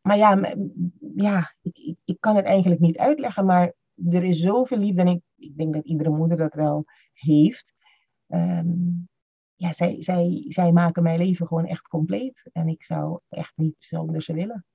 maar 0.00 0.16
ja, 0.16 0.56
ja 1.16 1.54
ik, 1.62 1.76
ik, 1.76 1.96
ik, 2.04 2.16
kan 2.20 2.36
het 2.36 2.44
eigenlijk 2.44 2.80
niet 2.80 2.98
uitleggen, 2.98 3.44
maar 3.44 3.72
er 4.10 4.22
is 4.22 4.40
zoveel 4.40 4.78
liefde 4.78 5.00
en 5.00 5.06
ik, 5.06 5.20
ik 5.36 5.56
denk 5.56 5.74
dat 5.74 5.84
iedere 5.84 6.10
moeder 6.10 6.36
dat 6.36 6.54
wel 6.54 6.84
heeft. 7.12 7.72
Um, 8.28 9.08
ja, 9.62 9.72
zij, 9.72 10.02
zij, 10.02 10.44
zij 10.48 10.72
maken 10.72 11.02
mijn 11.02 11.18
leven 11.18 11.46
gewoon 11.46 11.66
echt 11.66 11.88
compleet 11.88 12.50
en 12.52 12.68
ik 12.68 12.82
zou 12.84 13.20
echt 13.28 13.52
niet 13.56 13.76
zonder 13.78 14.22
ze 14.22 14.32
willen. 14.32 14.66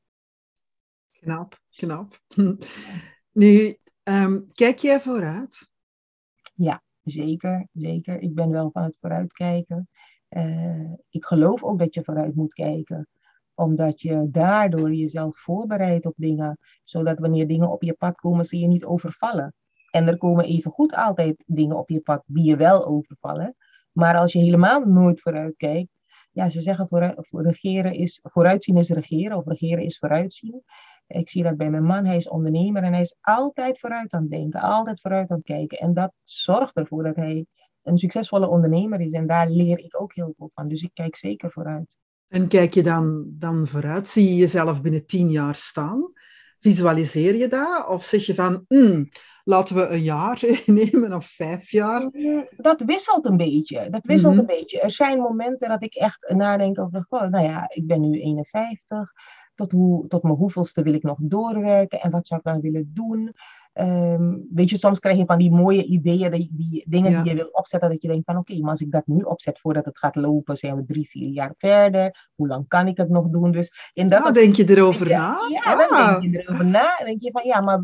Knap, 1.12 1.60
knap. 1.70 2.20
Nu, 3.32 3.78
um, 4.04 4.52
kijk 4.52 4.78
jij 4.78 5.02
vooruit? 5.02 5.70
Ja, 6.56 6.84
zeker, 7.04 7.68
zeker. 7.74 8.20
Ik 8.20 8.36
ben 8.36 8.50
wel 8.50 8.72
van 8.72 8.84
het 8.84 8.98
vooruitkijken. 9.00 9.90
Uh, 10.30 10.94
ik 11.10 11.26
geloof 11.26 11.64
ook 11.64 11.80
dat 11.80 11.94
je 11.94 12.04
vooruit 12.04 12.36
moet 12.36 12.54
kijken 12.54 13.08
omdat 13.54 14.02
je 14.02 14.28
daardoor 14.32 14.94
jezelf 14.94 15.38
voorbereidt 15.38 16.06
op 16.06 16.14
dingen, 16.18 16.58
zodat 16.84 17.20
wanneer 17.20 17.48
dingen 17.48 17.72
op 17.72 17.84
je 17.84 17.94
pad 17.94 18.16
komen, 18.16 18.46
ze 18.46 18.60
je 18.60 18.68
niet 18.68 18.86
overvallen. 18.86 19.54
En 19.92 20.08
er 20.08 20.18
komen 20.18 20.46
even 20.46 20.72
goed 20.72 20.94
altijd 20.94 21.44
dingen 21.46 21.78
op 21.78 21.90
je 21.90 22.00
pad 22.00 22.24
die 22.26 22.44
je 22.44 22.56
wel 22.56 22.86
overvallen. 22.86 23.56
Maar 23.98 24.18
als 24.18 24.32
je 24.34 24.40
helemaal 24.40 24.86
nooit 24.86 25.22
vooruit 25.22 25.56
kijkt, 25.56 25.90
ja, 26.32 26.50
ze 26.50 26.62
zeggen 26.62 26.88
voor, 26.88 27.14
voor 27.18 27.44
regeren 27.44 27.94
is, 27.94 28.20
vooruitzien 28.24 28.78
is 28.78 28.90
regeren 28.90 29.38
of 29.38 29.46
regeren 29.46 29.84
is 29.84 29.98
vooruitzien. 29.98 30.64
Ik 31.08 31.30
zie 31.30 31.44
dat 31.44 31.58
bij 31.58 31.70
mijn 31.70 31.84
man, 31.84 32.06
hij 32.06 32.16
is 32.16 32.30
ondernemer 32.30 32.84
en 32.84 32.92
hij 32.92 33.02
is 33.02 33.16
altijd 33.22 33.80
vooruit 33.80 34.14
aan 34.14 34.22
het 34.22 34.32
denken, 34.32 34.62
altijd 34.62 35.02
vooruit 35.02 35.30
aan 35.30 35.38
het 35.38 35.46
kijken. 35.46 35.78
En 35.78 35.94
dat 35.94 36.14
zorgt 36.24 36.76
ervoor 36.76 37.04
dat 37.04 37.16
hij 37.16 37.46
een 37.84 37.98
succesvolle 37.98 38.48
ondernemer 38.48 39.02
is 39.02 39.12
en 39.12 39.28
daar 39.28 39.50
leer 39.50 39.80
ik 39.80 40.02
ook 40.02 40.14
heel 40.14 40.34
veel 40.38 40.52
van. 40.54 40.68
Dus 40.68 40.82
ik 40.82 40.92
kijk 40.94 41.16
zeker 41.16 41.52
vooruit. 41.52 41.98
En 42.28 42.48
kijk 42.48 42.74
je 42.74 42.84
dan, 42.84 43.26
dan 43.30 43.68
vooruit? 43.68 44.08
Zie 44.08 44.28
je 44.30 44.36
jezelf 44.36 44.82
binnen 44.82 45.06
tien 45.06 45.32
jaar 45.32 45.56
staan? 45.56 46.12
Visualiseer 46.60 47.36
je 47.36 47.48
dat? 47.48 47.88
Of 47.88 48.04
zeg 48.04 48.26
je 48.26 48.34
van, 48.34 48.66
hmm, 48.68 49.10
laten 49.48 49.76
we 49.76 49.88
een 49.88 50.04
jaar 50.04 50.44
nemen 50.66 51.14
of 51.14 51.26
vijf 51.26 51.72
jaar? 51.72 52.10
Mm, 52.12 52.48
dat 52.58 52.82
wisselt 52.86 53.26
een 53.26 53.38
beetje. 53.38 53.90
Dat 53.90 54.06
wisselt 54.06 54.32
mhm. 54.32 54.42
een 54.42 54.48
beetje. 54.48 54.80
Er 54.80 54.92
zijn 54.92 55.20
momenten 55.20 55.70
dat 55.70 55.84
ik 55.84 55.96
echt 55.96 56.34
nadenk 56.36 56.80
over, 56.80 57.06
nou 57.10 57.44
ja, 57.44 57.66
ik 57.68 57.88
ben 57.88 58.02
nu 58.02 58.20
51. 58.20 59.12
Tot, 59.56 59.72
hoe, 59.72 60.08
tot 60.08 60.24
mijn 60.24 60.36
hoeveelste 60.36 60.82
wil 60.82 60.94
ik 60.94 61.04
nog 61.04 61.18
doorwerken 61.22 62.02
en 62.02 62.12
wat 62.12 62.28
zou 62.28 62.40
ik 62.40 62.52
dan 62.52 62.62
willen 62.62 62.92
doen? 62.94 63.34
Um, 63.80 64.48
weet 64.54 64.70
je, 64.70 64.78
soms 64.78 65.00
krijg 65.00 65.18
je 65.18 65.26
van 65.26 65.38
die 65.38 65.52
mooie 65.52 65.84
ideeën, 65.84 66.32
die, 66.32 66.50
die 66.52 66.86
dingen 66.90 67.24
die 67.24 67.32
je 67.32 67.38
wil 67.38 67.50
opzetten, 67.52 67.90
dat 67.90 68.02
je 68.02 68.08
denkt 68.08 68.26
van 68.26 68.38
oké, 68.38 68.60
maar 68.60 68.70
als 68.70 68.82
ik 68.82 68.92
dat 68.92 69.08
nu 69.08 69.22
opzet 69.22 69.60
voordat 69.60 69.86
het 69.86 69.98
gaat 69.98 70.16
lopen, 70.16 70.58
zijn 70.58 70.76
we 70.76 70.86
drie, 70.86 71.10
vier 71.10 71.30
jaar 71.30 71.54
verder. 71.58 72.30
Hoe 72.36 72.48
lang 72.48 72.68
kan 72.68 72.88
ik 72.88 72.98
het 72.98 73.10
nog 73.10 73.30
doen? 73.30 73.52
Dus 73.52 73.92
in 73.94 74.10
dat 74.10 74.24
ah, 74.24 74.34
denk 74.34 74.56
je 74.56 74.70
erover 74.70 75.10
na? 75.10 75.38
Ja, 75.50 75.76
dan 75.76 76.22
denk 76.22 76.34
je 76.34 76.42
erover 76.42 76.66
na. 76.66 76.96
Dan 76.98 77.08
denk 77.08 77.22
je 77.22 77.32
van 77.32 77.46
ja, 77.46 77.60
maar 77.60 77.84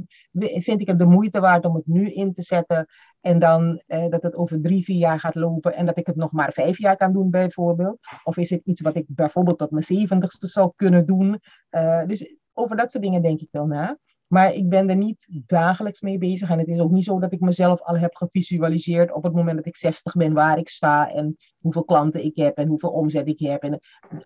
vind 0.61 0.81
ik 0.81 0.87
het 0.87 0.99
de 0.99 1.05
moeite 1.05 1.39
waard 1.39 1.65
om 1.65 1.75
het 1.75 1.87
nu 1.87 2.11
in 2.11 2.33
te 2.33 2.41
zetten 2.41 2.87
en 3.21 3.39
dan 3.39 3.81
eh, 3.87 4.09
dat 4.09 4.23
het 4.23 4.35
over 4.35 4.61
drie, 4.61 4.83
vier 4.83 4.97
jaar 4.97 5.19
gaat 5.19 5.35
lopen 5.35 5.75
en 5.75 5.85
dat 5.85 5.97
ik 5.97 6.07
het 6.07 6.15
nog 6.15 6.31
maar 6.31 6.51
vijf 6.53 6.77
jaar 6.77 6.97
kan 6.97 7.13
doen 7.13 7.29
bijvoorbeeld? 7.29 7.97
Of 8.23 8.37
is 8.37 8.49
het 8.49 8.61
iets 8.63 8.81
wat 8.81 8.95
ik 8.95 9.05
bijvoorbeeld 9.07 9.57
tot 9.57 9.71
mijn 9.71 9.83
zeventigste 9.83 10.47
zou 10.47 10.71
kunnen 10.75 11.05
doen? 11.05 11.39
Uh, 11.71 12.05
dus 12.05 12.35
over 12.53 12.77
dat 12.77 12.91
soort 12.91 13.03
dingen 13.03 13.21
denk 13.21 13.39
ik 13.39 13.47
wel 13.51 13.65
na. 13.65 13.97
Maar 14.33 14.53
ik 14.53 14.69
ben 14.69 14.89
er 14.89 14.95
niet 14.95 15.27
dagelijks 15.45 16.01
mee 16.01 16.17
bezig. 16.17 16.49
En 16.49 16.59
het 16.59 16.67
is 16.67 16.79
ook 16.79 16.91
niet 16.91 17.03
zo 17.03 17.19
dat 17.19 17.31
ik 17.31 17.39
mezelf 17.39 17.81
al 17.81 17.97
heb 17.97 18.15
gevisualiseerd 18.15 19.11
op 19.11 19.23
het 19.23 19.33
moment 19.33 19.57
dat 19.57 19.65
ik 19.65 19.75
60 19.75 20.13
ben, 20.13 20.33
waar 20.33 20.57
ik 20.57 20.69
sta 20.69 21.11
en 21.11 21.35
hoeveel 21.59 21.83
klanten 21.83 22.23
ik 22.23 22.35
heb 22.35 22.57
en 22.57 22.67
hoeveel 22.67 22.89
omzet 22.89 23.27
ik 23.27 23.39
heb. 23.39 23.63
En 23.63 23.79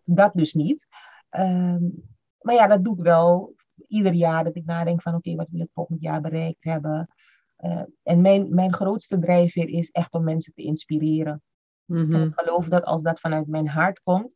dat 0.04 0.32
dus 0.34 0.54
niet. 0.54 0.88
Ehm, 1.30 1.84
maar 2.42 2.56
ja, 2.56 2.68
dat 2.68 2.84
doe 2.84 2.98
ik 2.98 3.04
wel 3.04 3.56
ieder 3.88 4.14
jaar 4.14 4.44
dat 4.44 4.56
ik 4.56 4.66
nadenk 4.66 5.02
van 5.02 5.16
oké, 5.16 5.36
wat 5.36 5.50
wil 5.50 5.62
ik 5.62 5.70
volgend 5.74 6.02
jaar 6.02 6.22
bereikt 6.22 6.64
hebben. 6.64 7.10
Uh, 7.60 7.82
en 8.04 8.22
mijn, 8.22 8.54
mijn 8.54 8.74
grootste 8.74 9.20
drijfveer 9.20 9.70
is 9.70 9.90
echt 9.90 10.14
om 10.14 10.24
mensen 10.24 10.54
te 10.54 10.64
inspireren. 10.64 11.42
En 11.88 12.10
ik 12.10 12.34
geloof 12.36 12.68
dat 12.68 12.84
als 12.84 13.02
dat 13.02 13.20
vanuit 13.20 13.48
mijn 13.48 13.68
hart 13.68 14.02
komt, 14.04 14.36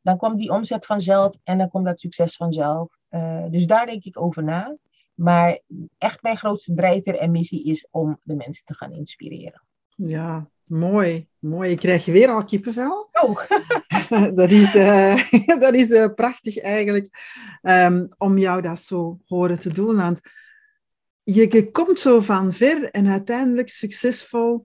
dan 0.00 0.16
komt 0.16 0.38
die 0.38 0.50
omzet 0.50 0.86
vanzelf 0.86 1.36
en 1.42 1.58
dan 1.58 1.68
komt 1.68 1.84
dat 1.84 2.00
succes 2.00 2.36
vanzelf. 2.36 2.96
Uh, 3.10 3.44
dus 3.50 3.66
daar 3.66 3.86
denk 3.86 4.04
ik 4.04 4.20
over 4.20 4.44
na. 4.44 4.76
Maar 5.20 5.60
echt 5.98 6.22
mijn 6.22 6.36
grootste 6.36 6.74
drijver 6.74 7.18
en 7.18 7.30
missie 7.30 7.64
is 7.64 7.88
om 7.90 8.20
de 8.22 8.34
mensen 8.34 8.64
te 8.64 8.74
gaan 8.74 8.92
inspireren. 8.92 9.62
Ja, 9.96 10.50
mooi. 10.64 11.28
Mooi. 11.38 11.70
Ik 11.70 11.78
krijg 11.78 12.04
weer 12.04 12.28
al 12.28 12.44
kippenvel. 12.44 13.08
Oh. 13.12 13.40
dat 14.34 14.50
is, 14.50 14.74
uh, 14.74 15.30
dat 15.64 15.74
is 15.74 15.90
uh, 15.90 16.14
prachtig 16.14 16.58
eigenlijk 16.58 17.08
um, 17.62 18.08
om 18.18 18.38
jou 18.38 18.62
dat 18.62 18.80
zo 18.80 19.20
horen 19.26 19.58
te 19.58 19.72
doen. 19.72 19.96
Want 19.96 20.20
je, 21.22 21.52
je 21.52 21.70
komt 21.70 22.00
zo 22.00 22.20
van 22.20 22.52
ver 22.52 22.90
en 22.90 23.06
uiteindelijk 23.06 23.68
succesvol. 23.68 24.64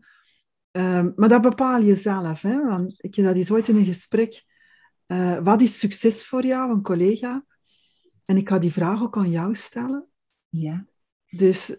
Um, 0.71 1.13
maar 1.15 1.29
dat 1.29 1.41
bepaal 1.41 1.81
je 1.81 1.95
zelf. 1.95 2.41
Hè? 2.41 2.65
Want 2.65 2.93
ik 2.97 3.15
heb 3.15 3.25
dat 3.25 3.35
eens 3.35 3.51
ooit 3.51 3.67
in 3.67 3.75
een 3.75 3.85
gesprek. 3.85 4.43
Uh, 5.07 5.37
wat 5.37 5.61
is 5.61 5.79
succes 5.79 6.25
voor 6.25 6.45
jou, 6.45 6.71
een 6.71 6.81
collega? 6.81 7.45
En 8.25 8.37
ik 8.37 8.49
ga 8.49 8.59
die 8.59 8.71
vraag 8.71 9.01
ook 9.01 9.17
aan 9.17 9.31
jou 9.31 9.55
stellen. 9.55 10.09
Ja. 10.57 10.85
Dus 11.29 11.75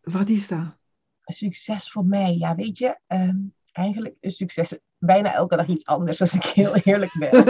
wat 0.00 0.28
is 0.28 0.48
dat? 0.48 0.78
Succes 1.24 1.90
voor 1.90 2.04
mij, 2.04 2.36
ja, 2.36 2.54
weet 2.54 2.78
je, 2.78 3.00
um, 3.06 3.54
eigenlijk 3.72 4.14
is 4.20 4.36
succes 4.36 4.78
bijna 5.00 5.34
elke 5.34 5.56
dag 5.56 5.66
iets 5.66 5.86
anders, 5.86 6.20
als 6.20 6.34
ik 6.34 6.44
heel 6.44 6.74
eerlijk 6.84 7.16
ben. 7.18 7.44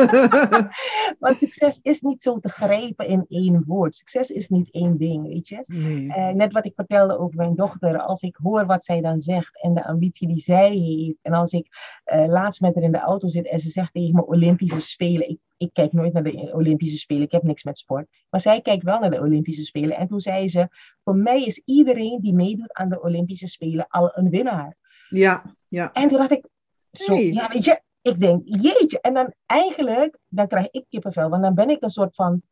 Want 1.18 1.36
succes 1.36 1.78
is 1.82 2.00
niet 2.00 2.22
zo 2.22 2.38
te 2.38 2.48
grijpen 2.48 3.06
in 3.06 3.24
één 3.28 3.64
woord. 3.66 3.94
Succes 3.94 4.30
is 4.30 4.48
niet 4.48 4.70
één 4.70 4.98
ding, 4.98 5.26
weet 5.26 5.48
je. 5.48 5.64
Nee. 5.66 6.04
Uh, 6.04 6.28
net 6.28 6.52
wat 6.52 6.64
ik 6.64 6.72
vertelde 6.74 7.18
over 7.18 7.36
mijn 7.36 7.54
dochter, 7.54 7.98
als 7.98 8.22
ik 8.22 8.36
hoor 8.42 8.66
wat 8.66 8.84
zij 8.84 9.00
dan 9.00 9.18
zegt 9.18 9.62
en 9.62 9.74
de 9.74 9.84
ambitie 9.84 10.28
die 10.28 10.40
zij 10.40 10.76
heeft, 10.76 11.18
en 11.22 11.32
als 11.32 11.52
ik 11.52 11.66
uh, 12.12 12.26
laatst 12.26 12.60
met 12.60 12.74
haar 12.74 12.84
in 12.84 12.92
de 12.92 12.98
auto 12.98 13.28
zit 13.28 13.48
en 13.48 13.60
ze 13.60 13.68
zegt 13.68 13.92
tegen 13.92 14.14
me 14.14 14.26
Olympische 14.26 14.80
Spelen, 14.80 15.28
ik, 15.28 15.38
ik 15.56 15.70
kijk 15.72 15.92
nooit 15.92 16.12
naar 16.12 16.22
de 16.22 16.50
Olympische 16.54 16.98
Spelen, 16.98 17.22
ik 17.22 17.32
heb 17.32 17.42
niks 17.42 17.64
met 17.64 17.78
sport, 17.78 18.06
maar 18.30 18.40
zij 18.40 18.60
kijkt 18.60 18.84
wel 18.84 18.98
naar 18.98 19.10
de 19.10 19.20
Olympische 19.20 19.64
Spelen. 19.64 19.96
En 19.96 20.08
toen 20.08 20.20
zei 20.20 20.48
ze, 20.48 20.68
voor 21.04 21.16
mij 21.16 21.44
is 21.44 21.62
iedereen 21.64 22.20
die 22.20 22.34
meedoet 22.34 22.72
aan 22.72 22.88
de 22.88 23.02
Olympische 23.02 23.46
Spelen 23.46 23.86
al 23.88 24.10
een 24.14 24.30
winnaar. 24.30 24.78
Ja, 25.10 25.54
ja. 25.68 25.92
En 25.92 26.08
toen 26.08 26.18
dacht 26.18 26.30
ik, 26.30 26.44
zo, 26.92 27.14
ja, 27.14 27.48
weet 27.48 27.64
je, 27.64 27.80
ik 28.02 28.20
denk, 28.20 28.42
jeetje. 28.44 29.00
En 29.00 29.14
dan 29.14 29.34
eigenlijk, 29.46 30.18
dan 30.28 30.46
krijg 30.46 30.68
ik 30.70 30.84
kippenvel, 30.88 31.28
want 31.28 31.42
dan 31.42 31.54
ben 31.54 31.70
ik 31.70 31.82
een 31.82 31.90
soort 31.90 32.14
van, 32.14 32.42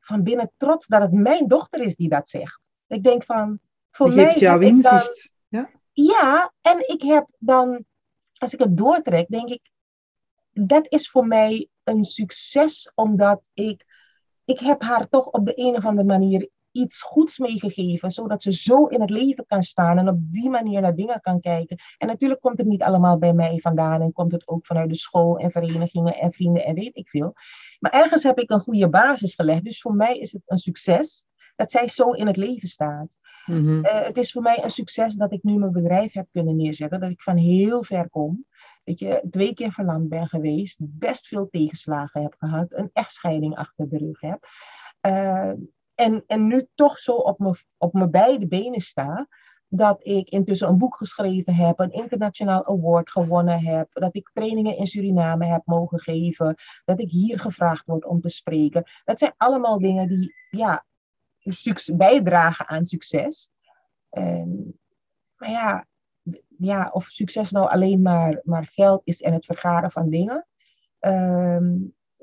van 0.00 0.22
binnen 0.22 0.50
trots 0.56 0.86
dat 0.86 1.00
het 1.02 1.12
mijn 1.12 1.48
dochter 1.48 1.80
is 1.80 1.96
die 1.96 2.08
dat 2.08 2.28
zegt. 2.28 2.60
Ik 2.86 3.02
denk 3.02 3.24
van, 3.24 3.58
voor 3.90 4.06
Die 4.06 4.14
mij 4.16 4.24
geeft 4.24 4.38
jou 4.38 4.64
heb 4.64 4.74
ik 4.74 4.82
dan- 4.82 4.92
inzicht. 4.94 5.30
Ja? 5.48 5.70
ja, 5.92 6.52
en 6.60 6.88
ik 6.88 7.02
heb 7.02 7.26
dan, 7.38 7.84
als 8.34 8.52
ik 8.54 8.58
het 8.58 8.76
doortrek, 8.76 9.28
denk 9.28 9.48
ik, 9.48 9.70
dat 10.50 10.86
is 10.88 11.10
voor 11.10 11.26
mij 11.26 11.68
een 11.84 12.04
succes, 12.04 12.92
omdat 12.94 13.48
ik, 13.54 13.84
ik 14.44 14.58
heb 14.58 14.82
haar 14.82 15.08
toch 15.08 15.26
op 15.26 15.46
de 15.46 15.52
een 15.56 15.76
of 15.76 15.84
andere 15.84 16.06
manier 16.06 16.48
iets 16.74 17.02
goeds 17.02 17.38
meegegeven, 17.38 18.10
zodat 18.10 18.42
ze 18.42 18.52
zo 18.52 18.86
in 18.86 19.00
het 19.00 19.10
leven 19.10 19.46
kan 19.46 19.62
staan 19.62 19.98
en 19.98 20.08
op 20.08 20.16
die 20.18 20.50
manier 20.50 20.80
naar 20.80 20.94
dingen 20.94 21.20
kan 21.20 21.40
kijken. 21.40 21.76
En 21.98 22.06
natuurlijk 22.06 22.40
komt 22.40 22.58
het 22.58 22.66
niet 22.66 22.82
allemaal 22.82 23.18
bij 23.18 23.32
mij 23.32 23.58
vandaan 23.58 24.00
en 24.00 24.12
komt 24.12 24.32
het 24.32 24.48
ook 24.48 24.66
vanuit 24.66 24.88
de 24.88 24.96
school 24.96 25.38
en 25.38 25.50
verenigingen 25.50 26.14
en 26.14 26.32
vrienden 26.32 26.64
en 26.64 26.74
weet 26.74 26.96
ik 26.96 27.08
veel. 27.08 27.32
Maar 27.78 27.92
ergens 27.92 28.22
heb 28.22 28.38
ik 28.38 28.50
een 28.50 28.60
goede 28.60 28.88
basis 28.88 29.34
gelegd, 29.34 29.64
dus 29.64 29.80
voor 29.80 29.94
mij 29.94 30.18
is 30.18 30.32
het 30.32 30.42
een 30.46 30.58
succes 30.58 31.26
dat 31.56 31.70
zij 31.70 31.88
zo 31.88 32.10
in 32.10 32.26
het 32.26 32.36
leven 32.36 32.68
staat. 32.68 33.18
Mhm. 33.46 33.84
Eh, 33.84 34.06
het 34.06 34.16
is 34.16 34.32
voor 34.32 34.42
mij 34.42 34.62
een 34.62 34.70
succes 34.70 35.14
dat 35.14 35.32
ik 35.32 35.42
nu 35.42 35.58
mijn 35.58 35.72
bedrijf 35.72 36.12
heb 36.12 36.26
kunnen 36.32 36.56
neerzetten. 36.56 37.00
Dat 37.00 37.10
ik 37.10 37.22
van 37.22 37.36
heel 37.36 37.82
ver 37.82 38.08
kom. 38.08 38.46
Dat 38.84 38.98
je 38.98 39.26
twee 39.30 39.54
keer 39.54 39.72
verlamd 39.72 40.08
ben 40.08 40.26
geweest. 40.26 40.78
Best 40.80 41.28
veel 41.28 41.48
tegenslagen 41.50 42.22
heb 42.22 42.34
gehad. 42.38 42.66
Een 42.68 42.90
echtscheiding 42.92 43.56
achter 43.56 43.88
de 43.88 43.98
rug 43.98 44.20
heb. 44.20 44.46
Eh, 45.00 45.52
en, 45.94 46.24
en 46.26 46.46
nu 46.46 46.68
toch 46.74 46.98
zo 46.98 47.12
op 47.12 47.38
mijn, 47.38 47.56
op 47.78 48.08
beide 48.10 48.46
benen 48.46 48.80
sta. 48.80 49.28
Dat 49.68 50.06
ik 50.06 50.28
intussen 50.28 50.68
een 50.68 50.78
boek 50.78 50.96
geschreven 50.96 51.54
heb. 51.54 51.78
Een 51.78 51.92
internationaal 51.92 52.66
award 52.66 53.10
gewonnen 53.10 53.60
heb. 53.64 53.88
Dat 53.92 54.16
ik 54.16 54.30
trainingen 54.32 54.76
in 54.76 54.86
Suriname 54.86 55.46
heb 55.46 55.62
mogen 55.64 56.00
geven. 56.00 56.54
Dat 56.84 57.00
ik 57.00 57.10
hier 57.10 57.40
gevraagd 57.40 57.86
word 57.86 58.04
om 58.04 58.20
te 58.20 58.28
spreken. 58.28 58.90
Dat 59.04 59.18
zijn 59.18 59.34
allemaal 59.36 59.78
dingen 59.78 60.08
die 60.08 60.34
ja, 60.50 60.84
bijdragen 61.96 62.68
aan 62.68 62.86
succes. 62.86 63.50
Ehm, 64.10 64.50
maar 65.36 65.50
ja, 65.50 65.86
ja, 66.58 66.90
of 66.92 67.04
succes 67.04 67.50
nou 67.50 67.68
alleen 67.70 68.02
maar, 68.02 68.40
maar 68.42 68.68
geld 68.72 69.00
is 69.04 69.22
en 69.22 69.32
het 69.32 69.44
vergaren 69.44 69.90
van 69.90 70.10
dingen. 70.10 70.46
Ehm, 70.98 71.72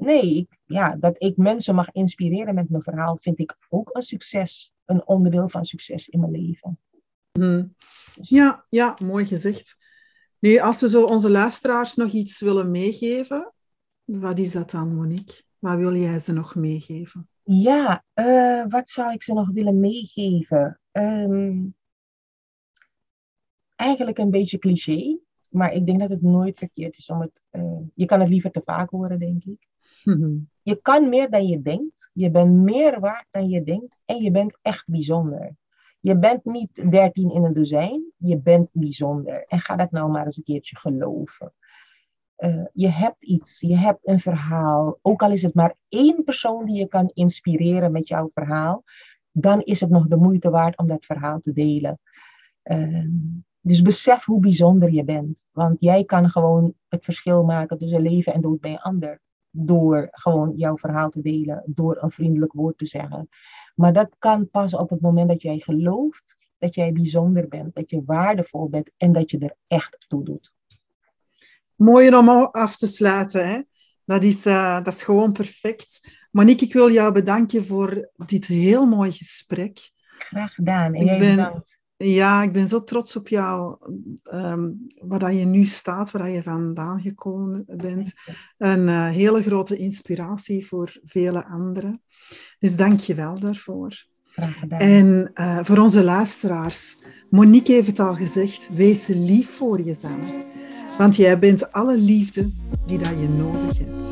nee, 0.02 0.36
ik, 0.36 0.58
ja, 0.66 0.96
dat 0.96 1.16
ik 1.18 1.38
mensen 1.38 1.76
mag 1.76 1.92
inspireren 1.92 2.56
met 2.56 2.70
mijn 2.70 2.84
verhaal 2.84 3.18
vind 3.18 3.40
ik 3.40 3.58
ook 3.70 3.90
een 3.92 4.02
succes. 4.02 4.72
Een 4.86 5.08
onderdeel 5.08 5.50
van 5.50 5.66
succes 5.66 6.10
in 6.10 6.20
mijn 6.20 6.32
leven. 6.32 6.80
Mhm. 7.32 7.66
Ja, 8.22 8.66
ja, 8.70 8.98
mooi 9.04 9.26
gezegd. 9.26 9.78
Nu, 10.40 10.58
als 10.60 10.82
we 10.82 10.90
zo 10.90 11.04
onze 11.04 11.30
luisteraars 11.30 11.96
nog 11.96 12.12
iets 12.12 12.40
willen 12.40 12.72
meegeven, 12.72 13.54
wat 14.04 14.40
is 14.40 14.52
dat 14.52 14.72
dan, 14.72 14.96
Monique? 14.96 15.42
Wat 15.60 15.78
wil 15.78 15.96
jij 15.96 16.20
ze 16.20 16.34
nog 16.34 16.56
meegeven? 16.56 17.30
Ja, 17.44 18.04
eh, 18.14 18.64
wat 18.68 18.90
zou 18.90 19.14
ik 19.14 19.24
ze 19.24 19.34
nog 19.34 19.50
willen 19.50 19.80
meegeven? 19.80 20.80
Ehm, 20.92 21.60
eigenlijk 23.76 24.18
een 24.18 24.30
beetje 24.30 24.58
cliché, 24.58 25.18
maar 25.48 25.74
ik 25.74 25.86
denk 25.86 26.00
dat 26.00 26.10
het 26.10 26.22
nooit 26.22 26.58
verkeerd 26.58 26.98
is 26.98 27.10
om 27.10 27.22
het. 27.22 27.42
eh, 27.50 27.78
je 27.94 28.06
kan 28.06 28.20
het 28.20 28.30
liever 28.30 28.52
te 28.52 28.62
vaak 28.66 28.90
horen, 28.90 29.20
denk 29.20 29.44
ik. 29.44 29.68
Je 30.64 30.76
kan 30.82 31.10
meer 31.10 31.30
dan 31.30 31.48
je 31.48 31.62
denkt. 31.62 32.10
Je 32.14 32.32
bent 32.32 32.52
meer 32.52 33.00
waard 33.00 33.28
dan 33.32 33.50
je 33.50 33.64
denkt. 33.64 33.96
En 34.06 34.18
je 34.18 34.32
bent 34.32 34.58
echt 34.62 34.84
bijzonder. 34.88 35.56
Je 36.00 36.18
bent 36.18 36.46
niet 36.46 36.92
dertien 36.92 37.32
in 37.32 37.44
een 37.44 37.54
dozijn. 37.54 38.12
Je 38.18 38.40
bent 38.40 38.72
bijzonder. 38.74 39.46
En 39.48 39.60
ga 39.60 39.76
dat 39.76 39.92
nou 39.92 40.12
maar 40.12 40.26
eens 40.26 40.38
een 40.38 40.44
keertje 40.44 40.76
geloven. 40.76 41.54
Eh, 42.36 42.66
je 42.74 42.90
hebt 42.90 43.24
iets. 43.24 43.60
Je 43.60 43.78
hebt 43.78 44.08
een 44.08 44.20
verhaal. 44.20 44.98
Ook 45.02 45.24
al 45.24 45.32
is 45.32 45.42
het 45.42 45.54
maar 45.54 45.76
één 45.90 46.24
persoon 46.24 46.66
die 46.66 46.76
je 46.76 46.88
kan 46.88 47.12
inspireren 47.14 47.92
met 47.92 48.08
jouw 48.08 48.28
verhaal. 48.28 48.84
Dan 49.32 49.62
is 49.62 49.80
het 49.80 49.90
nog 49.90 50.08
de 50.08 50.18
moeite 50.18 50.50
waard 50.50 50.78
om 50.78 50.88
dat 50.88 51.06
verhaal 51.06 51.40
te 51.40 51.54
delen. 51.54 52.00
Ehm, 52.62 53.10
dus 53.60 53.82
besef 53.82 54.26
hoe 54.26 54.40
bijzonder 54.40 54.92
je 54.92 55.04
bent. 55.04 55.46
Want 55.52 55.76
jij 55.80 56.04
kan 56.04 56.30
gewoon 56.30 56.74
het 56.88 57.04
verschil 57.04 57.44
maken 57.44 57.78
tussen 57.78 58.02
leven 58.02 58.34
en 58.34 58.42
dood 58.42 58.60
bij 58.60 58.72
een 58.72 58.82
ander 58.82 59.22
door 59.52 60.08
gewoon 60.12 60.54
jouw 60.56 60.78
verhaal 60.78 61.10
te 61.10 61.22
delen, 61.22 61.64
door 61.66 61.98
een 62.02 62.12
vriendelijk 62.12 62.54
woord 62.54 62.78
te 62.78 62.86
zeggen. 62.86 63.30
Maar 63.76 63.94
dat 63.94 64.16
kan 64.20 64.50
pas 64.50 64.74
op 64.74 64.90
het 64.90 65.02
moment 65.02 65.30
dat 65.30 65.42
jij 65.42 65.60
gelooft 65.60 66.38
dat 66.58 66.76
jij 66.76 66.92
bijzonder 66.92 67.48
bent, 67.48 67.76
dat 67.76 67.90
je 67.90 68.04
waardevol 68.06 68.70
bent 68.70 68.92
en 68.98 69.12
dat 69.12 69.32
je 69.32 69.38
er 69.40 69.56
echt 69.68 70.06
toe 70.08 70.24
doet. 70.24 70.54
Mooi 71.76 72.16
om 72.16 72.30
af 72.52 72.78
te 72.78 72.88
sluiten. 72.88 73.48
Hè? 73.50 73.62
Dat, 74.06 74.24
is, 74.24 74.46
eh, 74.46 74.84
dat 74.84 74.94
is 74.94 75.04
gewoon 75.04 75.32
perfect. 75.32 76.18
Monique, 76.32 76.66
ik 76.66 76.74
wil 76.74 76.92
jou 76.92 77.12
bedanken 77.14 77.66
voor 77.66 78.10
dit 78.26 78.46
heel 78.46 78.86
mooi 78.86 79.12
gesprek. 79.12 79.92
Graag 80.18 80.54
gedaan 80.54 80.94
en 80.94 81.02
Ik 81.02 81.08
jij 81.08 81.20
ben- 81.20 81.36
bedankt. 81.36 81.80
Ja, 82.04 82.44
ik 82.44 82.52
ben 82.52 82.68
zo 82.68 82.84
trots 82.84 83.16
op 83.16 83.28
jou, 83.28 83.78
ehm, 84.24 84.72
waar 85.00 85.20
dat 85.20 85.38
je 85.38 85.46
nu 85.46 85.66
staat, 85.66 86.12
waar 86.12 86.24
dat 86.24 86.34
je 86.34 86.44
vandaan 86.44 87.02
gekomen 87.02 87.64
bent. 87.68 88.14
Een 88.58 88.88
eh, 88.88 89.08
hele 89.08 89.42
grote 89.42 89.78
inspiratie 89.78 90.68
voor 90.68 91.00
vele 91.04 91.46
anderen. 91.46 92.02
Dus 92.60 92.76
dank 92.76 93.00
je 93.00 93.16
wel 93.16 93.40
daarvoor. 93.40 94.06
En 94.70 95.32
eh, 95.34 95.60
voor 95.62 95.78
onze 95.78 96.04
luisteraars, 96.04 96.98
Monique 97.30 97.74
heeft 97.74 97.88
het 97.88 98.00
al 98.00 98.16
gezegd, 98.16 98.70
wees 98.74 99.08
lief 99.08 99.50
voor 99.50 99.82
jezelf. 99.82 100.46
Want 100.98 101.16
jij 101.16 101.40
bent 101.40 101.72
alle 101.72 101.98
liefde 101.98 102.50
die 102.88 102.98
dat 102.98 103.10
je 103.10 103.28
nodig 103.28 103.78
hebt. 103.78 104.10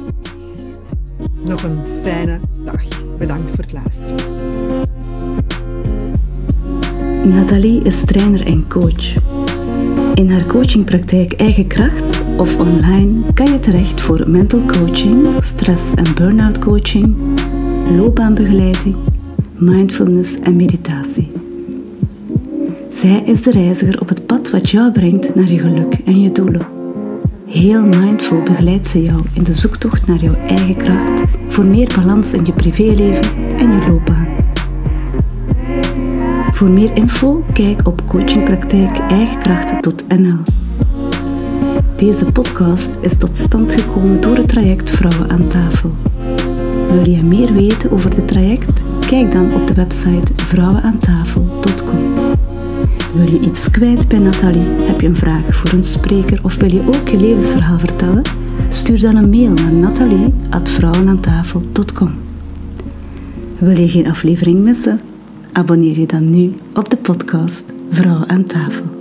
Nog 1.44 1.64
een 1.64 1.86
fijne 2.02 2.40
dag. 2.66 3.18
Bedankt 3.18 3.50
voor 3.50 3.64
het 3.64 3.74
luisteren. 3.74 4.99
Nathalie 7.30 7.82
is 7.84 8.04
trainer 8.06 8.46
en 8.46 8.68
coach. 8.68 9.16
In 10.14 10.30
haar 10.30 10.46
coachingpraktijk 10.48 11.34
Eigen 11.34 11.68
Kracht 11.68 12.24
of 12.38 12.60
online 12.60 13.34
kan 13.34 13.52
je 13.52 13.60
terecht 13.60 14.02
voor 14.02 14.30
mental 14.30 14.66
coaching, 14.66 15.28
stress- 15.44 15.94
en 15.96 16.16
burn-out 16.16 16.60
coaching, 16.60 17.16
loopbaanbegeleiding, 17.96 18.96
mindfulness 19.58 20.40
en 20.40 20.56
meditatie. 20.56 21.32
Zij 22.90 23.24
is 23.26 23.42
de 23.42 23.52
reiziger 23.52 24.02
op 24.02 24.10
het 24.10 24.26
pad 24.26 24.50
wat 24.50 24.70
jou 24.70 24.92
brengt 24.92 25.36
naar 25.36 25.52
je 25.52 25.60
geluk 25.60 25.94
en 26.06 26.22
je 26.22 26.32
doelen. 26.32 26.68
Heel 27.46 27.86
mindful 27.86 28.44
begeleidt 28.44 28.88
ze 28.88 29.04
jou 29.04 29.22
in 29.34 29.44
de 29.44 29.54
zoektocht 29.54 30.08
naar 30.08 30.18
jouw 30.18 30.36
eigen 30.36 30.76
kracht 30.76 31.24
voor 31.48 31.66
meer 31.66 31.92
balans 31.96 32.32
in 32.32 32.46
je 32.46 32.54
privéleven 32.54 33.58
en 33.58 33.72
je 33.72 33.88
loopbaan. 33.88 34.29
Voor 36.60 36.72
meer 36.72 36.96
info 36.96 37.44
kijk 37.54 37.88
op 37.88 38.08
coachingpraktijk 38.08 38.98
eigenkrachten.nl. 38.98 40.38
Deze 41.98 42.26
podcast 42.26 42.90
is 43.02 43.18
tot 43.18 43.38
stand 43.38 43.74
gekomen 43.74 44.22
door 44.22 44.36
het 44.36 44.48
traject 44.48 44.90
Vrouwen 44.90 45.30
aan 45.30 45.48
tafel. 45.48 45.92
Wil 46.90 47.10
je 47.10 47.24
meer 47.24 47.54
weten 47.54 47.92
over 47.92 48.16
dit 48.16 48.28
traject? 48.28 48.84
Kijk 49.08 49.32
dan 49.32 49.54
op 49.54 49.68
de 49.68 49.74
website 49.74 50.34
vrouwenaantafel.com. 50.36 52.14
Wil 53.14 53.32
je 53.32 53.40
iets 53.40 53.70
kwijt 53.70 54.08
bij 54.08 54.20
Nathalie? 54.20 54.70
Heb 54.70 55.02
je 55.02 55.08
een 55.08 55.16
vraag 55.16 55.56
voor 55.56 55.74
een 55.74 55.84
spreker 55.84 56.40
of 56.44 56.56
wil 56.56 56.74
je 56.74 56.88
ook 56.88 57.10
je 57.10 57.20
levensverhaal 57.20 57.80
vertellen? 57.80 58.22
Stuur 58.70 59.00
dan 59.00 59.16
een 59.16 59.30
mail 59.30 59.54
naar 59.54 59.74
nathalie.vrouwenaantafel.com. 59.74 62.14
Wil 63.58 63.78
je 63.78 63.90
geen 63.90 64.10
aflevering 64.10 64.64
missen? 64.64 65.09
Abonneer 65.52 66.00
je 66.00 66.08
dan 66.08 66.30
nu 66.30 66.54
op 66.74 66.90
de 66.90 66.98
podcast 66.98 67.64
Vrouwen 67.90 68.30
aan 68.30 68.46
tafel. 68.46 68.99